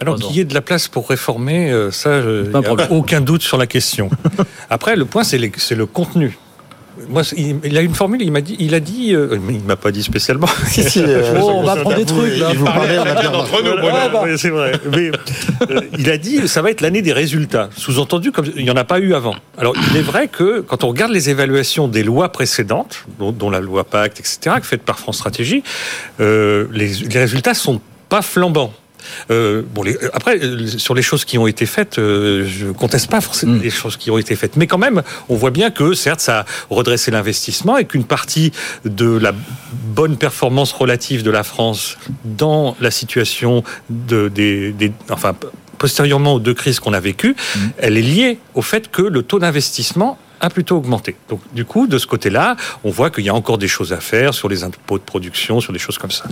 Alors 0.00 0.16
qu'il 0.16 0.36
y 0.36 0.40
ait 0.40 0.44
de 0.44 0.54
la 0.54 0.60
place 0.60 0.88
pour 0.88 1.08
réformer, 1.08 1.70
euh, 1.70 1.90
ça, 1.90 2.20
n'y 2.22 2.66
a 2.66 2.92
aucun 2.92 3.20
doute 3.20 3.42
sur 3.42 3.56
la 3.56 3.66
question. 3.66 4.10
Après, 4.70 4.96
le 4.96 5.04
point, 5.04 5.24
c'est 5.24 5.38
le 5.38 5.86
contenu. 5.86 6.38
Moi, 7.08 7.22
il, 7.36 7.76
a 7.76 7.80
une 7.80 7.94
formule, 7.94 8.22
il 8.22 8.30
m'a 8.30 8.40
dit, 8.40 8.54
il 8.60 8.72
a 8.72 8.78
dit, 8.78 9.14
euh, 9.14 9.36
il 9.50 9.60
m'a 9.60 9.74
pas 9.74 9.90
dit 9.90 10.02
spécialement. 10.02 10.46
Euh, 10.96 11.40
oh, 11.40 11.50
on 11.56 11.62
va 11.64 11.76
prendre 11.76 11.96
des 11.96 12.04
trucs. 12.04 12.38
Là. 12.38 12.50
Il 12.52 12.58
vous 12.58 12.64
parlez 12.64 12.98
entre 12.98 13.62
nous. 13.62 13.82
Bah. 14.12 14.24
c'est 14.36 14.50
vrai. 14.50 14.72
Mais 14.94 15.10
il 15.98 16.10
a 16.10 16.16
dit, 16.16 16.46
ça 16.46 16.62
va 16.62 16.70
être 16.70 16.80
l'année 16.80 17.02
des 17.02 17.12
résultats. 17.12 17.68
Sous-entendu, 17.76 18.32
comme 18.32 18.46
il 18.56 18.64
n'y 18.64 18.70
en 18.70 18.76
a 18.76 18.84
pas 18.84 19.00
eu 19.00 19.14
avant. 19.14 19.34
Alors, 19.58 19.74
il 19.90 19.96
est 19.96 20.02
vrai 20.02 20.28
que 20.28 20.60
quand 20.60 20.84
on 20.84 20.88
regarde 20.88 21.10
les 21.10 21.30
évaluations 21.30 21.88
des 21.88 22.02
lois 22.02 22.30
précédentes, 22.30 23.04
dont, 23.18 23.50
la 23.50 23.60
loi 23.60 23.84
Pacte, 23.84 24.20
etc., 24.20 24.56
faites 24.62 24.82
par 24.82 24.98
France 24.98 25.16
Stratégie, 25.16 25.62
les, 26.18 26.64
les 26.70 27.18
résultats 27.18 27.54
sont 27.54 27.80
pas 28.08 28.22
flambants. 28.22 28.72
Euh, 29.30 29.62
bon, 29.74 29.82
les, 29.82 29.96
après, 30.12 30.38
euh, 30.42 30.66
sur 30.66 30.94
les 30.94 31.02
choses 31.02 31.24
qui 31.24 31.38
ont 31.38 31.46
été 31.46 31.66
faites, 31.66 31.98
euh, 31.98 32.46
je 32.46 32.68
conteste 32.68 33.10
pas 33.10 33.20
forcément 33.20 33.54
mm. 33.54 33.62
les 33.62 33.70
choses 33.70 33.96
qui 33.96 34.10
ont 34.10 34.18
été 34.18 34.36
faites, 34.36 34.56
mais 34.56 34.66
quand 34.66 34.78
même, 34.78 35.02
on 35.28 35.36
voit 35.36 35.50
bien 35.50 35.70
que 35.70 35.94
certes, 35.94 36.20
ça 36.20 36.40
a 36.40 36.44
redressé 36.70 37.10
l'investissement 37.10 37.76
et 37.76 37.84
qu'une 37.84 38.04
partie 38.04 38.52
de 38.84 39.16
la 39.16 39.32
bonne 39.72 40.16
performance 40.16 40.72
relative 40.72 41.22
de 41.22 41.30
la 41.30 41.42
France 41.42 41.96
dans 42.24 42.76
la 42.80 42.90
situation 42.90 43.62
de, 43.90 44.28
des, 44.28 44.72
des 44.72 44.92
enfin 45.10 45.34
postérieurement 45.78 46.34
aux 46.34 46.40
deux 46.40 46.54
crises 46.54 46.80
qu'on 46.80 46.92
a 46.92 47.00
vécues, 47.00 47.34
mm. 47.34 47.60
elle 47.78 47.96
est 47.96 48.02
liée 48.02 48.38
au 48.54 48.62
fait 48.62 48.90
que 48.90 49.02
le 49.02 49.22
taux 49.22 49.38
d'investissement 49.38 50.18
plutôt 50.50 50.76
augmenté. 50.76 51.16
Donc 51.28 51.40
du 51.52 51.64
coup, 51.64 51.86
de 51.86 51.98
ce 51.98 52.06
côté-là, 52.06 52.56
on 52.84 52.90
voit 52.90 53.10
qu'il 53.10 53.24
y 53.24 53.28
a 53.28 53.34
encore 53.34 53.58
des 53.58 53.68
choses 53.68 53.92
à 53.92 54.00
faire 54.00 54.34
sur 54.34 54.48
les 54.48 54.64
impôts 54.64 54.98
de 54.98 55.04
production, 55.04 55.60
sur 55.60 55.72
des 55.72 55.78
choses 55.78 55.98
comme 55.98 56.10
ça. 56.10 56.24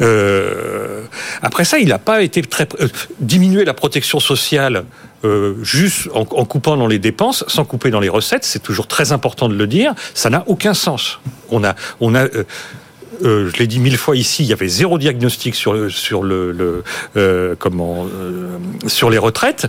Euh, 0.00 1.04
après 1.42 1.64
ça, 1.64 1.78
il 1.78 1.88
n'a 1.88 1.98
pas 1.98 2.22
été 2.22 2.42
très 2.42 2.68
euh, 2.80 2.88
diminuer 3.20 3.64
la 3.64 3.74
protection 3.74 4.20
sociale. 4.20 4.84
Euh, 5.24 5.54
juste 5.62 6.08
en, 6.14 6.22
en, 6.22 6.44
coupant 6.44 6.76
dans 6.76 6.88
les 6.88 6.98
dépenses, 6.98 7.44
sans 7.46 7.64
couper 7.64 7.90
dans 7.90 8.00
les 8.00 8.08
recettes, 8.08 8.44
c'est 8.44 8.58
toujours 8.58 8.88
très 8.88 9.12
important 9.12 9.48
de 9.48 9.54
le 9.54 9.68
dire. 9.68 9.94
Ça 10.14 10.30
n'a 10.30 10.42
aucun 10.48 10.74
sens. 10.74 11.20
On 11.50 11.62
a, 11.62 11.76
on 12.00 12.16
a, 12.16 12.26
euh, 13.24 13.32
euh, 13.32 13.50
je 13.52 13.58
l'ai 13.58 13.66
dit 13.66 13.78
mille 13.78 13.96
fois 13.96 14.16
ici, 14.16 14.42
il 14.44 14.48
y 14.48 14.52
avait 14.52 14.68
zéro 14.68 14.98
diagnostic 14.98 15.54
sur 15.54 15.90
sur 15.90 16.22
le, 16.22 16.52
le 16.52 16.84
euh, 17.16 17.54
comment 17.58 18.06
euh, 18.06 18.58
sur 18.86 19.10
les 19.10 19.18
retraites, 19.18 19.66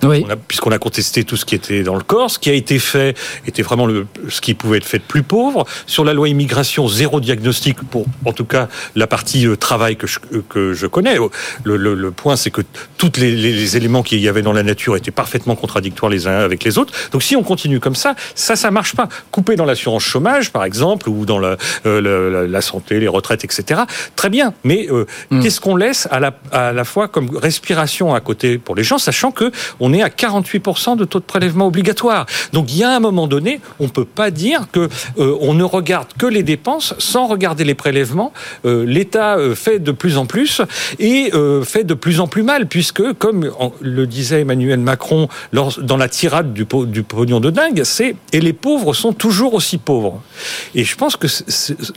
puisqu'on 0.47 0.72
a 0.72 0.78
contesté 0.78 1.24
tout 1.24 1.38
ce 1.38 1.45
qui 1.45 1.56
était 1.56 1.84
dans 1.84 1.95
le 1.95 2.04
corps. 2.04 2.32
Ce 2.32 2.39
qui 2.39 2.49
a 2.49 2.54
été 2.54 2.80
fait 2.80 3.18
était 3.47 3.62
vraiment 3.62 3.86
le, 3.86 4.06
ce 4.30 4.41
qui 4.41 4.54
pouvait 4.54 4.78
être 4.78 4.86
fait 4.86 4.99
de 4.99 5.04
plus 5.04 5.24
pauvre. 5.24 5.66
Sur 5.86 6.04
la 6.06 6.14
loi 6.14 6.30
immigration, 6.30 6.88
zéro 6.88 7.20
diagnostic 7.20 7.82
pour 7.89 8.06
en 8.26 8.34
tout 8.34 8.45
cas 8.45 8.68
la 8.95 9.08
partie 9.08 9.47
travail 9.60 9.95
que 9.95 10.08
je, 10.08 10.20
que 10.49 10.74
je 10.74 10.88
connais. 10.88 11.18
Le, 11.64 11.78
le, 11.78 11.95
le 11.95 12.12
point, 12.12 12.36
c'est 12.36 12.51
que 12.51 12.62
tous 12.97 13.12
les, 13.18 13.32
les, 13.32 13.78
éléments 13.78 14.04
qu'il 14.04 14.20
y 14.20 14.28
avait 14.28 14.41
dans 14.41 14.54
la 14.54 14.64
nature 14.64 14.95
étaient 14.95 15.12
parfaitement 15.12 15.56
contradictoires 15.56 16.12
les 16.12 16.28
uns 16.28 16.39
avec 16.39 16.64
les 16.64 16.78
autres. 16.78 16.93
Donc 17.12 17.24
si 17.24 17.36
on 17.36 17.43
continue 17.43 17.80
comme 17.80 17.95
ça, 17.95 18.16
ça, 18.36 18.56
ça 18.56 18.72
marche 18.72 18.95
pas. 18.95 19.08
Couper 19.32 19.56
dans 19.56 19.66
l'assurance 19.66 20.04
chômage, 20.04 20.51
par 20.51 20.64
exemple, 20.64 21.10
ou 21.10 21.26
dans 21.26 21.39
la, 21.39 21.58
la, 21.86 22.47
la 22.47 22.62
santé, 22.62 22.99
les 22.99 23.08
retraites 23.08 23.42
etc. 23.43 23.81
Très 24.15 24.29
bien, 24.29 24.53
mais 24.63 24.87
euh, 24.89 25.05
hmm. 25.29 25.41
qu'est-ce 25.41 25.59
qu'on 25.59 25.75
laisse 25.75 26.07
à 26.11 26.19
la, 26.19 26.33
à 26.51 26.71
la 26.71 26.83
fois 26.83 27.07
comme 27.07 27.35
respiration 27.35 28.13
à 28.13 28.19
côté 28.19 28.57
pour 28.57 28.75
les 28.75 28.83
gens, 28.83 28.97
sachant 28.97 29.31
que 29.31 29.51
on 29.79 29.93
est 29.93 30.01
à 30.01 30.09
48% 30.09 30.97
de 30.97 31.05
taux 31.05 31.19
de 31.19 31.25
prélèvement 31.25 31.67
obligatoire. 31.67 32.25
Donc 32.51 32.71
il 32.71 32.77
y 32.77 32.83
a 32.83 32.95
un 32.95 32.99
moment 32.99 33.27
donné, 33.27 33.59
on 33.79 33.89
peut 33.89 34.05
pas 34.05 34.31
dire 34.31 34.67
que 34.71 34.89
euh, 35.17 35.37
on 35.41 35.53
ne 35.53 35.63
regarde 35.63 36.07
que 36.17 36.25
les 36.25 36.43
dépenses 36.43 36.93
sans 36.97 37.27
regarder 37.27 37.63
les 37.63 37.75
prélèvements. 37.75 38.33
Euh, 38.65 38.85
L'État 38.85 39.37
fait 39.55 39.79
de 39.79 39.91
plus 39.91 40.17
en 40.17 40.25
plus 40.25 40.61
et 40.99 41.31
fait 41.63 41.83
de 41.83 41.93
plus 41.93 42.19
en 42.19 42.27
plus 42.27 42.43
mal, 42.43 42.67
puisque 42.67 43.13
comme 43.13 43.49
le 43.81 44.07
disait 44.07 44.41
Emmanuel 44.41 44.79
Macron 44.79 45.27
lors, 45.51 45.79
dans 45.81 45.97
la 45.97 46.09
tirade 46.09 46.53
du, 46.53 46.65
du 46.87 47.03
pognon 47.03 47.39
de 47.39 47.49
dingue, 47.49 47.81
c'est 47.83 48.15
et 48.31 48.41
les 48.41 48.53
pauvres 48.53 48.93
sont 48.93 49.13
toujours 49.13 49.53
aussi 49.53 49.77
pauvres. 49.77 50.21
Et 50.75 50.83
je 50.83 50.95
pense 50.95 51.15
que 51.15 51.27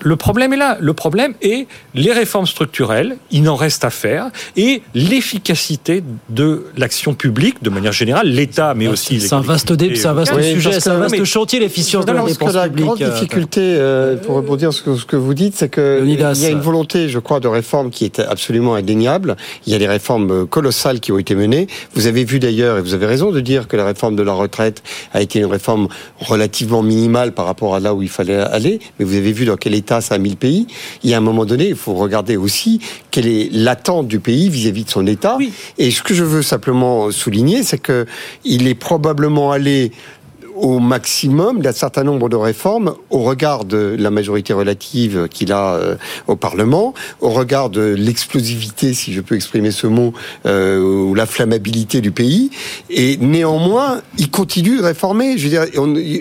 le 0.02 0.16
problème 0.16 0.52
est 0.52 0.56
là. 0.56 0.76
Le 0.80 0.92
problème 0.92 1.34
et 1.42 1.66
les 1.94 2.12
réformes 2.12 2.46
structurelles, 2.46 3.16
il 3.30 3.42
n'en 3.42 3.56
reste 3.56 3.84
à 3.84 3.90
faire, 3.90 4.30
et 4.56 4.82
l'efficacité 4.94 6.02
de 6.28 6.66
l'action 6.76 7.14
publique, 7.14 7.62
de 7.62 7.70
manière 7.70 7.92
générale, 7.92 8.28
l'État, 8.28 8.74
mais 8.74 8.88
aussi 8.88 9.20
C'est 9.20 9.34
un 9.34 9.40
vaste, 9.40 9.72
c'est 9.78 10.06
un 10.06 10.14
vaste 10.14 10.40
sujet, 10.42 10.80
c'est 10.80 10.90
un 10.90 10.98
vaste 10.98 11.24
chantier, 11.24 11.60
l'efficience 11.60 12.06
de 12.06 12.12
la 12.12 12.22
dépense 12.22 12.54
La 12.54 12.68
grande 12.68 13.00
euh, 13.02 13.10
difficulté, 13.10 13.60
euh, 13.62 14.16
pour 14.16 14.36
rebondir 14.36 14.72
sur 14.72 14.98
ce 14.98 15.04
que 15.04 15.16
vous 15.16 15.34
dites, 15.34 15.54
c'est 15.56 15.72
qu'il 15.72 16.08
y 16.08 16.46
a 16.46 16.50
une 16.50 16.60
volonté, 16.60 17.08
je 17.08 17.18
crois, 17.18 17.40
de 17.40 17.48
réforme 17.48 17.90
qui 17.90 18.04
est 18.04 18.20
absolument 18.20 18.74
indéniable. 18.74 19.36
Il 19.66 19.72
y 19.72 19.76
a 19.76 19.78
des 19.78 19.86
réformes 19.86 20.30
euh, 20.30 20.46
colossales 20.46 21.00
qui 21.00 21.12
ont 21.12 21.18
été 21.18 21.34
menées. 21.34 21.66
Vous 21.94 22.06
avez 22.06 22.24
vu 22.24 22.38
d'ailleurs, 22.38 22.78
et 22.78 22.82
vous 22.82 22.94
avez 22.94 23.06
raison 23.06 23.30
de 23.30 23.40
dire 23.40 23.68
que 23.68 23.76
la 23.76 23.84
réforme 23.84 24.16
de 24.16 24.22
la 24.22 24.32
retraite 24.32 24.82
a 25.12 25.20
été 25.22 25.38
une 25.38 25.46
réforme 25.46 25.88
relativement 26.18 26.82
minimale 26.82 27.32
par 27.32 27.46
rapport 27.46 27.74
à 27.74 27.80
là 27.80 27.94
où 27.94 28.02
il 28.02 28.08
fallait 28.08 28.36
aller, 28.36 28.80
mais 28.98 29.04
vous 29.04 29.16
avez 29.16 29.32
vu 29.32 29.44
dans 29.44 29.56
quel 29.56 29.74
état 29.74 30.00
ça 30.00 30.14
a 30.14 30.18
mis 30.18 30.30
le 30.30 30.36
pays. 30.36 30.66
Il 31.02 31.10
y 31.10 31.14
a 31.14 31.15
un 31.18 31.22
moment 31.22 31.44
donné, 31.44 31.68
il 31.68 31.76
faut 31.76 31.94
regarder 31.94 32.36
aussi 32.36 32.80
quelle 33.10 33.26
est 33.26 33.48
l'attente 33.52 34.08
du 34.08 34.20
pays 34.20 34.48
vis-à-vis 34.48 34.84
de 34.84 34.90
son 34.90 35.06
État. 35.06 35.38
Et 35.78 35.90
ce 35.90 36.02
que 36.02 36.14
je 36.14 36.24
veux 36.24 36.42
simplement 36.42 37.10
souligner, 37.10 37.62
c'est 37.62 37.78
que 37.78 38.06
il 38.44 38.66
est 38.66 38.74
probablement 38.74 39.52
allé 39.52 39.92
au 40.56 40.78
maximum 40.78 41.60
d'un 41.60 41.72
certain 41.72 42.04
nombre 42.04 42.28
de 42.28 42.36
réformes 42.36 42.94
au 43.10 43.22
regard 43.22 43.64
de 43.64 43.96
la 43.98 44.10
majorité 44.10 44.52
relative 44.52 45.28
qu'il 45.28 45.52
a 45.52 45.74
euh, 45.74 45.96
au 46.26 46.36
Parlement, 46.36 46.94
au 47.20 47.30
regard 47.30 47.70
de 47.70 47.94
l'explosivité, 47.96 48.94
si 48.94 49.12
je 49.12 49.20
peux 49.20 49.34
exprimer 49.34 49.70
ce 49.70 49.86
mot, 49.86 50.12
euh, 50.46 50.80
ou 50.80 51.14
la 51.14 51.26
flammabilité 51.26 52.00
du 52.00 52.10
pays. 52.10 52.50
Et 52.90 53.16
néanmoins, 53.18 54.00
il 54.18 54.30
continue 54.30 54.78
de 54.78 54.82
réformer. 54.82 55.38
Je 55.38 55.44
veux 55.44 55.50
dire, 55.50 55.66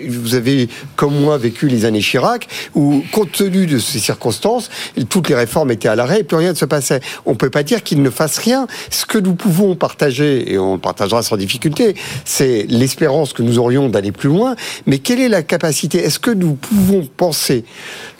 vous 0.08 0.34
avez, 0.34 0.68
comme 0.96 1.18
moi, 1.18 1.38
vécu 1.38 1.68
les 1.68 1.84
années 1.84 2.00
Chirac, 2.00 2.48
où, 2.74 3.02
compte 3.12 3.32
tenu 3.32 3.66
de 3.66 3.78
ces 3.78 3.98
circonstances, 3.98 4.70
toutes 5.08 5.28
les 5.28 5.34
réformes 5.34 5.70
étaient 5.70 5.88
à 5.88 5.96
l'arrêt 5.96 6.20
et 6.20 6.24
plus 6.24 6.36
rien 6.36 6.50
ne 6.50 6.56
se 6.56 6.64
passait. 6.64 7.00
On 7.24 7.32
ne 7.32 7.36
peut 7.36 7.50
pas 7.50 7.62
dire 7.62 7.82
qu'il 7.82 8.02
ne 8.02 8.10
fasse 8.10 8.38
rien. 8.38 8.66
Ce 8.90 9.06
que 9.06 9.18
nous 9.18 9.34
pouvons 9.34 9.74
partager, 9.76 10.52
et 10.52 10.58
on 10.58 10.78
partagera 10.78 11.22
sans 11.22 11.36
difficulté, 11.36 11.94
c'est 12.24 12.66
l'espérance 12.68 13.32
que 13.32 13.42
nous 13.42 13.58
aurions 13.58 13.88
d'aller 13.88 14.12
plus 14.12 14.25
loin, 14.26 14.56
mais 14.86 14.98
quelle 14.98 15.20
est 15.20 15.28
la 15.28 15.42
capacité? 15.42 15.98
Est-ce 15.98 16.18
que 16.18 16.30
nous 16.30 16.54
pouvons 16.54 17.06
penser 17.16 17.64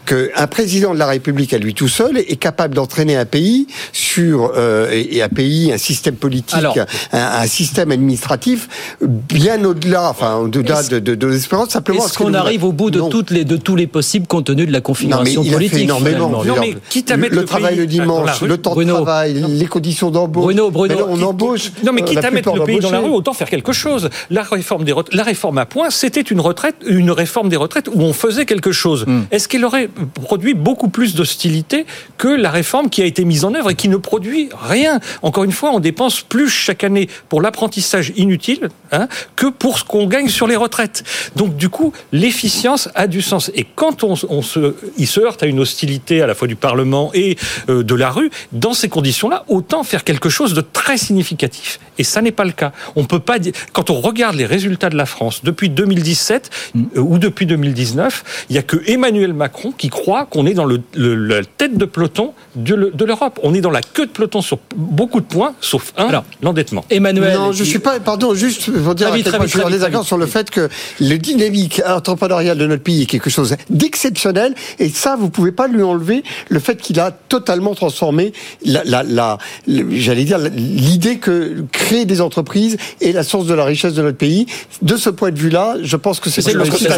qu'un 0.07 0.47
président 0.47 0.95
de 0.95 0.99
la 0.99 1.07
République 1.07 1.53
à 1.53 1.59
lui 1.59 1.75
tout 1.75 1.89
seul 1.89 2.19
est 2.19 2.37
capable 2.37 2.75
d'entraîner 2.75 3.17
un 3.17 3.25
pays 3.25 3.67
sur 3.93 4.53
euh, 4.57 4.89
et 4.91 5.23
un 5.23 5.29
pays, 5.29 5.73
un 5.73 5.79
système 5.79 6.15
politique, 6.15 6.79
un, 7.13 7.19
un, 7.43 7.47
système 7.47 7.91
administratif 7.91 8.69
bien 9.03 9.63
au-delà, 9.65 10.09
enfin 10.09 10.37
au-delà 10.37 10.83
de, 10.85 10.99
de, 10.99 11.15
de 11.15 11.27
l'espérance. 11.27 11.71
Simplement, 11.71 12.07
est-ce 12.07 12.17
qu'on 12.17 12.35
arrive 12.35 12.65
au 12.65 12.73
bout 12.73 12.91
de 12.91 13.01
toutes 13.11 13.31
les 13.31 13.45
de 13.45 13.57
tous 13.57 13.77
les 13.77 13.87
possibles 13.87 14.27
compte 14.27 14.47
tenu 14.47 14.67
de 14.67 14.73
la 14.73 14.81
configuration 14.81 15.43
non, 15.43 15.49
mais 15.49 15.53
politique 15.53 15.75
a 15.75 15.77
fait 15.77 15.83
énormément. 15.85 16.45
Non, 16.45 16.55
mais 16.61 16.77
quitte 16.89 17.11
à 17.11 17.17
mettre 17.17 17.35
le, 17.35 17.41
le 17.41 17.47
travail 17.47 17.77
le 17.77 17.87
dimanche, 17.87 18.41
le 18.41 18.57
temps 18.57 18.73
Bruno, 18.73 18.93
de 18.93 19.03
travail, 19.03 19.45
les 19.49 19.67
conditions 19.67 20.11
d'embauche. 20.11 20.45
Bruno, 20.45 20.71
Bruno, 20.71 20.95
mais 20.95 21.01
là, 21.01 21.07
on 21.09 21.21
embauche. 21.23 21.73
Non, 21.85 21.93
mais 21.93 22.03
quitte 22.03 22.25
à 22.25 22.31
mettre 22.31 22.55
le 22.55 22.65
pays 22.65 22.79
dans 22.79 22.91
la 22.91 23.01
rue, 23.01 23.11
autant 23.11 23.33
faire 23.33 23.51
quelque 23.51 23.73
chose. 23.73 24.09
La 24.31 24.43
réforme 24.43 24.85
des 24.85 24.95
la 25.13 25.23
réforme 25.23 25.59
à 25.59 25.67
point, 25.67 25.91
c'était 25.91 26.21
une 26.21 26.41
retraite, 26.41 26.77
une 26.87 27.11
réforme 27.11 27.49
des 27.49 27.57
retraites 27.57 27.89
où 27.93 28.01
on 28.01 28.13
faisait 28.13 28.47
quelque 28.47 28.73
chose. 28.73 29.05
Mm. 29.07 29.23
Est-ce 29.31 29.49
qu'elle 29.49 29.65
aurait 29.65 29.89
produit 30.15 30.55
beaucoup 30.55 30.89
plus 30.89 31.15
d'hostilité 31.15 31.87
que 32.19 32.29
la 32.29 32.51
réforme 32.51 32.91
qui 32.91 33.03
a 33.03 33.05
été 33.05 33.25
mise 33.25 33.45
en 33.45 33.55
œuvre 33.55 33.71
et 33.71 33.75
qui 33.75 33.89
ne 33.89 33.97
produit 33.97 34.49
rien. 34.61 35.01
Encore 35.23 35.45
une 35.45 35.53
fois, 35.53 35.71
on 35.73 35.81
dépense 35.81 36.21
plus 36.21 36.49
chaque 36.49 36.85
année 36.85 37.09
pour 37.29 37.41
l'apprentissage 37.41 38.13
inutile 38.17 38.69
hein, 38.93 39.09
que 39.35 39.47
pour 39.47 39.79
ce 39.79 39.85
qu'on 39.85 40.07
gagne 40.07 40.29
sur 40.29 40.47
les 40.47 40.57
retraites. 40.57 41.05
Donc 41.37 41.57
du 41.57 41.69
coup, 41.69 41.93
l'efficience 42.13 42.89
a 42.95 43.07
du 43.07 43.23
sens. 43.23 43.51
Et 43.55 43.67
quand 43.75 44.05
on, 44.05 44.15
on, 44.29 44.43
se, 44.43 44.75
il 44.99 45.07
se 45.07 45.21
heurte 45.21 45.43
à 45.43 45.47
une 45.47 45.61
hostilité 45.61 46.23
à 46.23 46.27
la 46.27 46.35
fois 46.35 46.49
du 46.49 46.57
Parlement 46.57 47.11
et 47.15 47.37
euh, 47.69 47.83
de 47.83 47.95
la 47.95 48.11
rue, 48.11 48.31
dans 48.53 48.75
ces 48.75 48.89
conditions-là, 48.89 49.45
autant 49.49 49.83
faire 49.83 50.05
quelque 50.05 50.29
chose 50.29 50.55
de 50.55 50.61
très 50.61 50.99
significatif. 50.99 51.79
Et 51.99 52.05
ça 52.05 52.23
n'est 52.23 52.33
pas 52.33 52.45
le 52.45 52.53
cas. 52.53 52.73
On 52.95 53.05
peut 53.05 53.21
pas 53.21 53.39
dire. 53.39 53.53
Quand 53.73 53.91
on 53.91 54.01
regarde 54.01 54.37
les 54.37 54.47
résultats 54.47 54.91
de 54.91 54.97
la 54.97 55.07
France 55.07 55.43
depuis 55.45 55.71
2017 55.71 56.51
euh, 56.77 57.01
ou 57.01 57.19
depuis 57.19 57.47
2019, 57.47 58.47
il 58.49 58.53
n'y 58.53 58.59
a 58.59 58.63
que 58.63 58.77
Emmanuel 58.87 59.33
Macron 59.33 59.73
qui 59.73 59.86
croit 59.91 60.27
qu'on 60.27 60.47
est 60.47 60.55
dans 60.55 60.65
le, 60.65 60.81
le, 60.95 61.15
la 61.15 61.45
tête 61.45 61.77
de 61.77 61.85
peloton 61.85 62.33
de, 62.55 62.93
de 62.93 63.05
l'Europe. 63.05 63.39
On 63.43 63.55
est 63.55 63.61
dans 63.61 63.71
la 63.71 63.83
queue 63.83 64.07
de 64.07 64.11
peloton 64.11 64.43
sur 64.43 64.59
beaucoup 64.77 65.21
de 65.21 65.27
points, 65.27 65.55
sauf 65.61 65.93
un, 65.97 66.23
l'endettement. 66.43 66.85
Emmanuel. 66.91 67.35
Non, 67.35 67.53
je 67.53 67.65
suis 67.65 67.79
pas. 67.79 68.01
Pardon, 68.01 68.35
juste 68.35 68.71
pour 68.83 68.95
dire 68.95 69.13
vite, 69.13 69.29
à 69.29 69.39
je 69.43 69.47
suis 69.47 69.63
en 69.63 69.71
désaccord 69.71 70.05
sur 70.05 70.19
le 70.19 70.27
fait 70.27 70.51
que 70.51 70.69
le 71.01 71.17
dynamique 71.17 71.83
entrepreneurial 71.87 72.59
de 72.59 72.67
notre 72.67 72.83
pays 72.83 73.03
est 73.03 73.07
quelque 73.07 73.31
chose 73.31 73.57
d'exceptionnel 73.71 74.55
et 74.79 74.89
ça, 74.89 75.17
vous 75.17 75.31
pouvez 75.31 75.53
pas 75.53 75.69
lui 75.69 75.83
enlever 75.83 76.23
le 76.49 76.61
fait 76.61 76.77
qu'il 76.77 77.01
a 77.01 77.11
totalement 77.11 77.75
transformé 77.75 78.33
la, 78.65 78.85
la, 78.85 79.03
la 79.03 79.39
j'allais 79.67 80.25
dire 80.25 80.39
l'idée 80.39 81.19
que 81.19 81.65
créer 81.73 82.05
des 82.05 82.21
entreprises 82.21 82.77
est 83.01 83.13
la 83.13 83.23
source 83.23 83.47
de 83.47 83.55
la 83.55 83.65
richesse 83.65 83.95
de 83.95 84.03
notre 84.03 84.19
pays. 84.19 84.47
De 84.83 84.97
ce 84.97 85.11
point 85.11 85.31
de 85.31 85.39
vue-là, 85.39 85.77
je 85.83 85.97
pense 85.97 86.21
que 86.21 86.31
c'est 86.31 86.53
le 86.53 86.63
réussite 86.63 86.89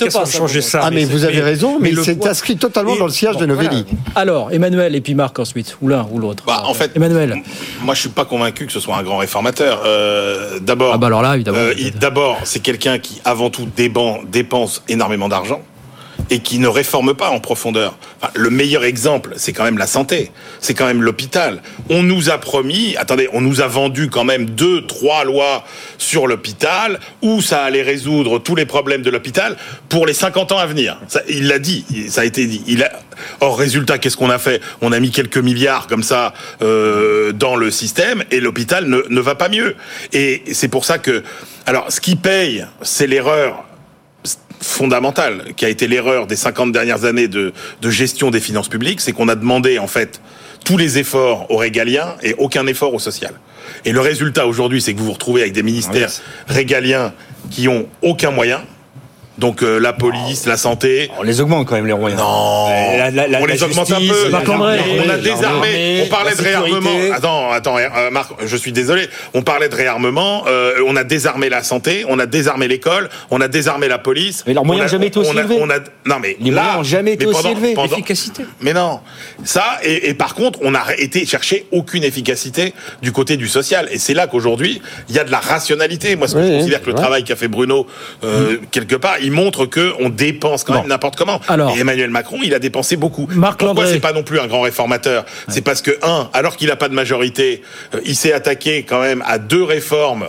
pas, 0.00 0.08
qui 0.08 0.16
a 0.16 0.24
changé 0.24 0.60
ça. 0.60 0.80
Ah 0.82 0.90
mais, 0.90 1.04
vous 1.04 1.24
avez 1.24 1.40
raison, 1.40 1.78
mais, 1.80 1.90
le 1.90 1.99
c'est 2.04 2.26
inscrit 2.26 2.56
totalement 2.56 2.94
Et- 2.94 2.98
dans 2.98 3.06
le 3.06 3.10
sillage 3.12 3.34
bon, 3.34 3.40
de 3.42 3.46
Novelli. 3.46 3.84
Alors, 4.14 4.52
Emmanuel 4.52 4.94
et 4.94 5.00
puis 5.00 5.14
Marc 5.14 5.38
ensuite, 5.38 5.76
ou 5.82 5.88
l'un 5.88 6.06
ou 6.10 6.18
l'autre. 6.18 6.44
Bah, 6.46 6.62
en 6.66 6.74
fait, 6.74 6.92
Emmanuel. 6.96 7.36
moi 7.82 7.94
je 7.94 8.00
suis 8.00 8.08
pas 8.10 8.24
convaincu 8.24 8.66
que 8.66 8.72
ce 8.72 8.80
soit 8.80 8.96
un 8.96 9.02
grand 9.02 9.18
réformateur. 9.18 9.82
Euh, 9.86 10.58
d'abord, 10.60 10.92
Ah 10.94 10.98
bah 10.98 11.06
alors 11.08 11.22
là, 11.22 11.34
évidemment. 11.34 11.58
euh, 11.58 11.74
d'abord, 12.00 12.38
c'est 12.44 12.60
quelqu'un 12.60 12.98
qui 12.98 13.20
avant 13.24 13.50
tout 13.50 13.66
dépense 13.76 14.82
énormément 14.88 15.28
d'argent 15.28 15.60
et 16.30 16.38
qui 16.38 16.58
ne 16.58 16.68
réforme 16.68 17.14
pas 17.14 17.30
en 17.30 17.40
profondeur. 17.40 17.98
Le 18.34 18.50
meilleur 18.50 18.84
exemple, 18.84 19.34
c'est 19.36 19.52
quand 19.52 19.64
même 19.64 19.78
la 19.78 19.86
santé, 19.86 20.30
c'est 20.60 20.74
quand 20.74 20.86
même 20.86 21.02
l'hôpital. 21.02 21.60
On 21.88 22.02
nous 22.02 22.30
a 22.30 22.38
promis, 22.38 22.96
attendez, 22.96 23.28
on 23.32 23.40
nous 23.40 23.60
a 23.60 23.66
vendu 23.66 24.08
quand 24.08 24.24
même 24.24 24.46
deux, 24.46 24.86
trois 24.86 25.24
lois 25.24 25.64
sur 25.98 26.26
l'hôpital 26.26 27.00
où 27.20 27.40
ça 27.40 27.64
allait 27.64 27.82
résoudre 27.82 28.38
tous 28.38 28.54
les 28.54 28.66
problèmes 28.66 29.02
de 29.02 29.10
l'hôpital 29.10 29.56
pour 29.88 30.06
les 30.06 30.14
50 30.14 30.52
ans 30.52 30.58
à 30.58 30.66
venir. 30.66 30.98
Il 31.28 31.48
l'a 31.48 31.58
dit, 31.58 31.84
ça 32.08 32.22
a 32.22 32.24
été 32.24 32.46
dit. 32.46 32.78
Or, 33.40 33.58
résultat, 33.58 33.98
qu'est-ce 33.98 34.16
qu'on 34.16 34.30
a 34.30 34.38
fait? 34.38 34.62
On 34.80 34.92
a 34.92 35.00
mis 35.00 35.10
quelques 35.10 35.38
milliards 35.38 35.88
comme 35.88 36.02
ça 36.02 36.32
euh, 36.62 37.32
dans 37.32 37.56
le 37.56 37.70
système 37.70 38.22
et 38.30 38.40
l'hôpital 38.40 38.86
ne 38.86 39.20
va 39.20 39.34
pas 39.34 39.48
mieux. 39.48 39.76
Et 40.12 40.42
c'est 40.52 40.68
pour 40.68 40.84
ça 40.84 40.98
que, 40.98 41.22
alors, 41.66 41.90
ce 41.90 42.00
qui 42.00 42.16
paye, 42.16 42.64
c'est 42.82 43.06
l'erreur 43.06 43.64
fondamentale, 44.60 45.52
qui 45.56 45.64
a 45.64 45.68
été 45.68 45.88
l'erreur 45.88 46.26
des 46.26 46.36
50 46.36 46.72
dernières 46.72 47.04
années 47.04 47.28
de, 47.28 47.52
de 47.80 47.90
gestion 47.90 48.30
des 48.30 48.40
finances 48.40 48.68
publiques, 48.68 49.00
c'est 49.00 49.12
qu'on 49.12 49.28
a 49.28 49.34
demandé 49.34 49.78
en 49.78 49.86
fait 49.86 50.20
tous 50.64 50.76
les 50.76 50.98
efforts 50.98 51.50
aux 51.50 51.56
régaliens 51.56 52.14
et 52.22 52.34
aucun 52.38 52.66
effort 52.66 52.94
au 52.94 52.98
social. 52.98 53.34
Et 53.84 53.92
le 53.92 54.00
résultat 54.00 54.46
aujourd'hui, 54.46 54.80
c'est 54.80 54.94
que 54.94 54.98
vous 54.98 55.06
vous 55.06 55.12
retrouvez 55.12 55.42
avec 55.42 55.52
des 55.52 55.62
ministères 55.62 56.10
régaliens 56.46 57.12
qui 57.50 57.68
ont 57.68 57.88
aucun 58.02 58.30
moyen. 58.30 58.62
Donc 59.40 59.62
euh, 59.62 59.80
la 59.80 59.92
police, 59.94 60.44
la 60.46 60.56
santé. 60.58 61.10
On 61.18 61.22
les 61.22 61.40
augmente 61.40 61.66
quand 61.66 61.74
même 61.74 61.86
les 61.86 61.94
moyens. 61.94 62.20
Non, 62.20 62.68
La- 62.68 63.10
la- 63.10 63.26
la- 63.26 63.40
on 63.40 63.46
les 63.46 63.56
la 63.56 63.64
augmente 63.66 63.90
un 63.90 63.96
peu. 63.98 64.28
la 64.30 64.42
On 64.46 65.08
a 65.10 65.16
désarmé. 65.16 66.02
On 66.04 66.08
parlait 66.08 66.30
la 66.30 66.36
de 66.36 66.42
réarmement. 66.42 66.90
Attends, 67.14 67.50
attends, 67.50 67.78
euh, 67.78 68.10
Marc, 68.10 68.32
je 68.44 68.56
suis 68.56 68.72
désolé. 68.72 69.08
On 69.32 69.42
parlait 69.42 69.68
de 69.70 69.74
réarmement. 69.74 70.44
euh, 70.46 70.74
on 70.86 70.94
a 70.96 71.04
désarmé 71.04 71.48
la 71.48 71.62
santé, 71.62 72.04
on 72.08 72.18
a 72.18 72.26
désarmé 72.26 72.68
l'école, 72.68 73.08
on 73.30 73.40
a 73.40 73.48
désarmé 73.48 73.88
la 73.88 73.98
police. 73.98 74.44
Mais 74.46 74.52
leurs 74.54 74.64
moyens 74.64 74.86
n'ont 74.86 74.98
jamais 74.98 75.06
été 75.06 75.18
aussi 75.18 75.30
on 75.32 75.36
a- 75.36 75.40
élevés. 75.40 75.58
on 75.60 75.70
a- 75.70 75.78
non 76.06 76.18
mais 76.20 76.36
Les 76.40 76.50
là, 76.50 76.62
moyens 76.62 76.76
n'ont 76.76 76.82
jamais 76.84 77.12
été 77.14 77.26
aussi 77.26 77.48
élevés. 77.48 77.74
pendant- 77.74 77.94
Efficacité. 77.96 78.44
mais 78.60 78.74
non, 78.74 79.00
ça 79.44 79.64
et, 79.82 80.10
et 80.10 80.14
par 80.14 80.34
contre, 80.34 80.58
on 80.62 80.74
a 80.74 80.82
été 80.98 81.24
chercher 81.24 81.66
aucune 81.72 82.04
efficacité 82.04 82.74
du 83.02 83.12
côté 83.12 83.36
du 83.38 83.48
social, 83.48 83.88
et 83.90 83.98
c'est 83.98 84.14
là 84.14 84.26
qu'aujourd'hui 84.26 84.82
il 85.08 85.14
y 85.14 85.18
a 85.18 85.24
de 85.24 85.30
la 85.30 85.40
rationalité. 85.40 86.16
Moi, 86.16 86.28
ce 86.28 86.34
que 86.34 86.38
Oui, 86.40 86.44
je 86.46 86.50
oui, 86.52 86.58
considère 86.58 86.80
que 86.82 86.86
le 86.88 86.92
ouais. 86.94 87.00
travail 87.00 87.24
qu'a 87.24 87.36
fait 87.36 87.48
Bruno 87.48 87.86
euh, 88.24 88.58
quelque 88.70 88.96
part, 88.96 89.16
il 89.22 89.29
montre 89.30 89.66
que 89.66 89.94
on 90.00 90.08
dépense 90.08 90.64
quand 90.64 90.74
même 90.74 90.86
n'importe 90.86 91.16
comment. 91.16 91.40
Alors. 91.48 91.76
et 91.76 91.80
Emmanuel 91.80 92.10
Macron, 92.10 92.38
il 92.42 92.54
a 92.54 92.58
dépensé 92.58 92.96
beaucoup. 92.96 93.28
Marc 93.30 93.60
Pourquoi 93.60 93.86
c'est 93.86 94.00
pas 94.00 94.12
non 94.12 94.22
plus 94.22 94.40
un 94.40 94.46
grand 94.46 94.62
réformateur? 94.62 95.24
C'est 95.48 95.62
parce 95.62 95.82
que 95.82 95.92
un, 96.02 96.28
alors 96.32 96.56
qu'il 96.56 96.68
n'a 96.68 96.76
pas 96.76 96.88
de 96.88 96.94
majorité, 96.94 97.62
euh, 97.94 98.00
il 98.04 98.16
s'est 98.16 98.32
attaqué 98.32 98.84
quand 98.84 99.00
même 99.00 99.22
à 99.26 99.38
deux 99.38 99.62
réformes 99.62 100.28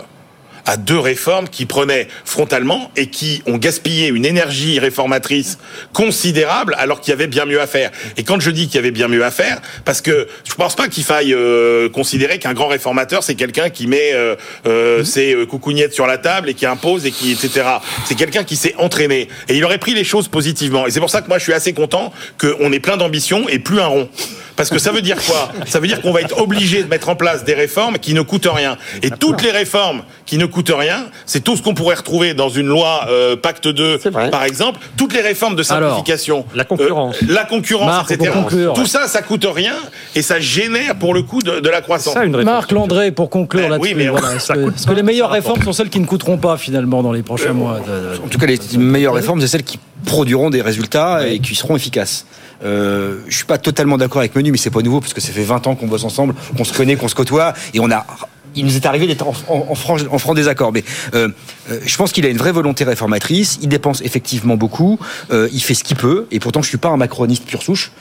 à 0.66 0.76
deux 0.76 0.98
réformes 0.98 1.48
qui 1.48 1.66
prenaient 1.66 2.08
frontalement 2.24 2.90
et 2.96 3.08
qui 3.08 3.42
ont 3.46 3.56
gaspillé 3.56 4.08
une 4.08 4.24
énergie 4.24 4.78
réformatrice 4.78 5.58
considérable 5.92 6.74
alors 6.78 7.00
qu'il 7.00 7.10
y 7.10 7.14
avait 7.14 7.26
bien 7.26 7.44
mieux 7.44 7.60
à 7.60 7.66
faire. 7.66 7.90
Et 8.16 8.24
quand 8.24 8.40
je 8.40 8.50
dis 8.50 8.66
qu'il 8.66 8.76
y 8.76 8.78
avait 8.78 8.90
bien 8.90 9.08
mieux 9.08 9.24
à 9.24 9.30
faire, 9.30 9.60
parce 9.84 10.00
que 10.00 10.28
je 10.44 10.54
pense 10.54 10.76
pas 10.76 10.88
qu'il 10.88 11.04
faille 11.04 11.34
euh, 11.34 11.88
considérer 11.88 12.38
qu'un 12.38 12.54
grand 12.54 12.68
réformateur 12.68 13.22
c'est 13.22 13.34
quelqu'un 13.34 13.70
qui 13.70 13.86
met 13.86 14.12
euh, 14.14 14.36
euh, 14.66 15.04
ses 15.04 15.36
coucougnettes 15.48 15.94
sur 15.94 16.06
la 16.06 16.18
table 16.18 16.48
et 16.48 16.54
qui 16.54 16.66
impose 16.66 17.06
et 17.06 17.10
qui 17.10 17.32
etc. 17.32 17.66
C'est 18.04 18.14
quelqu'un 18.14 18.44
qui 18.44 18.56
s'est 18.56 18.74
entraîné 18.78 19.28
et 19.48 19.56
il 19.56 19.64
aurait 19.64 19.78
pris 19.78 19.94
les 19.94 20.04
choses 20.04 20.28
positivement. 20.28 20.86
Et 20.86 20.90
c'est 20.90 21.00
pour 21.00 21.10
ça 21.10 21.22
que 21.22 21.28
moi 21.28 21.38
je 21.38 21.44
suis 21.44 21.52
assez 21.52 21.72
content 21.72 22.12
qu'on 22.38 22.72
ait 22.72 22.80
plein 22.80 22.96
d'ambition 22.96 23.48
et 23.48 23.58
plus 23.58 23.80
un 23.80 23.86
rond. 23.86 24.08
Parce 24.56 24.68
que 24.70 24.78
ça 24.78 24.92
veut 24.92 25.02
dire 25.02 25.16
quoi? 25.24 25.50
Ça 25.66 25.80
veut 25.80 25.86
dire 25.86 26.00
qu'on 26.02 26.12
va 26.12 26.20
être 26.20 26.38
obligé 26.40 26.82
de 26.82 26.88
mettre 26.88 27.08
en 27.08 27.16
place 27.16 27.44
des 27.44 27.54
réformes 27.54 27.98
qui 27.98 28.14
ne 28.14 28.22
coûtent 28.22 28.48
rien. 28.52 28.76
Et 29.02 29.10
toutes 29.10 29.42
les 29.42 29.50
réformes 29.50 30.02
qui 30.26 30.38
ne 30.38 30.46
coûtent 30.46 30.72
rien, 30.76 31.06
c'est 31.26 31.42
tout 31.42 31.56
ce 31.56 31.62
qu'on 31.62 31.74
pourrait 31.74 31.94
retrouver 31.96 32.34
dans 32.34 32.48
une 32.48 32.66
loi 32.66 33.06
euh, 33.08 33.36
Pacte 33.36 33.68
2, 33.68 33.98
par 34.30 34.44
exemple. 34.44 34.78
Toutes 34.96 35.14
les 35.14 35.20
réformes 35.20 35.56
de 35.56 35.64
Alors, 35.72 35.90
simplification, 35.96 36.44
la 36.54 36.64
concurrence. 36.64 37.16
euh, 37.22 37.26
la 37.28 37.44
concurrence, 37.44 37.86
Marc, 37.86 38.10
etc. 38.12 38.32
Tout 38.74 38.86
ça, 38.86 39.06
ça 39.08 39.22
coûte 39.22 39.46
rien 39.52 39.74
et 40.14 40.22
ça 40.22 40.38
génère 40.40 40.96
pour 40.96 41.14
le 41.14 41.22
coup 41.22 41.42
de, 41.42 41.60
de 41.60 41.68
la 41.68 41.80
croissance. 41.80 42.14
Ça, 42.14 42.24
une. 42.24 42.42
Marc 42.42 42.72
Landré, 42.72 43.10
pour 43.12 43.30
conclure 43.30 43.62
Eh 43.66 43.68
là-dessus. 43.70 43.88
oui, 43.88 43.94
mais 43.96 44.08
voilà. 44.08 44.34
Est-ce 44.36 44.86
que, 44.86 44.92
les 44.92 45.02
meilleures 45.02 45.30
réformes 45.30 45.62
sont 45.62 45.72
celles 45.72 45.88
qui 45.90 46.00
ne 46.00 46.06
coûteront 46.06 46.36
pas 46.38 46.56
finalement 46.56 47.02
dans 47.02 47.12
les 47.12 47.22
prochains 47.22 47.52
mois 47.52 47.80
de- 47.80 48.16
de- 48.16 48.24
En 48.24 48.28
tout 48.28 48.38
cas, 48.38 48.46
les 48.46 48.58
meilleures 48.76 49.14
réformes, 49.14 49.40
c'est 49.40 49.46
celles 49.48 49.62
qui 49.64 49.78
produiront 50.04 50.50
des 50.50 50.62
résultats 50.62 51.26
et 51.28 51.38
qui 51.38 51.54
seront 51.54 51.76
efficaces. 51.76 52.26
Euh, 52.64 53.18
je 53.28 53.36
suis 53.36 53.44
pas 53.44 53.58
totalement 53.58 53.98
d'accord 53.98 54.20
avec 54.20 54.34
Menu, 54.34 54.50
mais 54.52 54.58
c'est 54.58 54.70
pas 54.70 54.82
nouveau 54.82 55.00
parce 55.00 55.14
que 55.14 55.20
ça 55.20 55.32
fait 55.32 55.42
20 55.42 55.66
ans 55.66 55.74
qu'on 55.74 55.86
bosse 55.88 56.04
ensemble, 56.04 56.34
qu'on 56.56 56.64
se 56.64 56.72
connaît, 56.72 56.96
qu'on 56.96 57.08
se 57.08 57.14
côtoie, 57.14 57.54
et 57.74 57.80
on 57.80 57.90
a. 57.90 58.06
Il 58.54 58.66
nous 58.66 58.76
est 58.76 58.84
arrivé 58.84 59.06
d'être 59.06 59.26
en, 59.26 59.32
en, 59.48 59.66
en 59.70 60.18
franc, 60.18 60.34
désaccord, 60.34 60.72
mais 60.72 60.84
euh, 61.14 61.30
euh, 61.70 61.80
je 61.86 61.96
pense 61.96 62.12
qu'il 62.12 62.26
a 62.26 62.28
une 62.28 62.36
vraie 62.36 62.52
volonté 62.52 62.84
réformatrice. 62.84 63.58
Il 63.62 63.68
dépense 63.68 64.02
effectivement 64.02 64.56
beaucoup. 64.58 64.98
euh, 65.30 65.48
il 65.52 65.62
fait 65.62 65.72
ce 65.72 65.82
qu'il 65.82 65.96
peut, 65.96 66.26
et 66.30 66.38
pourtant 66.38 66.60
je 66.60 66.68
suis 66.68 66.76
pas 66.76 66.90
un 66.90 66.98
macroniste 66.98 67.46
pure 67.46 67.62
souche. 67.62 67.92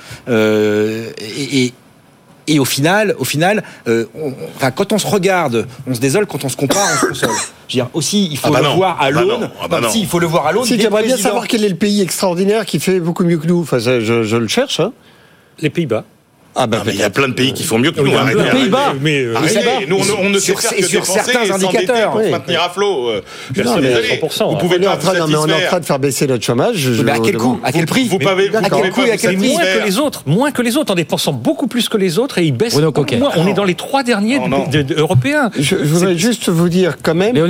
Et 2.53 2.59
au 2.59 2.65
final, 2.65 3.15
au 3.19 3.23
final, 3.25 3.63
euh, 3.87 4.05
on- 4.15 4.33
enfin, 4.55 4.71
quand 4.71 4.91
on 4.93 4.97
se 4.97 5.07
regarde, 5.07 5.67
on 5.87 5.93
se 5.95 5.99
désole. 5.99 6.25
Quand 6.25 6.43
on 6.45 6.49
se 6.49 6.57
compare, 6.57 6.87
on 6.93 6.99
se 6.99 7.05
console. 7.07 7.29
Je 7.67 7.77
veux 7.77 7.83
dire, 7.83 7.89
aussi, 7.93 8.27
il 8.31 8.37
faut 8.37 8.47
Ah 8.49 8.51
bah 8.51 8.59
le 8.61 8.65
non. 8.65 8.75
voir 8.75 9.01
à 9.01 9.05
Ah 9.05 9.11
bah 9.11 9.21
l'aune. 9.21 9.49
Ah 9.61 9.67
bah 9.67 9.81
si, 9.89 10.01
il 10.01 10.07
faut 10.07 10.19
le 10.19 10.27
voir 10.27 10.45
à 10.47 10.51
l'aune. 10.51 10.65
Si 10.65 10.75
des 10.77 10.83
j'aimerais 10.83 11.03
bien 11.03 11.17
savoir 11.17 11.47
quel 11.47 11.63
est 11.63 11.69
le 11.69 11.75
pays 11.75 12.01
extraordinaire 12.01 12.65
qui 12.65 12.79
fait 12.79 12.99
beaucoup 12.99 13.23
mieux 13.23 13.37
que 13.37 13.47
nous. 13.47 13.61
Enfin, 13.61 13.79
je 13.79 14.35
le 14.35 14.47
cherche. 14.47 14.79
Hein. 14.79 14.91
Les 15.59 15.69
Pays-Bas. 15.69 16.03
Ah 16.55 16.67
bah, 16.67 16.83
il 16.85 16.95
y 16.95 17.03
a 17.03 17.09
plein 17.09 17.29
de 17.29 17.33
pays 17.33 17.53
qui 17.53 17.63
font 17.63 17.79
mieux 17.79 17.91
que 17.91 18.01
nous. 18.01 18.13
Arrêtez, 18.15 18.43
les 18.43 18.49
Pays-Bas. 18.49 18.93
Mais, 19.01 19.23
euh, 19.23 19.35
Arrêtez. 19.37 19.55
Pays-Bas. 19.55 19.71
Nous, 19.87 19.97
on, 20.19 20.29
ne 20.29 20.37
Sur- 20.39 20.59
sait 20.59 20.67
faire 20.69 20.77
et 20.77 20.81
que 20.81 20.87
sur 20.87 21.05
certains 21.05 21.49
indicateurs. 21.49 22.11
pour 22.11 22.29
maintenir 22.29 22.61
à 22.61 22.69
flot. 22.69 23.09
Euh, 23.09 23.21
Je 23.55 23.61
Non, 23.63 23.73
suis 23.73 23.81
mais 23.81 23.87
désolé. 23.87 24.07
100%, 24.21 24.45
Vous 24.49 24.55
hein. 24.55 24.57
pouvez 24.59 24.77
on 24.77 24.81
est, 24.81 24.85
pas 24.85 24.93
en 24.93 24.97
train, 24.97 25.11
vous 25.13 25.19
non, 25.19 25.27
mais 25.27 25.35
on 25.35 25.39
est 25.39 25.41
en 25.43 25.47
satisfaire. 25.47 25.69
train 25.69 25.79
de 25.79 25.85
faire 25.85 25.99
baisser 25.99 26.27
notre 26.27 26.43
chômage. 26.43 26.75
je- 26.75 27.01
Mais 27.03 27.11
à 27.13 27.19
quel 27.19 27.37
coût 27.37 27.59
À 27.63 27.71
quel 27.71 27.85
prix 27.85 28.07
Vous 28.09 28.19
pouvez, 28.19 28.47
vous 28.49 28.53
D'accord. 28.53 28.69
pouvez 28.81 28.81
À 28.81 28.81
quel 28.83 28.91
coût 28.91 29.01
et 29.05 29.11
à 29.11 29.17
quel 29.17 29.37
prix 29.37 29.47
moins 29.53 29.61
que 29.63 29.85
les 29.85 29.97
autres, 29.99 30.23
moins 30.25 30.51
que 30.51 30.61
les 30.61 30.77
autres, 30.77 30.91
en 30.91 30.95
dépensant 30.95 31.31
beaucoup 31.33 31.67
plus 31.67 31.87
que 31.87 31.97
les 31.97 32.19
autres 32.19 32.37
et 32.37 32.43
ils 32.45 32.51
baissent. 32.51 32.77
On 32.77 33.47
est 33.47 33.53
dans 33.53 33.63
les 33.63 33.75
trois 33.75 34.03
derniers 34.03 34.39
européens. 34.97 35.51
Je, 35.57 35.75
voudrais 35.75 36.17
juste 36.17 36.49
vous 36.49 36.69
dire 36.69 36.97
quand 37.01 37.15
même. 37.15 37.33
Puis 37.33 37.41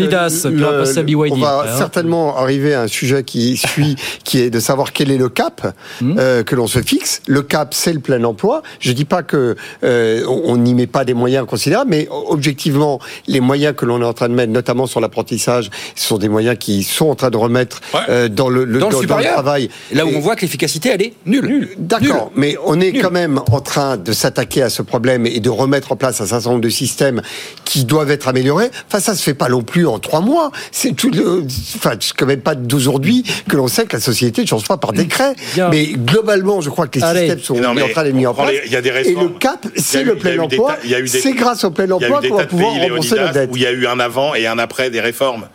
on 1.31 1.35
va 1.37 1.65
hein. 1.67 1.77
certainement 1.77 2.37
arriver 2.37 2.73
à 2.73 2.81
un 2.81 2.87
sujet 2.87 3.23
qui 3.23 3.57
suit, 3.57 3.95
qui 4.23 4.39
est 4.39 4.49
de 4.49 4.59
savoir 4.59 4.93
quel 4.93 5.11
est 5.11 5.17
le 5.17 5.29
cap 5.29 5.73
Hmm. 6.01 6.15
euh, 6.17 6.43
que 6.43 6.55
l'on 6.55 6.67
se 6.67 6.81
fixe. 6.81 7.21
Le 7.27 7.41
cap, 7.41 7.73
c'est 7.73 7.93
le 7.93 7.99
plein 7.99 8.23
emploi. 8.23 8.61
Je 8.79 8.90
dis 8.93 9.05
pas 9.05 9.23
que 9.23 9.55
euh, 9.83 10.23
on 10.27 10.41
on 10.51 10.57
n'y 10.57 10.73
met 10.73 10.87
pas 10.87 11.05
des 11.05 11.13
moyens 11.13 11.45
considérables, 11.47 11.89
mais 11.89 12.07
objectivement, 12.11 12.99
les 13.27 13.39
moyens 13.39 13.73
que 13.75 13.85
l'on 13.85 14.01
est 14.01 14.05
en 14.05 14.13
train 14.13 14.27
de 14.27 14.33
mettre, 14.33 14.51
notamment 14.51 14.85
sur 14.87 14.99
l'apprentissage, 14.99 15.69
ce 15.95 16.07
sont 16.07 16.17
des 16.17 16.27
moyens 16.29 16.57
qui 16.59 16.83
sont 16.83 17.09
en 17.09 17.15
train 17.15 17.29
de 17.29 17.37
remettre 17.37 17.79
euh, 18.09 18.27
dans 18.27 18.49
le, 18.49 18.65
le- 18.65 18.79
Dans 18.79 18.89
le 18.89 19.05
dans- 19.07 19.17
travail. 19.21 19.69
Là 19.93 20.05
où 20.05 20.09
Et- 20.09 20.15
on 20.15 20.19
voit 20.19 20.35
que 20.35 20.41
l'efficacité, 20.41 20.89
elle 20.89 21.01
est 21.01 21.13
nulle. 21.25 21.69
D'accord, 21.77 22.31
mais 22.35 22.57
on 22.65 22.79
est 22.81 22.91
quand 22.93 23.11
même 23.11 23.39
en 23.51 23.61
train 23.61 23.95
de 23.97 24.11
s'attaquer 24.11 24.61
à 24.63 24.69
ce 24.69 24.81
problème 24.81 25.25
et 25.25 25.39
de 25.39 25.49
remettre 25.49 25.91
en 25.91 25.95
place 25.95 26.19
un 26.21 26.25
certain 26.25 26.49
nombre 26.49 26.61
de 26.61 26.69
systèmes 26.69 27.21
qui 27.65 27.85
doivent 27.85 28.11
être 28.11 28.27
améliorés. 28.27 28.69
Enfin, 28.87 28.99
ça 28.99 29.15
se 29.15 29.23
fait 29.23 29.33
pas 29.33 29.47
non 29.49 29.61
plus 29.61 29.87
en 29.87 29.99
trois 29.99 30.19
mois. 30.21 30.51
C'est 30.71 30.93
tout. 30.95 31.11
Le... 31.11 31.43
Enfin, 31.75 31.91
quand 32.17 32.25
même 32.25 32.41
pas 32.41 32.55
d'aujourd'hui 32.55 33.23
que 33.47 33.55
l'on 33.55 33.67
sait 33.67 33.85
que 33.85 33.95
la 33.95 34.01
société 34.01 34.41
ne 34.41 34.47
change 34.47 34.67
pas 34.67 34.77
par 34.77 34.91
décret. 34.93 35.33
Bien. 35.53 35.69
Mais 35.69 35.85
globalement, 35.85 36.59
je 36.61 36.69
crois 36.69 36.87
que 36.87 36.99
les 36.99 37.05
Allez. 37.05 37.19
systèmes 37.21 37.39
sont 37.39 37.55
Non, 37.55 37.73
mais 37.73 37.81
en 37.83 37.89
train 37.89 38.03
d'être 38.03 38.15
mis 38.15 38.25
en 38.27 38.33
place. 38.33 38.49
les- 38.51 38.61
il 38.65 38.71
y 38.73 38.75
a 38.89 39.01
des 39.01 39.09
et 39.09 39.15
le 39.15 39.29
cap, 39.29 39.65
c'est 39.75 40.03
le 40.03 40.15
plein 40.15 40.38
emploi. 40.39 40.77
C'est 41.05 41.34
grâce 41.34 41.63
au 41.63 41.71
plein 41.71 41.89
emploi 41.89 42.21
qu'on 42.21 42.36
va 42.36 42.45
pouvoir 42.45 42.73
rembourser 42.73 43.15
la 43.15 43.32
dette. 43.32 43.49
où 43.51 43.57
il 43.57 43.63
y 43.63 43.67
a 43.67 43.71
eu 43.71 43.88
un 43.88 43.99
avant 43.99 44.36
et 44.36 44.47
un 44.47 44.59
après 44.59 44.89
des 44.89 45.01
réformes. 45.01 45.47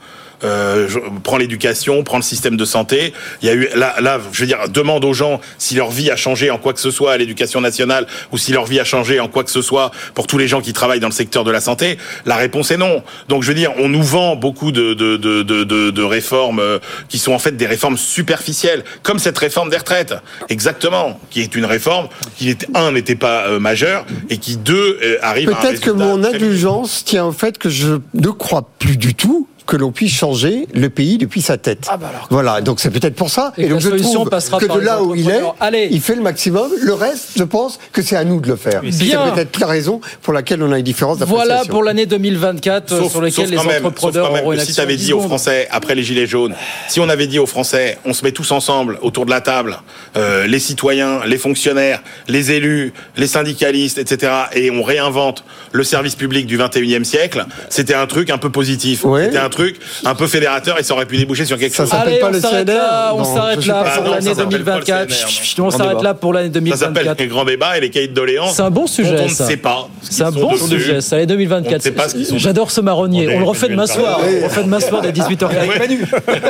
Euh, 0.44 0.88
je 0.88 0.98
prends 1.22 1.36
l'éducation, 1.36 2.02
prends 2.02 2.18
le 2.18 2.22
système 2.22 2.56
de 2.56 2.64
santé. 2.64 3.12
Il 3.42 3.48
y 3.48 3.50
a 3.50 3.54
eu 3.54 3.68
là, 3.74 3.96
là, 4.00 4.18
je 4.32 4.40
veux 4.40 4.46
dire, 4.46 4.68
demande 4.68 5.04
aux 5.04 5.14
gens 5.14 5.40
si 5.58 5.74
leur 5.74 5.90
vie 5.90 6.10
a 6.10 6.16
changé 6.16 6.50
en 6.50 6.58
quoi 6.58 6.72
que 6.72 6.80
ce 6.80 6.90
soit 6.90 7.12
à 7.12 7.16
l'éducation 7.16 7.60
nationale 7.60 8.06
ou 8.32 8.38
si 8.38 8.52
leur 8.52 8.66
vie 8.66 8.80
a 8.80 8.84
changé 8.84 9.20
en 9.20 9.28
quoi 9.28 9.44
que 9.44 9.50
ce 9.50 9.62
soit 9.62 9.90
pour 10.14 10.26
tous 10.26 10.38
les 10.38 10.48
gens 10.48 10.60
qui 10.60 10.72
travaillent 10.72 11.00
dans 11.00 11.08
le 11.08 11.12
secteur 11.12 11.44
de 11.44 11.50
la 11.50 11.60
santé. 11.60 11.98
La 12.24 12.36
réponse 12.36 12.70
est 12.70 12.76
non. 12.76 13.02
Donc 13.28 13.42
je 13.42 13.48
veux 13.48 13.54
dire, 13.54 13.72
on 13.78 13.88
nous 13.88 14.02
vend 14.02 14.36
beaucoup 14.36 14.72
de 14.72 14.94
de 14.94 15.16
de 15.16 15.42
de, 15.42 15.64
de, 15.90 16.02
réformes 16.02 16.60
euh, 16.60 16.78
qui 17.08 17.18
sont 17.18 17.32
en 17.32 17.38
fait 17.38 17.56
des 17.56 17.66
réformes 17.66 17.96
superficielles, 17.96 18.84
comme 19.02 19.18
cette 19.18 19.38
réforme 19.38 19.70
des 19.70 19.76
retraites, 19.78 20.14
exactement, 20.48 21.18
qui 21.30 21.40
est 21.40 21.54
une 21.54 21.64
réforme 21.64 22.08
qui 22.36 22.50
était 22.50 22.68
un 22.74 22.92
n'était 22.92 23.16
pas 23.16 23.46
euh, 23.46 23.58
majeure 23.58 24.06
et 24.30 24.38
qui 24.38 24.56
deux 24.56 24.98
euh, 25.02 25.18
arrive. 25.22 25.48
Peut-être 25.48 25.80
que 25.80 25.90
mon 25.90 26.22
indulgence 26.24 27.04
tient 27.04 27.26
au 27.26 27.32
fait 27.32 27.58
que 27.58 27.68
je 27.68 27.98
ne 28.14 28.28
crois 28.30 28.68
plus 28.78 28.96
du 28.96 29.14
tout 29.14 29.48
que 29.66 29.76
l'on 29.76 29.92
puisse 29.92 30.12
changer 30.12 30.68
le 30.74 30.88
pays 30.90 31.18
depuis 31.18 31.42
sa 31.42 31.58
tête. 31.58 31.88
voilà, 32.30 32.60
donc 32.60 32.80
c'est 32.80 32.90
peut-être 32.90 33.14
pour 33.14 33.30
ça. 33.30 33.52
Et 33.58 33.64
donc 33.64 33.72
la 33.72 33.78
je 33.80 33.88
solution 33.90 34.12
trouve 34.20 34.30
passera 34.30 34.58
que 34.58 34.66
par 34.66 34.76
de 34.76 34.82
là 34.82 35.02
où 35.02 35.14
il 35.14 35.28
est. 35.28 35.40
Allez. 35.60 35.88
il 35.90 36.00
fait 36.00 36.14
le 36.14 36.22
maximum. 36.22 36.70
Le 36.80 36.94
reste, 36.94 37.30
je 37.36 37.42
pense 37.44 37.78
que 37.92 38.02
c'est 38.02 38.16
à 38.16 38.24
nous 38.24 38.40
de 38.40 38.48
le 38.48 38.56
faire. 38.56 38.82
C'est 38.90 39.04
Bien. 39.04 39.30
peut-être 39.30 39.58
la 39.58 39.66
raison 39.66 40.00
pour 40.22 40.32
laquelle 40.32 40.62
on 40.62 40.70
a 40.72 40.78
une 40.78 40.84
différence 40.84 41.18
Voilà 41.18 41.64
pour 41.64 41.82
l'année 41.82 42.06
2024 42.06 42.92
euh, 42.92 43.00
Sauf, 43.00 43.10
sur 43.10 43.20
lesquelles 43.20 43.48
sauf 43.48 43.66
les 43.66 43.72
même, 43.72 43.86
entrepreneurs 43.86 44.32
auront 44.32 44.52
une 44.52 44.60
si 44.60 44.74
tu 44.74 44.80
avais 44.80 44.96
10 44.96 45.04
dit 45.06 45.12
aux. 45.12 45.20
Français, 45.20 45.66
après 45.70 45.94
les 45.94 46.04
Gilets 46.04 46.26
jaunes, 46.26 46.54
si 46.88 47.00
on 47.00 47.08
avait 47.08 47.26
dit 47.26 47.38
aux 47.38 47.46
Français, 47.46 47.98
on 48.04 48.12
se 48.12 48.24
met 48.24 48.32
tous 48.32 48.52
ensemble 48.52 48.98
autour 49.02 49.26
de 49.26 49.30
la 49.30 49.40
table, 49.40 49.78
euh, 50.16 50.46
les 50.46 50.60
citoyens, 50.60 51.20
les 51.26 51.38
fonctionnaires, 51.38 52.02
les 52.28 52.52
élus, 52.52 52.92
les 53.16 53.26
syndicalistes, 53.26 53.98
etc., 53.98 54.32
et 54.54 54.70
on 54.70 54.82
réinvente 54.82 55.44
le 55.72 55.82
service 55.82 56.14
public 56.14 56.46
du 56.46 56.58
21e 56.58 57.04
siècle, 57.04 57.46
c'était 57.68 57.94
un 57.94 58.06
truc 58.06 58.30
un 58.30 58.38
peu 58.38 58.50
positif. 58.50 59.04
C'était 59.24 59.38
un 59.38 59.48
truc 59.48 59.55
un 60.04 60.14
peu 60.14 60.26
fédérateur 60.26 60.78
et 60.78 60.82
ça 60.82 60.94
aurait 60.94 61.06
pu 61.06 61.16
déboucher 61.16 61.44
sur 61.44 61.58
quelque 61.58 61.74
chose. 61.74 61.88
Allez, 61.92 62.20
on 62.22 62.32
s'arrête 62.40 62.68
là, 62.68 63.12
on 63.14 63.24
s'arrête 63.24 63.66
là 63.66 63.84
pour 63.96 64.04
l'année 64.10 64.26
ça 64.26 64.34
s'appelle 64.34 64.64
pas 64.64 64.78
le 64.78 64.84
2024. 64.84 65.08
CNR, 65.08 65.22
non. 65.22 65.28
Chut, 65.28 65.44
chut, 65.44 65.60
On 65.60 65.70
s'arrête 65.70 66.02
là 66.02 66.14
pour 66.14 66.32
l'année 66.32 66.48
Ça 66.70 66.76
s'appelle 66.76 66.94
2024. 66.94 67.20
les 67.20 67.26
grands 67.28 67.44
débats 67.44 67.78
et 67.78 67.80
les 67.80 67.90
cahiers 67.90 68.08
de 68.08 68.14
doléances. 68.14 68.54
C'est 68.56 68.62
un 68.62 68.70
bon 68.70 68.86
sujet, 68.86 69.16
On 69.20 69.24
ne 69.24 69.28
sait 69.28 69.56
pas. 69.56 69.88
ce 70.02 70.12
C'est 70.14 70.22
un 70.24 70.30
bon 70.30 70.56
sujet, 70.56 71.00
ça, 71.00 71.16
l'année 71.16 71.32
On 71.32 71.34
ne 71.34 71.38
2024. 71.38 71.82
sait 71.82 71.90
pas 71.92 72.08
ce 72.08 72.14
qu'ils 72.14 72.26
sont 72.26 72.38
J'adore 72.38 72.70
ce 72.70 72.80
marronnier. 72.80 73.28
On 73.34 73.40
le 73.40 73.44
refait 73.44 73.66
de 73.68 73.72
on 73.72 73.74
est- 73.74 73.76
m'asseoir. 73.76 74.20
Ouais. 74.20 74.40
On 74.42 74.44
refait 74.48 74.62
de 74.64 74.68
m'asseoir 74.68 75.02
dès 75.02 75.12
18h. 75.12 75.48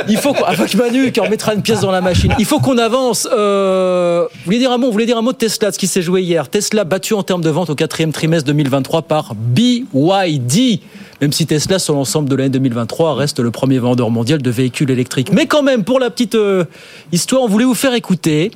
Il 0.09 0.17
faut 0.17 0.35
avec 0.45 0.75
Manu 0.75 1.11
qui 1.11 1.19
en 1.19 1.29
mettra 1.29 1.53
une 1.53 1.61
pièce 1.61 1.81
dans 1.81 1.91
la 1.91 2.01
machine. 2.01 2.33
Il 2.39 2.45
faut 2.45 2.59
qu'on 2.59 2.77
avance. 2.77 3.27
Euh, 3.31 4.23
vous 4.31 4.41
voulez 4.45 4.59
dire 4.59 4.71
un 4.71 4.77
mot 4.77 4.87
Vous 4.87 4.93
voulez 4.93 5.05
dire 5.05 5.17
un 5.17 5.21
mot 5.21 5.31
de 5.33 5.37
Tesla, 5.37 5.69
de 5.69 5.73
ce 5.73 5.79
qui 5.79 5.87
s'est 5.87 6.01
joué 6.01 6.21
hier? 6.21 6.47
Tesla 6.49 6.83
battu 6.83 7.13
en 7.13 7.23
termes 7.23 7.41
de 7.41 7.49
vente 7.49 7.69
au 7.69 7.75
quatrième 7.75 8.11
trimestre 8.11 8.47
2023 8.47 9.01
par 9.03 9.33
BYD. 9.35 10.79
Même 11.21 11.33
si 11.33 11.47
Tesla, 11.47 11.79
sur 11.79 11.95
l'ensemble 11.95 12.29
de 12.29 12.35
l'année 12.35 12.49
2023, 12.49 13.15
reste 13.15 13.39
le 13.39 13.49
premier 13.49 13.79
vendeur 13.79 14.11
mondial 14.11 14.41
de 14.41 14.49
véhicules 14.51 14.91
électriques. 14.91 15.31
Mais 15.31 15.47
quand 15.47 15.63
même, 15.63 15.83
pour 15.83 15.99
la 15.99 16.11
petite 16.11 16.35
euh, 16.35 16.65
histoire, 17.11 17.41
on 17.41 17.47
voulait 17.47 17.65
vous 17.65 17.73
faire 17.73 17.93
écouter 17.95 18.51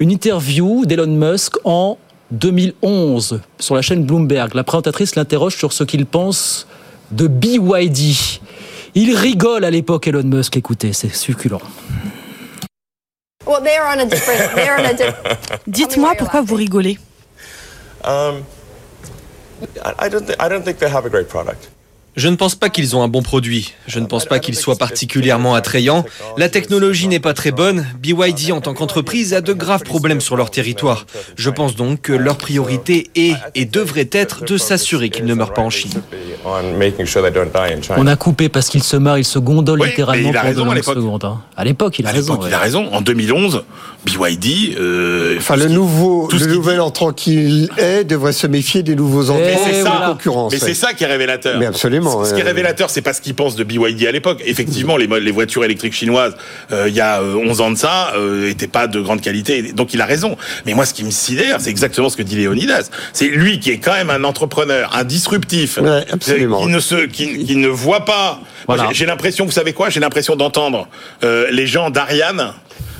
une 0.00 0.10
interview 0.10 0.86
d'Elon 0.86 1.06
Musk 1.06 1.56
en 1.64 1.98
2011 2.30 3.40
sur 3.58 3.74
la 3.74 3.82
chaîne 3.82 4.04
Bloomberg. 4.04 4.54
La 4.54 4.64
présentatrice 4.64 5.16
l'interroge 5.16 5.56
sur 5.56 5.72
ce 5.72 5.84
qu'il 5.84 6.06
pense 6.06 6.66
de 7.10 7.26
BYD. 7.26 8.16
Il 8.94 9.14
rigole 9.14 9.64
à 9.64 9.70
l'époque, 9.70 10.08
Elon 10.08 10.24
Musk. 10.24 10.56
Écoutez, 10.56 10.94
c'est 10.94 11.14
succulent. 11.14 11.60
Dites-moi 15.66 16.14
pourquoi 16.18 16.40
vous 16.42 16.54
rigolez. 16.54 16.98
Um, 18.04 18.42
I, 19.84 20.06
I 20.06 20.10
don't. 20.10 20.24
Th- 20.24 20.36
I 20.38 20.48
don't 20.48 20.62
think 20.62 20.78
they 20.78 20.88
have 20.88 21.04
a 21.04 21.08
great 21.10 21.28
product. 21.28 21.68
Je 22.18 22.26
ne 22.26 22.34
pense 22.34 22.56
pas 22.56 22.68
qu'ils 22.68 22.96
ont 22.96 23.02
un 23.04 23.06
bon 23.06 23.22
produit. 23.22 23.74
Je 23.86 24.00
ne 24.00 24.06
pense 24.06 24.24
pas 24.24 24.40
qu'il 24.40 24.56
soit 24.56 24.74
particulièrement 24.74 25.54
attrayant. 25.54 26.04
La 26.36 26.48
technologie 26.48 27.06
n'est 27.06 27.20
pas 27.20 27.32
très 27.32 27.52
bonne. 27.52 27.86
BYD, 28.00 28.50
en 28.50 28.60
tant 28.60 28.74
qu'entreprise, 28.74 29.34
a 29.34 29.40
de 29.40 29.52
graves 29.52 29.84
problèmes 29.84 30.20
sur 30.20 30.36
leur 30.36 30.50
territoire. 30.50 31.06
Je 31.36 31.48
pense 31.48 31.76
donc 31.76 32.00
que 32.00 32.12
leur 32.12 32.36
priorité 32.36 33.08
est 33.14 33.36
et 33.54 33.66
devrait 33.66 34.10
être 34.10 34.44
de 34.44 34.56
s'assurer 34.56 35.10
qu'ils 35.10 35.26
ne 35.26 35.34
meurent 35.34 35.54
pas 35.54 35.62
en 35.62 35.70
Chine. 35.70 36.02
On 36.44 36.78
making 36.78 37.04
sure 37.06 37.22
they 37.22 37.32
don't 37.32 37.50
die 37.52 37.72
in 37.76 37.82
China. 37.82 37.96
On 37.98 38.06
a 38.06 38.16
coupé 38.16 38.48
parce 38.48 38.68
qu'il 38.68 38.82
se 38.82 38.96
marre, 38.96 39.18
il 39.18 39.24
se 39.24 39.38
gondole 39.38 39.80
Oui, 39.80 39.88
littéralement 39.88 40.22
mais 40.24 40.30
il 40.30 40.36
a 40.36 40.40
pendant 40.42 40.70
raison 40.70 40.70
à 40.70 40.82
secondes. 40.94 41.24
hein. 41.24 41.40
À 41.56 41.64
l'époque, 41.64 41.98
il 41.98 42.06
a 42.06 42.10
À 42.10 42.12
raison. 42.12 42.38
il 42.46 42.54
a 42.54 42.58
raison. 42.58 42.88
En 42.92 43.00
2011, 43.00 43.64
BYD. 44.04 44.76
Euh, 44.78 45.34
Enfin, 45.38 45.56
le 45.56 45.66
nouveau, 45.68 46.28
le 46.32 46.38
qu'il 46.38 46.48
nouvel 46.48 46.80
entrant 46.80 47.12
qu'il 47.12 47.68
est 47.78 48.04
devrait 48.04 48.32
se 48.32 48.46
méfier 48.46 48.82
des 48.82 48.94
nouveaux 48.94 49.30
entrants 49.30 49.42
Mais 49.44 49.58
c'est 49.72 49.80
de 49.80 49.84
ça, 49.84 50.02
concurrence. 50.08 50.52
mais 50.52 50.60
ouais. 50.60 50.66
c'est 50.68 50.74
ça 50.74 50.92
qui 50.94 51.04
est 51.04 51.06
révélateur. 51.06 51.58
Mais 51.58 51.66
absolument, 51.66 52.24
Ce 52.24 52.34
qui 52.34 52.40
est 52.40 52.44
révélateur, 52.44 52.90
c'est 52.90 53.02
pas 53.02 53.12
ce 53.12 53.20
qu'ils 53.20 53.34
pensent 53.34 53.56
de 53.56 53.64
BYD 53.64 54.06
à 54.06 54.12
l'époque. 54.12 54.40
Effectivement, 54.44 54.96
les, 54.96 55.32
voitures 55.32 55.64
électriques 55.64 55.92
chinoises, 55.94 56.34
euh, 56.72 56.88
il 56.88 56.94
y 56.94 57.00
a 57.00 57.20
euh, 57.20 57.34
11 57.34 57.60
ans 57.60 57.70
de 57.70 57.76
ça, 57.76 58.12
euh, 58.16 58.48
étaient 58.48 58.66
pas 58.68 58.86
de 58.86 59.00
grande 59.00 59.20
qualité. 59.20 59.72
Donc 59.72 59.92
il 59.94 60.00
a 60.00 60.06
raison. 60.06 60.36
Mais 60.66 60.74
moi, 60.74 60.86
ce 60.86 60.94
qui 60.94 61.04
me 61.04 61.10
sidère, 61.10 61.60
c'est 61.60 61.70
exactement 61.70 62.08
ce 62.08 62.16
que 62.16 62.22
dit 62.22 62.36
Léonidas. 62.36 62.88
C'est 63.12 63.28
lui 63.28 63.58
qui 63.60 63.70
est 63.70 63.78
quand 63.78 63.92
même 63.94 64.10
un 64.10 64.24
entrepreneur, 64.24 64.90
un 64.96 65.04
disruptif, 65.04 65.78
Ouais, 65.78 66.04
absolument. 66.32 66.60
qui 66.62 66.68
ne 66.68 66.80
se, 66.80 67.06
qui, 67.06 67.44
qui 67.44 67.56
ne 67.56 67.68
voit 67.68 68.04
pas. 68.04 68.40
Voilà. 68.66 68.88
j'ai- 68.92 69.06
l'impression, 69.06 69.44
vous 69.46 69.52
savez 69.52 69.72
quoi 69.72 69.88
J'ai 69.90 70.00
l'impression 70.00 70.36
d'entendre 70.36 70.88
euh, 71.24 71.46
les 71.50 71.66
gens 71.66 71.90
d'Ariane. 71.90 72.52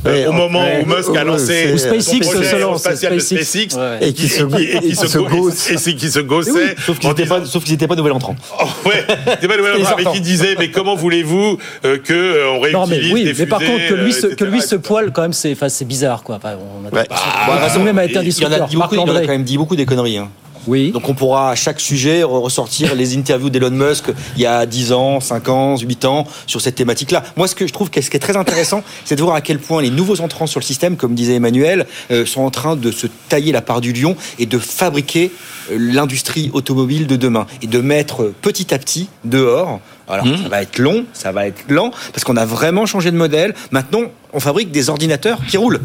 euh, 0.06 0.28
au 0.28 0.32
moment 0.32 0.60
ouais, 0.62 0.84
où 0.84 0.86
Musk 0.88 1.14
a 1.16 1.24
lancé 1.24 1.72
Ou 1.74 1.76
SpaceX 1.78 2.00
son 2.02 2.18
projet 2.30 2.50
se 2.50 2.56
lance, 2.56 2.80
spatial 2.82 3.14
de 3.14 3.18
SpaceX. 3.18 3.42
SpaceX 3.70 3.76
Ouais. 3.76 4.08
Et 4.08 4.12
qui 4.12 4.28
se- 4.28 4.42
et 4.44 4.46
qui 4.80 4.86
et 4.86 4.90
qui 4.90 4.94
se 4.96 5.18
go- 5.18 5.24
gausse. 5.28 5.70
et 5.70 5.76
c'est 5.76 5.94
qui 5.94 6.08
se 6.08 6.20
gossait 6.20 6.76
Sauf 6.86 7.00
qu'ils 7.00 7.08
en 7.10 7.12
n'étaient 7.14 7.26
pas, 7.26 7.44
sauf 7.44 7.64
qu'ils 7.64 7.72
pas 7.88 7.96
nouvel 7.96 8.12
entrant. 8.12 8.36
Oh, 8.60 8.88
ouais, 8.88 9.04
pas 9.48 9.74
C'était 9.74 9.96
les 9.96 10.04
mais 10.04 10.12
qui 10.12 10.20
disait 10.20 10.54
mais 10.58 10.70
comment 10.70 10.94
voulez-vous 10.94 11.58
euh, 11.84 11.98
que 11.98 12.12
euh, 12.14 12.50
on 12.52 12.60
réutilise 12.60 12.72
Non 12.72 12.86
mais 12.86 13.12
oui, 13.12 13.24
des 13.24 13.34
mais 13.34 13.46
par 13.46 13.58
contre 13.58 13.88
que 13.88 13.94
lui, 13.94 14.12
euh, 14.12 14.14
se, 14.14 14.26
que 14.28 14.44
lui 14.44 14.58
etc., 14.58 14.68
se 14.70 14.76
poile 14.76 15.10
quand 15.12 15.22
même, 15.22 15.32
c'est, 15.32 15.52
enfin, 15.52 15.68
c'est 15.68 15.84
bizarre 15.84 16.22
quoi. 16.22 16.36
Enfin, 16.36 16.52
on 16.56 16.86
a. 16.96 17.04
Ah, 17.10 17.46
même 17.84 17.98
été 18.04 18.18
un 18.18 18.22
Il 18.22 18.38
y 18.42 18.46
en 18.46 18.52
a, 18.52 19.20
quand 19.20 19.32
même 19.32 19.42
dit 19.44 19.58
beaucoup 19.58 19.74
des 19.76 19.84
conneries. 19.84 20.20
Oui. 20.66 20.90
Donc 20.92 21.08
on 21.08 21.14
pourra 21.14 21.50
à 21.50 21.54
chaque 21.54 21.80
sujet 21.80 22.22
re- 22.22 22.40
ressortir 22.40 22.94
les 22.94 23.16
interviews 23.16 23.50
d'Elon 23.50 23.70
Musk 23.70 24.04
il 24.36 24.42
y 24.42 24.46
a 24.46 24.66
10 24.66 24.92
ans, 24.92 25.20
5 25.20 25.48
ans, 25.48 25.76
8 25.78 26.04
ans 26.04 26.26
sur 26.46 26.60
cette 26.60 26.74
thématique-là. 26.74 27.22
Moi, 27.36 27.48
ce 27.48 27.54
que 27.54 27.66
je 27.66 27.72
trouve 27.72 27.88
ce 27.94 28.10
qui 28.10 28.16
est 28.16 28.20
très 28.20 28.36
intéressant, 28.36 28.82
c'est 29.04 29.16
de 29.16 29.22
voir 29.22 29.34
à 29.36 29.40
quel 29.40 29.58
point 29.58 29.82
les 29.82 29.90
nouveaux 29.90 30.20
entrants 30.20 30.46
sur 30.46 30.60
le 30.60 30.64
système, 30.64 30.96
comme 30.96 31.14
disait 31.14 31.34
Emmanuel, 31.34 31.86
euh, 32.10 32.26
sont 32.26 32.42
en 32.42 32.50
train 32.50 32.76
de 32.76 32.90
se 32.90 33.06
tailler 33.28 33.52
la 33.52 33.62
part 33.62 33.80
du 33.80 33.92
lion 33.92 34.16
et 34.38 34.46
de 34.46 34.58
fabriquer 34.58 35.30
euh, 35.70 35.76
l'industrie 35.78 36.50
automobile 36.52 37.06
de 37.06 37.16
demain 37.16 37.46
et 37.62 37.66
de 37.66 37.80
mettre 37.80 38.32
petit 38.42 38.72
à 38.74 38.78
petit 38.78 39.08
dehors. 39.24 39.80
Alors 40.08 40.26
ça 40.26 40.48
va 40.48 40.62
être 40.62 40.78
long, 40.78 41.04
ça 41.12 41.32
va 41.32 41.46
être 41.46 41.68
lent 41.68 41.90
parce 42.12 42.24
qu'on 42.24 42.36
a 42.36 42.44
vraiment 42.44 42.86
changé 42.86 43.10
de 43.10 43.16
modèle. 43.16 43.54
Maintenant, 43.70 44.02
on 44.32 44.40
fabrique 44.40 44.70
des 44.70 44.88
ordinateurs 44.90 45.38
qui 45.46 45.56
roulent. 45.56 45.80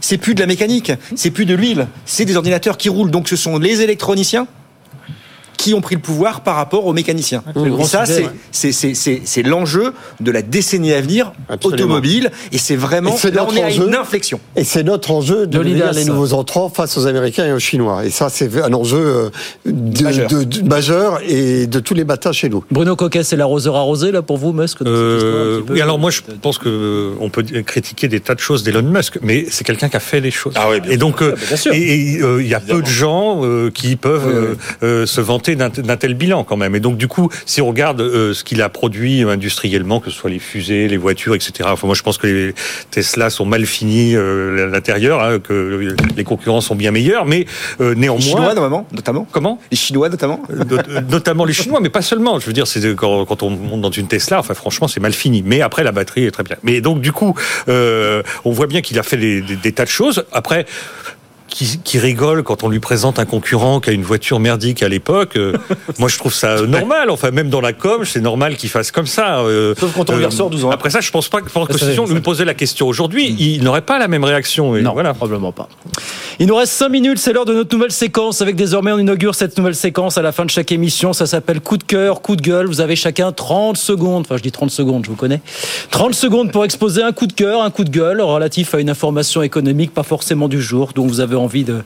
C'est 0.00 0.18
plus 0.18 0.34
de 0.34 0.40
la 0.40 0.46
mécanique, 0.46 0.92
c'est 1.14 1.30
plus 1.30 1.44
de 1.44 1.54
l'huile, 1.54 1.86
c'est 2.04 2.24
des 2.24 2.36
ordinateurs 2.36 2.76
qui 2.76 2.88
roulent. 2.88 3.10
Donc 3.10 3.28
ce 3.28 3.36
sont 3.36 3.58
les 3.58 3.82
électroniciens 3.82 4.46
qui 5.58 5.74
ont 5.74 5.82
pris 5.82 5.96
le 5.96 6.00
pouvoir 6.00 6.40
par 6.40 6.56
rapport 6.56 6.86
aux 6.86 6.94
mécaniciens. 6.94 7.42
Et 7.54 7.84
ça, 7.84 8.04
c'est 8.52 9.42
l'enjeu 9.42 9.92
de 10.20 10.30
la 10.30 10.40
décennie 10.40 10.92
à 10.94 11.00
venir 11.02 11.32
Absolument. 11.50 11.74
automobile. 11.84 12.30
Et 12.52 12.58
c'est 12.58 12.76
vraiment, 12.76 13.14
Et 13.22 13.30
là, 13.30 13.42
on 13.42 13.46
notre 13.46 13.58
est 13.58 13.62
à 13.64 13.70
une 13.72 13.82
enjeu. 13.82 13.98
inflexion. 14.00 14.40
Et 14.56 14.64
c'est 14.64 14.84
notre 14.84 15.10
enjeu 15.10 15.46
de 15.46 15.58
Leonidas. 15.58 15.88
devenir 15.88 15.92
les 15.92 16.04
nouveaux 16.10 16.32
entrants 16.32 16.68
face 16.70 16.96
aux 16.96 17.06
Américains 17.06 17.44
et 17.46 17.52
aux 17.52 17.58
Chinois. 17.58 18.06
Et 18.06 18.10
ça, 18.10 18.28
c'est 18.30 18.48
un 18.62 18.72
enjeu 18.72 18.96
euh, 18.98 19.30
de- 19.66 20.02
Majeur. 20.04 20.30
de- 20.30 20.44
de- 20.44 20.62
majeur 20.62 21.20
et 21.28 21.66
de 21.66 21.80
tous 21.80 21.94
les 21.94 22.04
matins 22.04 22.32
chez 22.32 22.48
nous. 22.48 22.64
Bruno 22.70 22.96
Coquet, 22.96 23.24
c'est 23.24 23.36
l'arroseur 23.36 23.76
arrosé 23.76 24.12
là 24.12 24.22
pour 24.22 24.38
vous, 24.38 24.52
Musk 24.52 24.78
Euh, 24.86 25.60
oui, 25.68 25.80
alors 25.80 25.98
moi 25.98 26.10
je 26.10 26.20
pense 26.40 26.58
que 26.58 26.68
euh, 26.68 27.10
on 27.20 27.30
peut 27.30 27.42
critiquer 27.66 28.06
des 28.08 28.20
tas 28.20 28.34
de 28.36 28.40
choses 28.40 28.62
d'Elon 28.62 28.82
Musk, 28.82 29.18
mais 29.22 29.46
c'est 29.50 29.64
quelqu'un 29.64 29.88
qui 29.88 29.96
a 29.96 30.00
fait 30.00 30.20
les 30.20 30.30
choses. 30.30 30.54
Ah 30.56 30.68
oui, 30.70 30.80
bien 30.80 30.92
et 30.92 30.96
donc, 30.96 31.20
euh, 31.20 31.34
Ah, 31.36 31.40
bien 31.48 31.56
sûr. 31.56 31.72
et- 31.74 32.12
et, 32.14 32.22
euh, 32.22 32.40
il 32.42 32.48
y 32.48 32.54
a 32.54 32.60
peu 32.60 32.80
de 32.80 32.86
gens 32.86 33.40
euh, 33.44 33.70
qui 33.70 33.96
peuvent 33.96 34.26
Oui, 34.26 34.32
oui. 34.34 34.56
euh, 34.82 35.02
euh, 35.02 35.06
se 35.06 35.20
vanter 35.20 35.47
d'un 35.56 35.68
d'un 35.68 35.96
tel 35.96 36.14
bilan 36.14 36.44
quand 36.44 36.56
même. 36.56 36.74
Et 36.74 36.80
donc 36.80 36.96
du 36.96 37.08
coup, 37.08 37.30
si 37.46 37.60
on 37.60 37.68
regarde 37.68 38.00
euh, 38.00 38.34
ce 38.34 38.44
qu'il 38.44 38.60
a 38.62 38.68
produit 38.68 39.22
industriellement, 39.22 40.00
que 40.00 40.10
ce 40.10 40.16
soit 40.16 40.30
les 40.30 40.38
fusées, 40.38 40.88
les 40.88 40.96
voitures, 40.96 41.34
etc. 41.34 41.68
Enfin, 41.72 41.86
moi 41.86 41.94
je 41.96 42.02
pense 42.02 42.18
que 42.18 42.26
les 42.26 42.54
Tesla 42.90 43.30
sont 43.30 43.44
mal 43.44 43.64
finis 43.66 44.14
euh, 44.16 44.64
à 44.64 44.70
l'intérieur, 44.70 45.22
hein, 45.22 45.38
que 45.38 45.94
les 46.16 46.24
concurrents 46.24 46.60
sont 46.60 46.74
bien 46.74 46.90
meilleurs, 46.90 47.24
mais 47.26 47.46
euh, 47.80 47.94
néanmoins. 47.94 48.18
Les 48.20 48.26
Chinois, 48.30 48.54
notamment, 48.54 48.86
notamment. 48.92 49.26
Comment? 49.30 49.60
Les 49.70 49.76
Chinois, 49.76 50.08
notamment. 50.08 50.42
Not- 50.48 51.00
notamment 51.10 51.44
les 51.44 51.52
Chinois, 51.52 51.80
mais 51.80 51.88
pas 51.90 52.02
seulement. 52.02 52.38
Je 52.40 52.46
veux 52.46 52.52
dire, 52.52 52.66
c'est 52.66 52.94
quand, 52.94 53.24
quand 53.24 53.42
on 53.42 53.50
monte 53.50 53.80
dans 53.80 53.90
une 53.90 54.08
Tesla, 54.08 54.38
enfin 54.40 54.54
franchement, 54.54 54.88
c'est 54.88 55.00
mal 55.00 55.12
fini. 55.12 55.42
Mais 55.44 55.60
après, 55.62 55.84
la 55.84 55.92
batterie 55.92 56.24
est 56.24 56.30
très 56.30 56.42
bien. 56.44 56.56
Mais 56.62 56.80
donc 56.80 57.00
du 57.00 57.12
coup, 57.12 57.34
euh, 57.68 58.22
on 58.44 58.50
voit 58.52 58.66
bien 58.66 58.80
qu'il 58.80 58.98
a 58.98 59.02
fait 59.02 59.16
des, 59.16 59.40
des- 59.40 59.56
des 59.56 59.72
tas 59.72 59.84
de 59.84 59.90
choses. 59.90 60.24
Après. 60.32 60.66
Qui, 61.48 61.80
qui 61.82 61.98
rigole 61.98 62.42
quand 62.42 62.62
on 62.62 62.68
lui 62.68 62.78
présente 62.78 63.18
un 63.18 63.24
concurrent 63.24 63.80
qui 63.80 63.88
a 63.88 63.92
une 63.94 64.02
voiture 64.02 64.38
merdique 64.38 64.82
à 64.82 64.88
l'époque. 64.88 65.36
euh, 65.36 65.54
moi, 65.98 66.08
je 66.08 66.18
trouve 66.18 66.32
ça 66.32 66.60
normal. 66.62 67.08
Enfin, 67.10 67.30
même 67.30 67.48
dans 67.48 67.62
la 67.62 67.72
com, 67.72 68.04
c'est 68.04 68.20
normal 68.20 68.56
qu'il 68.56 68.68
fasse 68.68 68.90
comme 68.92 69.06
ça. 69.06 69.40
euh, 69.40 69.74
Sauf 69.78 69.92
quand 69.94 70.10
on 70.10 70.16
lui 70.16 70.24
euh, 70.24 70.26
ressort 70.28 70.50
12 70.50 70.66
ans. 70.66 70.70
Après 70.70 70.90
ça, 70.90 71.00
je 71.00 71.10
pense 71.10 71.28
pas 71.30 71.40
que, 71.40 71.48
pense 71.50 71.66
que 71.68 71.78
si 71.78 71.98
on 71.98 72.06
lui 72.06 72.20
posait 72.20 72.44
la 72.44 72.52
question 72.54 72.86
aujourd'hui, 72.86 73.34
il 73.38 73.62
n'aurait 73.64 73.80
pas 73.82 73.98
la 73.98 74.08
même 74.08 74.24
réaction. 74.24 74.76
Et 74.76 74.82
Non, 74.82 74.92
voilà. 74.92 75.14
probablement 75.14 75.50
pas. 75.52 75.68
Il 76.38 76.46
nous 76.46 76.54
reste 76.54 76.74
5 76.74 76.90
minutes, 76.90 77.18
c'est 77.18 77.32
l'heure 77.32 77.46
de 77.46 77.54
notre 77.54 77.74
nouvelle 77.74 77.92
séquence. 77.92 78.42
Avec 78.42 78.54
désormais, 78.54 78.92
on 78.92 78.98
inaugure 78.98 79.34
cette 79.34 79.56
nouvelle 79.56 79.74
séquence 79.74 80.18
à 80.18 80.22
la 80.22 80.32
fin 80.32 80.44
de 80.44 80.50
chaque 80.50 80.70
émission. 80.70 81.12
Ça 81.14 81.26
s'appelle 81.26 81.60
coup 81.60 81.78
de 81.78 81.82
cœur, 81.84 82.20
coup 82.20 82.36
de 82.36 82.42
gueule. 82.42 82.66
Vous 82.66 82.80
avez 82.82 82.94
chacun 82.94 83.32
30 83.32 83.76
secondes, 83.78 84.20
enfin 84.26 84.36
je 84.36 84.42
dis 84.42 84.52
30 84.52 84.70
secondes, 84.70 85.04
je 85.06 85.10
vous 85.10 85.16
connais. 85.16 85.40
30 85.90 86.14
secondes 86.14 86.52
pour 86.52 86.64
exposer 86.66 87.02
un 87.02 87.12
coup 87.12 87.26
de 87.26 87.32
cœur, 87.32 87.62
un 87.62 87.70
coup 87.70 87.84
de 87.84 87.90
gueule 87.90 88.20
relatif 88.20 88.74
à 88.74 88.80
une 88.80 88.90
information 88.90 89.40
économique, 89.42 89.94
pas 89.94 90.02
forcément 90.02 90.46
du 90.48 90.60
jour, 90.60 90.90
dont 90.94 91.06
vous 91.06 91.20
avez 91.20 91.37
envie 91.38 91.64
de 91.64 91.82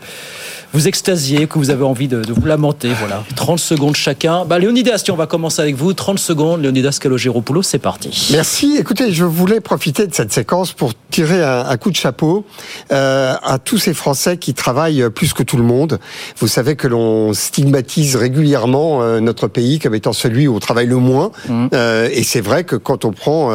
vous 0.74 0.88
extasier, 0.88 1.46
que 1.48 1.58
vous 1.58 1.68
avez 1.68 1.84
envie 1.84 2.08
de, 2.08 2.22
de 2.22 2.32
vous 2.32 2.46
lamenter. 2.46 2.88
Voilà. 2.98 3.22
30 3.36 3.58
secondes 3.58 3.94
chacun. 3.94 4.46
Bah, 4.46 4.58
Léonidas, 4.58 5.02
tiens, 5.04 5.12
on 5.12 5.18
va 5.18 5.26
commencer 5.26 5.60
avec 5.60 5.76
vous. 5.76 5.92
30 5.92 6.18
secondes, 6.18 6.62
Léonidas 6.62 6.96
Calogéropoulos, 6.98 7.62
c'est 7.62 7.78
parti. 7.78 8.28
Merci. 8.32 8.76
Écoutez, 8.78 9.12
je 9.12 9.24
voulais 9.26 9.60
profiter 9.60 10.06
de 10.06 10.14
cette 10.14 10.32
séquence 10.32 10.72
pour 10.72 10.92
tirer 11.10 11.42
un, 11.44 11.66
un 11.68 11.76
coup 11.76 11.90
de 11.90 11.96
chapeau 11.96 12.46
euh, 12.90 13.34
à 13.42 13.58
tous 13.58 13.76
ces 13.76 13.92
Français 13.92 14.38
qui 14.38 14.54
travaillent 14.54 15.04
plus 15.14 15.34
que 15.34 15.42
tout 15.42 15.58
le 15.58 15.62
monde. 15.62 15.98
Vous 16.38 16.48
savez 16.48 16.74
que 16.74 16.88
l'on 16.88 17.34
stigmatise 17.34 18.16
régulièrement 18.16 19.02
euh, 19.02 19.20
notre 19.20 19.48
pays 19.48 19.78
comme 19.78 19.94
étant 19.94 20.14
celui 20.14 20.48
où 20.48 20.56
on 20.56 20.58
travaille 20.58 20.86
le 20.86 20.96
moins. 20.96 21.32
Euh, 21.74 22.08
et 22.10 22.22
c'est 22.22 22.40
vrai 22.40 22.64
que 22.64 22.76
quand 22.76 23.04
on 23.04 23.12
prend 23.12 23.50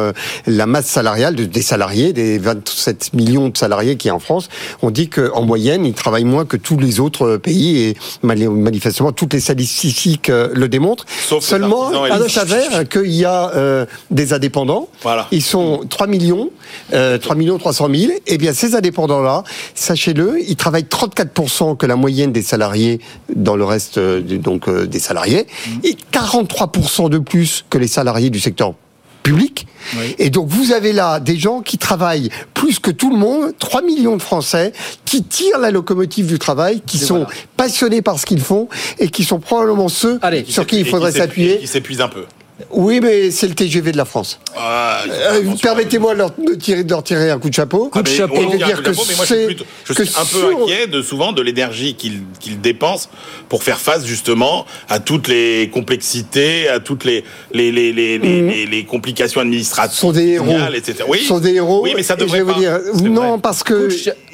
la 0.46 0.66
masse 0.66 0.86
salariale 0.86 1.34
de- 1.34 1.44
des 1.46 1.62
salariés, 1.62 2.12
des 2.12 2.38
27 2.38 3.12
millions 3.12 3.48
de 3.48 3.56
salariés 3.56 3.96
qui 3.96 4.06
est 4.06 4.12
en 4.12 4.20
France, 4.20 4.48
on 4.82 4.90
dit 4.92 5.08
qu'en 5.08 5.42
moyenne, 5.42 5.84
ils 5.88 5.94
travaillent 5.94 6.24
moins 6.24 6.44
que 6.44 6.56
tous 6.56 6.78
les 6.78 7.00
autres 7.00 7.36
pays. 7.36 7.82
Et 7.82 7.96
mani- 8.22 8.46
manifestement, 8.48 9.12
toutes 9.12 9.32
les 9.34 9.40
statistiques 9.40 10.30
euh, 10.30 10.48
le 10.54 10.68
démontrent. 10.68 11.04
Sauf 11.26 11.42
Seulement, 11.44 11.90
et 12.06 12.10
il 12.26 12.30
s'avère 12.30 12.88
qu'il 12.88 13.12
y 13.12 13.24
a 13.24 13.50
euh, 13.54 13.86
des 14.10 14.32
indépendants. 14.32 14.88
Voilà. 15.02 15.26
Ils 15.32 15.42
sont 15.42 15.80
3 15.88 16.06
millions, 16.06 16.50
euh, 16.92 17.18
3 17.18 17.34
millions 17.36 17.58
300 17.58 17.88
000. 17.94 18.12
Eh 18.26 18.38
bien, 18.38 18.52
ces 18.52 18.74
indépendants-là, 18.74 19.42
sachez-le, 19.74 20.38
ils 20.46 20.56
travaillent 20.56 20.84
34% 20.88 21.76
que 21.76 21.86
la 21.86 21.96
moyenne 21.96 22.32
des 22.32 22.42
salariés 22.42 23.00
dans 23.34 23.56
le 23.56 23.64
reste 23.64 23.98
euh, 23.98 24.20
donc 24.20 24.68
euh, 24.68 24.86
des 24.86 24.98
salariés 25.00 25.46
et 25.84 25.96
43% 26.12 27.08
de 27.10 27.18
plus 27.18 27.64
que 27.70 27.78
les 27.78 27.88
salariés 27.88 28.30
du 28.30 28.40
secteur 28.40 28.74
public. 29.22 29.66
Et 30.18 30.30
donc 30.30 30.48
vous 30.48 30.72
avez 30.72 30.92
là 30.92 31.20
des 31.20 31.36
gens 31.38 31.60
qui 31.60 31.78
travaillent 31.78 32.30
plus 32.54 32.78
que 32.78 32.90
tout 32.90 33.10
le 33.10 33.16
monde, 33.16 33.54
3 33.58 33.82
millions 33.82 34.16
de 34.16 34.22
Français 34.22 34.72
qui 35.04 35.22
tirent 35.22 35.58
la 35.58 35.70
locomotive 35.70 36.26
du 36.26 36.38
travail, 36.38 36.82
qui 36.84 36.98
sont 36.98 37.26
passionnés 37.56 38.02
par 38.02 38.18
ce 38.18 38.26
qu'ils 38.26 38.40
font 38.40 38.68
et 38.98 39.08
qui 39.08 39.24
sont 39.24 39.38
probablement 39.38 39.88
ceux 39.88 40.20
sur 40.46 40.66
qui 40.66 40.80
il 40.80 40.86
faudrait 40.86 41.12
s'appuyer. 41.12 41.58
Qui 41.58 41.66
s'épuise 41.66 42.00
un 42.00 42.08
peu. 42.08 42.24
Oui, 42.70 42.98
mais 43.00 43.30
c'est 43.30 43.46
le 43.46 43.54
TGV 43.54 43.92
de 43.92 43.96
la 43.96 44.04
France. 44.04 44.40
Ah, 44.56 45.02
Euh, 45.08 45.42
Permettez-moi 45.62 46.12
de 46.14 46.18
leur, 46.18 46.30
de 46.36 46.54
tirer, 46.54 46.82
de 46.82 46.90
leur 46.90 47.04
tirer 47.04 47.30
un 47.30 47.38
coup 47.38 47.48
de 47.48 47.54
chapeau. 47.54 47.88
Ah, 47.94 48.00
et 48.00 48.02
de 48.02 48.56
dire 48.56 48.76
coup 48.76 48.82
de 48.82 48.88
que 48.88 48.94
chapeau, 48.94 49.02
je 49.06 49.12
suis, 49.24 49.26
c'est 49.26 49.56
je 49.84 49.92
que 49.94 50.04
suis 50.04 50.16
un 50.18 50.24
peu 50.24 50.38
sur- 50.50 50.62
inquiet 50.62 50.86
de 50.88 51.00
souvent 51.02 51.32
de 51.32 51.40
l'énergie 51.40 51.94
qu'ils 51.94 52.22
qu'ils 52.40 52.60
dépensent 52.60 53.08
pour 53.48 53.62
faire 53.62 53.78
face 53.78 54.04
justement 54.04 54.66
à 54.88 54.98
toutes 54.98 55.28
les 55.28 55.70
complexités, 55.72 56.68
à 56.68 56.80
toutes 56.80 57.04
les 57.04 57.22
les 57.52 57.70
les 57.70 57.92
les, 57.92 58.18
les 58.66 58.84
complications 58.84 59.40
administratives, 59.40 59.96
sont 59.98 60.12
des 60.12 60.26
héros. 60.30 60.56
etc. 60.74 61.04
Oui, 61.06 61.20
sont 61.24 61.38
des 61.38 61.54
héros. 61.54 61.80
Oui, 61.84 61.92
mais 61.94 62.02
ça 62.02 62.16
devrait 62.16 62.38
vais 62.38 62.44
vous 62.44 62.52
pas. 62.54 62.58
dire, 62.58 62.80
non, 63.04 63.30
vrai. 63.32 63.38
parce 63.40 63.62
que 63.62 63.88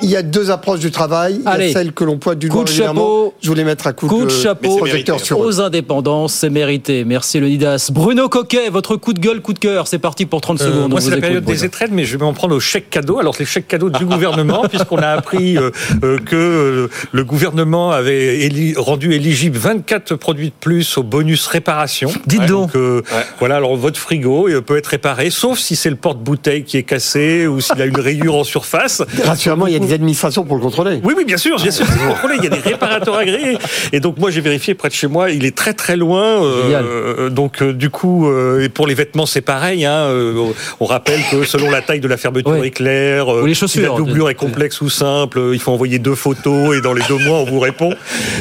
il 0.05 0.11
y 0.11 0.17
a 0.17 0.23
deux 0.23 0.51
approches 0.51 0.81
du 0.81 0.91
travail. 0.91 1.37
Il 1.41 1.43
y 1.45 1.47
Allez. 1.47 1.71
a 1.71 1.73
celle 1.73 1.93
que 1.93 2.05
l'on 2.05 2.19
pointe 2.19 2.39
du 2.39 2.49
Coup 2.49 2.57
doigt 2.59 2.65
de 2.65 2.71
chapeau. 2.71 3.35
Je 3.43 3.49
voulais 3.49 3.65
mettre 3.65 3.87
un 3.87 3.93
coup, 3.93 4.07
Coup 4.07 4.21
de 4.21 4.25
de 4.27 4.31
chapeau 4.31 4.77
projecteur 4.77 5.19
sur 5.21 5.43
eux. 5.43 5.47
aux 5.47 5.61
indépendances, 5.61 6.35
c'est 6.35 6.51
mérité. 6.51 7.05
Merci 7.05 7.41
Leonidas. 7.41 7.89
Bruno 7.93 8.29
Coquet, 8.29 8.69
votre 8.71 8.97
coup 8.97 9.13
de 9.13 9.21
gueule, 9.21 9.41
coup 9.41 9.53
de 9.53 9.59
cœur, 9.59 9.87
c'est 9.89 9.99
parti 9.99 10.27
pour 10.27 10.41
30 10.41 10.61
Euh, 10.61 10.65
secondes. 10.67 10.91
moi, 10.91 11.01
c'est 11.01 11.11
la 11.11 11.17
période 11.19 11.45
des 11.45 11.65
étrennes, 11.65 11.91
mais 11.93 12.05
je 12.05 12.17
vais 12.17 12.25
en 12.25 12.33
prendre 12.35 12.55
aux 12.55 12.61
chèques 12.61 12.91
cadeaux. 12.91 13.19
Alors, 13.19 13.35
les 13.39 13.45
chèques 13.47 13.69
cadeaux 13.69 13.91
du 13.91 14.05
gouvernement, 14.05 14.63
puisqu'on 14.69 14.99
a 14.99 15.09
appris 15.09 15.57
euh, 15.57 15.71
euh, 16.03 16.19
que 16.19 16.89
le 17.13 17.25
gouvernement 17.25 17.91
avait 17.91 18.39
éli- 18.47 18.77
rendu 18.79 19.13
éligible 19.15 19.57
24 19.59 20.15
produits 20.17 20.49
de 20.49 20.55
plus 20.59 20.99
au 20.99 21.03
bonus 21.03 21.47
réparation. 21.47 22.11
Dites 22.27 22.47
donc. 22.47 22.77
euh, 22.77 23.03
Voilà, 23.39 23.57
alors 23.57 23.77
votre 23.77 23.99
frigo 23.99 24.49
peut 24.67 24.77
être 24.77 24.87
réparé, 24.89 25.31
sauf 25.31 25.59
si 25.59 25.77
c'est 25.77 25.91
le 25.91 25.97
porte-bouteille 25.97 26.65
qui 26.65 26.77
est 26.77 26.83
cassé 26.83 27.47
ou 27.47 27.61
s'il 27.61 27.81
a 27.81 27.87
une 27.87 27.99
rayure 28.01 28.35
en 28.35 28.45
surface. 28.45 29.03
Rassurez-moi, 29.25 29.71
il 29.71 29.73
y 29.73 29.77
a 29.77 29.79
des 29.79 29.94
administrations 29.95 30.45
pour 30.45 30.57
le 30.57 30.63
contrôler. 30.63 31.01
Oui, 31.03 31.15
oui, 31.17 31.25
bien 31.25 31.37
sûr, 31.37 31.57
bien 31.57 31.71
sûr, 31.71 31.87
c'est 31.87 32.07
contrôlé. 32.07 32.35
Il 32.39 32.45
y 32.45 32.47
a 32.47 32.51
des 32.51 32.61
réparateurs 32.61 33.17
agréés. 33.17 33.59
Et 33.93 34.01
donc, 34.01 34.19
moi, 34.19 34.31
j'ai 34.31 34.41
vérifié 34.41 34.75
près 34.75 34.89
de 34.89 34.95
chez 34.95 35.07
moi, 35.07 35.31
il 35.31 35.45
est 35.45 35.57
très 35.57 35.73
très 35.75 35.97
loin. 35.97 36.45
euh, 36.45 37.31
donc, 37.31 37.63
euh, 37.63 37.73
du 37.73 37.91
coup, 37.91 38.29
euh, 38.29 38.63
et 38.65 38.69
pour 38.69 38.87
les 38.87 38.95
vêtements, 38.95 39.27
c'est 39.27 39.41
pareil. 39.41 39.85
Hein, 39.85 39.93
euh, 40.09 40.53
on 40.81 40.85
rappelle 40.87 41.21
que 41.31 41.45
selon 41.45 41.71
la 41.71 41.83
taille 41.83 42.01
de 42.01 42.09
la 42.09 42.17
fermeture 42.17 42.53
Ouais. 42.53 42.69
éclair, 42.69 43.33
euh, 43.33 43.43
Ou 43.43 43.47
les 43.47 43.55
si 43.55 43.61
chaussures, 43.61 43.93
la 43.93 43.97
doublure 43.99 44.29
est 44.31 44.35
complexe 44.35 44.81
ou 44.81 44.89
simple, 44.91 45.39
euh, 45.39 45.55
il 45.55 45.61
faut 45.61 45.73
envoyer 45.73 45.99
deux 45.99 46.15
photos 46.15 46.77
et 46.77 46.81
dans 46.81 46.93
les 46.93 47.03
deux 47.09 47.19
mois, 47.19 47.39
on 47.39 47.45
vous 47.45 47.61
répond. 47.61 47.93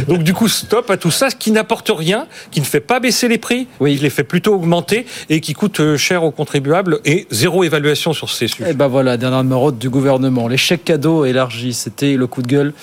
Donc, 0.07 0.23
du 0.23 0.33
coup, 0.33 0.47
stop 0.47 0.89
à 0.89 0.97
tout 0.97 1.11
ça, 1.11 1.29
ce 1.29 1.35
qui 1.35 1.51
n'apporte 1.51 1.91
rien, 1.95 2.27
qui 2.51 2.59
ne 2.59 2.65
fait 2.65 2.79
pas 2.79 2.99
baisser 2.99 3.27
les 3.27 3.37
prix, 3.37 3.67
qui 3.79 3.95
les 3.95 4.09
fait 4.09 4.23
plutôt 4.23 4.53
augmenter 4.55 5.05
et 5.29 5.39
qui 5.39 5.53
coûte 5.53 5.95
cher 5.97 6.23
aux 6.23 6.31
contribuables 6.31 6.99
et 7.05 7.27
zéro 7.31 7.63
évaluation 7.63 8.13
sur 8.13 8.29
ces 8.29 8.47
sujets. 8.47 8.71
Et 8.71 8.73
ben 8.73 8.87
voilà, 8.87 9.17
dernière 9.17 9.43
numéro 9.43 9.71
du 9.71 9.89
gouvernement. 9.89 10.47
Les 10.47 10.57
chèques 10.57 10.83
cadeaux 10.85 11.25
c'était 11.73 12.15
le 12.15 12.27
coup 12.27 12.41
de 12.41 12.47
gueule 12.47 12.73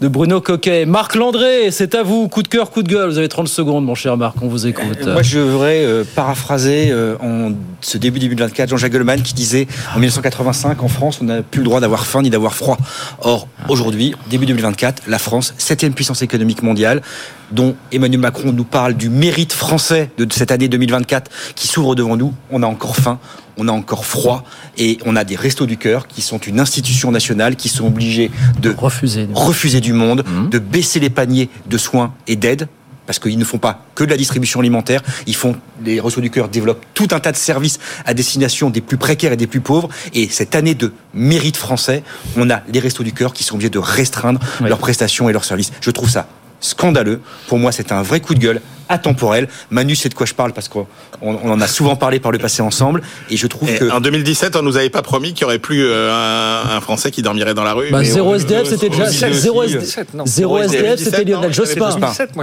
de 0.00 0.08
Bruno 0.08 0.40
Coquet. 0.40 0.86
Marc 0.86 1.14
Landré, 1.14 1.70
c'est 1.70 1.94
à 1.94 2.02
vous. 2.02 2.28
Coup 2.28 2.42
de 2.42 2.48
cœur, 2.48 2.70
coup 2.70 2.82
de 2.82 2.88
gueule. 2.88 3.10
Vous 3.10 3.18
avez 3.18 3.28
30 3.28 3.48
secondes, 3.48 3.84
mon 3.84 3.94
cher 3.94 4.16
Marc, 4.16 4.36
on 4.42 4.48
vous 4.48 4.66
écoute. 4.66 5.06
Moi, 5.06 5.22
je 5.22 5.38
voudrais 5.38 5.84
euh, 5.84 6.04
paraphraser 6.14 6.88
euh, 6.90 7.16
en 7.20 7.52
ce 7.80 7.98
début 7.98 8.18
2024 8.18 8.70
Jean-Jacques 8.70 8.92
Goldman 8.92 9.22
qui 9.22 9.34
disait 9.34 9.66
en 9.94 9.98
1985 9.98 10.82
en 10.82 10.88
France, 10.88 11.18
on 11.20 11.24
n'a 11.24 11.42
plus 11.42 11.60
le 11.60 11.64
droit 11.64 11.80
d'avoir 11.80 12.06
faim 12.06 12.22
ni 12.22 12.30
d'avoir 12.30 12.54
froid. 12.54 12.78
Or, 13.22 13.48
aujourd'hui, 13.68 14.14
début 14.30 14.46
2024, 14.46 15.02
la 15.08 15.18
France, 15.18 15.54
septième 15.58 15.92
puissance 15.92 16.22
économique 16.22 16.62
mondiale, 16.62 17.02
dont 17.50 17.76
Emmanuel 17.92 18.20
Macron 18.20 18.52
nous 18.52 18.64
parle 18.64 18.94
du 18.94 19.08
mérite 19.08 19.52
français 19.52 20.10
de 20.18 20.26
cette 20.32 20.50
année 20.50 20.68
2024 20.68 21.30
qui 21.54 21.68
s'ouvre 21.68 21.94
devant 21.94 22.16
nous. 22.16 22.34
On 22.50 22.62
a 22.62 22.66
encore 22.66 22.96
faim, 22.96 23.18
on 23.56 23.68
a 23.68 23.72
encore 23.72 24.04
froid 24.04 24.44
et 24.76 24.98
on 25.04 25.16
a 25.16 25.24
des 25.24 25.36
restos 25.36 25.66
du 25.66 25.76
cœur 25.76 26.06
qui 26.06 26.22
sont 26.22 26.38
une 26.38 26.60
institution 26.60 27.10
nationale 27.10 27.56
qui 27.56 27.68
sont 27.68 27.86
obligés 27.86 28.30
de 28.60 28.74
refuser, 28.76 29.28
refuser 29.34 29.80
du 29.80 29.92
monde, 29.92 30.24
de 30.50 30.58
baisser 30.58 31.00
les 31.00 31.10
paniers 31.10 31.48
de 31.66 31.78
soins 31.78 32.14
et 32.26 32.36
d'aide 32.36 32.68
parce 33.08 33.18
qu'ils 33.18 33.38
ne 33.38 33.44
font 33.44 33.56
pas 33.56 33.86
que 33.94 34.04
de 34.04 34.10
la 34.10 34.18
distribution 34.18 34.60
alimentaire, 34.60 35.02
ils 35.26 35.34
font, 35.34 35.56
les 35.82 35.98
Restos 35.98 36.20
du 36.20 36.28
Cœur 36.28 36.50
développent 36.50 36.84
tout 36.92 37.08
un 37.12 37.20
tas 37.20 37.32
de 37.32 37.38
services 37.38 37.78
à 38.04 38.12
destination 38.12 38.68
des 38.68 38.82
plus 38.82 38.98
précaires 38.98 39.32
et 39.32 39.38
des 39.38 39.46
plus 39.46 39.62
pauvres. 39.62 39.88
Et 40.12 40.28
cette 40.28 40.54
année 40.54 40.74
de 40.74 40.92
mérite 41.14 41.56
français, 41.56 42.02
on 42.36 42.50
a 42.50 42.60
les 42.70 42.80
Restos 42.80 43.04
du 43.04 43.14
Cœur 43.14 43.32
qui 43.32 43.44
sont 43.44 43.54
obligés 43.54 43.70
de 43.70 43.78
restreindre 43.78 44.40
leurs 44.60 44.76
prestations 44.76 45.30
et 45.30 45.32
leurs 45.32 45.46
services. 45.46 45.72
Je 45.80 45.90
trouve 45.90 46.10
ça 46.10 46.28
scandaleux. 46.60 47.20
Pour 47.46 47.58
moi, 47.58 47.72
c'est 47.72 47.92
un 47.92 48.02
vrai 48.02 48.20
coup 48.20 48.34
de 48.34 48.40
gueule 48.40 48.60
atemporel. 48.88 49.48
Manu 49.70 49.94
sait 49.96 50.08
de 50.08 50.14
quoi 50.14 50.26
je 50.26 50.34
parle 50.34 50.52
parce 50.52 50.68
qu'on 50.68 50.86
on 51.22 51.50
en 51.50 51.60
a 51.60 51.66
souvent 51.66 51.96
parlé 51.96 52.20
par 52.20 52.32
le 52.32 52.38
passé 52.38 52.62
ensemble. 52.62 53.02
Et 53.30 53.36
je 53.36 53.46
trouve 53.46 53.68
Et 53.70 53.76
que 53.78 53.90
en 53.90 54.00
2017, 54.00 54.56
on 54.56 54.62
nous 54.62 54.76
avait 54.76 54.90
pas 54.90 55.02
promis 55.02 55.32
qu'il 55.32 55.42
y 55.42 55.44
aurait 55.44 55.58
plus 55.58 55.84
euh, 55.84 56.12
un, 56.12 56.76
un 56.76 56.80
Français 56.80 57.10
qui 57.10 57.22
dormirait 57.22 57.54
dans 57.54 57.64
la 57.64 57.72
rue. 57.74 57.90
Bah, 57.90 58.02
zéro 58.04 58.30
on- 58.32 58.34
SDF, 58.34 58.68
c'était 58.68 58.88
déjà. 58.88 59.06
Zéro 59.32 59.62
SDF, 59.62 60.06
non. 60.14 60.26
zéro 60.26 60.58
SDF, 60.58 60.98
c'était 61.02 61.24
Lionel 61.24 61.52
Jospin. 61.52 61.90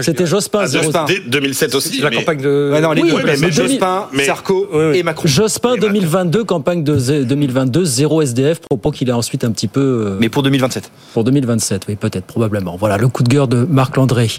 C'était 0.02 0.26
Jospin, 0.26 0.60
Ah, 0.64 0.68
zéro 0.68 0.92
dès 1.08 1.20
2007 1.28 1.76
aussi. 1.76 2.02
La 2.02 2.12
campagne 2.12 2.42
de. 2.42 2.80
Non, 2.82 2.92
les 2.92 3.02
Oui, 3.02 3.12
deux, 3.12 3.24
mais 3.40 3.52
Jospin, 3.52 4.08
mais- 4.14 4.26
Sarko 4.26 4.70
et 4.94 5.04
Macron. 5.04 5.28
Jospin 5.28 5.76
2022, 5.78 6.44
campagne 6.44 6.84
de 6.84 6.98
zé- 6.98 7.24
2022, 7.26 7.86
zéro 7.86 8.22
SDF, 8.22 8.60
propos 8.62 8.92
qu'il 8.92 9.10
a 9.12 9.18
ensuite 9.18 9.44
un 9.44 9.52
petit 9.52 9.68
peu. 9.68 9.80
euh, 9.82 10.18
Mais 10.20 10.30
pour 10.30 10.44
2027. 10.44 10.92
Pour 11.14 11.24
2027, 11.24 11.84
oui, 11.88 11.96
peut-être, 11.96 12.26
probablement. 12.26 12.76
Voilà, 12.78 12.98
le 12.98 13.08
coup 13.08 13.24
de 13.24 13.30
gueule 13.30 13.48
de 13.48 13.66
Marc 13.70 13.96
Landré. 13.98 14.30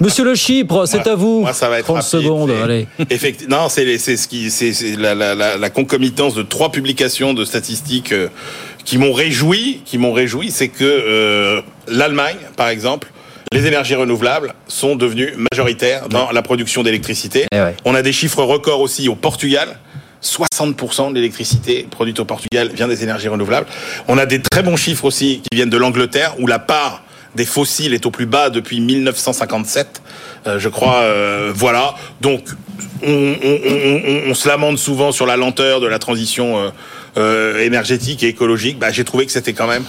Monsieur 0.00 0.24
Le 0.24 0.34
Chypre, 0.34 0.84
c'est 0.86 1.06
à 1.06 1.14
vous. 1.14 1.44
Ça 1.56 1.68
va 1.68 1.78
être 1.78 1.84
30 1.86 1.96
rapide, 1.96 2.08
secondes, 2.10 2.50
allez. 2.62 2.86
Effecti- 3.10 3.48
non, 3.48 3.68
c'est 3.68 3.98
c'est 3.98 4.16
ce 4.16 4.28
qui, 4.28 4.50
c'est 4.50 4.72
c'est 4.72 4.96
la, 4.96 5.14
la, 5.14 5.34
la, 5.34 5.56
la 5.56 5.70
concomitance 5.70 6.34
de 6.34 6.42
trois 6.42 6.70
publications 6.70 7.34
de 7.34 7.44
statistiques 7.44 8.12
euh, 8.12 8.28
qui 8.84 8.98
m'ont 8.98 9.12
réjoui, 9.12 9.80
qui 9.84 9.98
m'ont 9.98 10.12
réjoui, 10.12 10.50
c'est 10.50 10.68
que 10.68 10.84
euh, 10.84 11.60
l'Allemagne, 11.88 12.36
par 12.56 12.68
exemple, 12.68 13.08
les 13.52 13.66
énergies 13.66 13.94
renouvelables 13.94 14.54
sont 14.68 14.96
devenues 14.96 15.32
majoritaires 15.52 16.08
dans 16.08 16.30
la 16.30 16.42
production 16.42 16.82
d'électricité. 16.82 17.46
Eh 17.52 17.58
On 17.84 17.94
a 17.94 18.02
des 18.02 18.12
chiffres 18.12 18.42
records 18.42 18.80
aussi 18.80 19.08
au 19.08 19.14
Portugal. 19.14 19.78
60% 20.22 21.10
de 21.10 21.14
l'électricité 21.14 21.86
produite 21.90 22.18
au 22.18 22.24
Portugal 22.24 22.70
vient 22.74 22.88
des 22.88 23.02
énergies 23.04 23.28
renouvelables. 23.28 23.66
On 24.08 24.18
a 24.18 24.26
des 24.26 24.40
très 24.40 24.62
bons 24.62 24.76
chiffres 24.76 25.04
aussi 25.04 25.40
qui 25.48 25.56
viennent 25.56 25.70
de 25.70 25.76
l'Angleterre, 25.76 26.34
où 26.40 26.46
la 26.46 26.58
part 26.58 27.02
des 27.36 27.44
fossiles 27.44 27.94
est 27.94 28.04
au 28.06 28.10
plus 28.10 28.26
bas 28.26 28.50
depuis 28.50 28.80
1957, 28.80 30.02
euh, 30.46 30.58
je 30.58 30.68
crois. 30.68 30.96
euh, 31.02 31.52
voilà. 31.54 31.94
Donc, 32.20 32.42
on, 33.02 33.34
on- 34.28 34.34
se 34.34 34.48
lamente 34.48 34.78
souvent 34.78 35.12
sur 35.12 35.26
la 35.26 35.36
lenteur 35.36 35.80
de 35.80 35.86
la 35.86 35.98
transition 35.98 36.72
euh, 37.16 37.58
énergétique 37.60 38.22
et 38.22 38.28
écologique. 38.28 38.78
Bah, 38.78 38.90
J'ai 38.90 39.04
trouvé 39.04 39.26
que 39.26 39.32
c'était 39.32 39.52
quand 39.52 39.66
même 39.66 39.84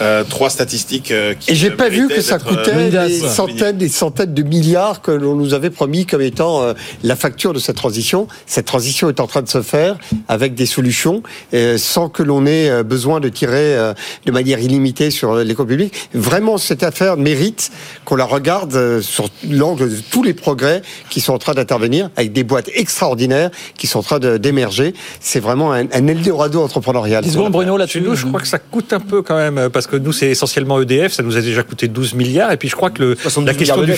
euh, 0.00 0.24
trois 0.24 0.50
statistiques 0.50 1.10
euh, 1.10 1.34
qui 1.34 1.50
Et 1.50 1.54
j'ai 1.54 1.70
pas 1.70 1.88
vu 1.88 2.08
que 2.08 2.20
ça 2.20 2.38
d'être, 2.38 2.52
euh, 2.52 2.56
coûtait 2.56 2.90
des 3.08 3.18
centaines, 3.20 3.76
des 3.76 3.88
centaines 3.88 4.34
de 4.34 4.42
milliards 4.42 5.02
que 5.02 5.10
l'on 5.10 5.34
nous 5.34 5.54
avait 5.54 5.70
promis 5.70 6.06
comme 6.06 6.22
étant 6.22 6.62
euh, 6.62 6.72
la 7.02 7.16
facture 7.16 7.52
de 7.52 7.58
cette 7.58 7.76
transition. 7.76 8.26
Cette 8.46 8.66
transition 8.66 9.08
est 9.08 9.20
en 9.20 9.26
train 9.26 9.42
de 9.42 9.48
se 9.48 9.62
faire 9.62 9.98
avec 10.28 10.54
des 10.54 10.66
solutions 10.66 11.22
euh, 11.54 11.76
sans 11.78 12.08
que 12.08 12.22
l'on 12.22 12.46
ait 12.46 12.82
besoin 12.82 13.20
de 13.20 13.28
tirer 13.28 13.76
euh, 13.76 13.92
de 14.24 14.32
manière 14.32 14.60
illimitée 14.60 15.10
sur 15.10 15.36
l'éco 15.36 15.64
public. 15.64 15.94
Vraiment, 16.14 16.56
cette 16.58 16.82
affaire 16.82 17.16
mérite 17.16 17.70
qu'on 18.04 18.16
la 18.16 18.24
regarde 18.24 18.74
euh, 18.74 19.02
sur 19.02 19.28
l'angle 19.48 19.90
de 19.90 19.96
tous 20.10 20.22
les 20.22 20.34
progrès 20.34 20.82
qui 21.10 21.20
sont 21.20 21.34
en 21.34 21.38
train 21.38 21.54
d'intervenir 21.54 22.10
avec 22.16 22.32
des 22.32 22.44
boîtes 22.44 22.70
extraordinaires 22.74 23.50
qui 23.76 23.86
sont 23.86 23.98
en 23.98 24.02
train 24.02 24.18
d'émerger. 24.18 24.94
C'est 25.20 25.40
vraiment 25.40 25.72
un, 25.72 25.86
un 25.92 26.06
Eldorado 26.06 26.62
entrepreneurial. 26.70 27.22
10 27.24 27.32
secondes, 27.32 27.52
Bruno, 27.52 27.76
là-dessus. 27.76 27.98
Chez 28.00 28.04
nous, 28.04 28.14
je 28.14 28.26
crois 28.26 28.40
que 28.40 28.46
ça 28.48 28.58
coûte 28.58 28.92
un 28.92 29.00
peu 29.00 29.22
quand 29.22 29.36
même, 29.36 29.68
parce 29.72 29.86
que 29.86 29.96
nous, 29.96 30.12
c'est 30.12 30.28
essentiellement 30.28 30.80
EDF, 30.80 31.12
ça 31.12 31.22
nous 31.22 31.36
a 31.36 31.40
déjà 31.40 31.62
coûté 31.62 31.88
12 31.88 32.14
milliards, 32.14 32.52
et 32.52 32.56
puis 32.56 32.68
je 32.68 32.76
crois 32.76 32.90
que 32.90 33.02
le, 33.02 33.16
72 33.16 33.46
la 33.46 33.54
question 33.58 33.74
milliards 33.76 33.86
de 33.88 33.92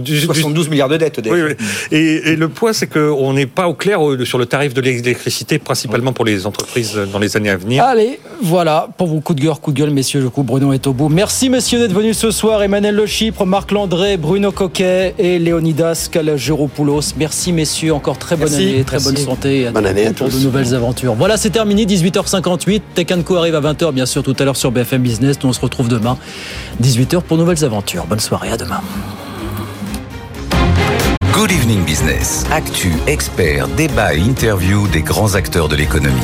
du 0.00 0.16
financement... 0.16 0.34
72 0.34 0.68
milliards 0.68 0.88
de 0.88 0.96
dettes, 0.96 1.18
EDF. 1.18 1.32
Oui, 1.32 1.40
oui. 1.42 1.54
Et, 1.92 2.30
et 2.32 2.36
le 2.36 2.48
point, 2.48 2.72
c'est 2.72 2.86
qu'on 2.86 3.32
n'est 3.32 3.46
pas 3.46 3.68
au 3.68 3.74
clair 3.74 4.00
au- 4.00 4.24
sur 4.24 4.38
le 4.38 4.46
tarif 4.46 4.74
de 4.74 4.80
l'électricité, 4.80 5.58
principalement 5.58 6.12
pour 6.12 6.24
les 6.24 6.46
entreprises 6.46 6.98
dans 7.12 7.18
les 7.18 7.36
années 7.36 7.50
à 7.50 7.56
venir. 7.56 7.82
Allez, 7.84 8.18
voilà, 8.42 8.88
pour 8.96 9.06
vos 9.08 9.20
coups 9.20 9.40
de 9.40 9.44
gueule, 9.46 9.54
coup 9.56 9.72
de 9.72 9.78
gueule, 9.80 9.90
messieurs, 9.90 10.20
je 10.20 10.28
coup, 10.28 10.42
Bruno 10.42 10.72
est 10.72 10.86
au 10.86 10.92
bout. 10.92 11.08
Merci, 11.08 11.48
messieurs, 11.50 11.78
d'être 11.78 11.92
venus 11.94 12.16
ce 12.18 12.30
soir. 12.30 12.62
Emmanuel 12.62 12.94
Le 12.94 13.06
Chypre, 13.06 13.44
Marc 13.46 13.70
Landré, 13.72 14.16
Bruno 14.16 14.52
Coquet 14.52 15.14
et 15.18 15.38
Léonidas 15.38 16.08
Kalageropoulos. 16.10 17.14
Merci, 17.16 17.52
messieurs, 17.52 17.92
encore 17.94 18.18
très 18.18 18.36
bonne 18.36 18.48
Merci. 18.50 18.68
année, 18.68 18.84
très 18.84 18.96
Merci. 18.96 19.12
bonne 19.12 19.16
santé. 19.24 19.60
et 19.62 19.70
Bonne 19.70 19.86
année 19.86 20.06
à 20.06 20.12
pour 20.12 20.28
tous. 20.28 20.38
de 20.38 20.44
nouvelles 20.44 20.74
aventures. 20.74 21.14
Voilà, 21.14 21.36
c'est 21.36 21.50
terminé, 21.50 21.86
18h58. 22.22 22.82
Tech 22.94 23.06
Co 23.24 23.36
arrive 23.36 23.54
à 23.54 23.60
20h, 23.60 23.92
bien 23.92 24.06
sûr, 24.06 24.22
tout 24.22 24.34
à 24.38 24.44
l'heure 24.44 24.56
sur 24.56 24.72
BFM 24.72 25.02
Business. 25.02 25.36
Nous, 25.42 25.48
on 25.48 25.52
se 25.52 25.60
retrouve 25.60 25.88
demain, 25.88 26.16
18h 26.82 27.22
pour 27.22 27.36
nouvelles 27.36 27.64
aventures. 27.64 28.06
Bonne 28.06 28.20
soirée, 28.20 28.50
à 28.50 28.56
demain. 28.56 28.80
Good 31.32 31.52
Evening 31.52 31.84
Business. 31.84 32.44
Actu, 32.50 32.92
experts, 33.06 33.68
débat 33.68 34.14
et 34.14 34.18
interview 34.18 34.88
des 34.88 35.02
grands 35.02 35.34
acteurs 35.34 35.68
de 35.68 35.76
l'économie. 35.76 36.16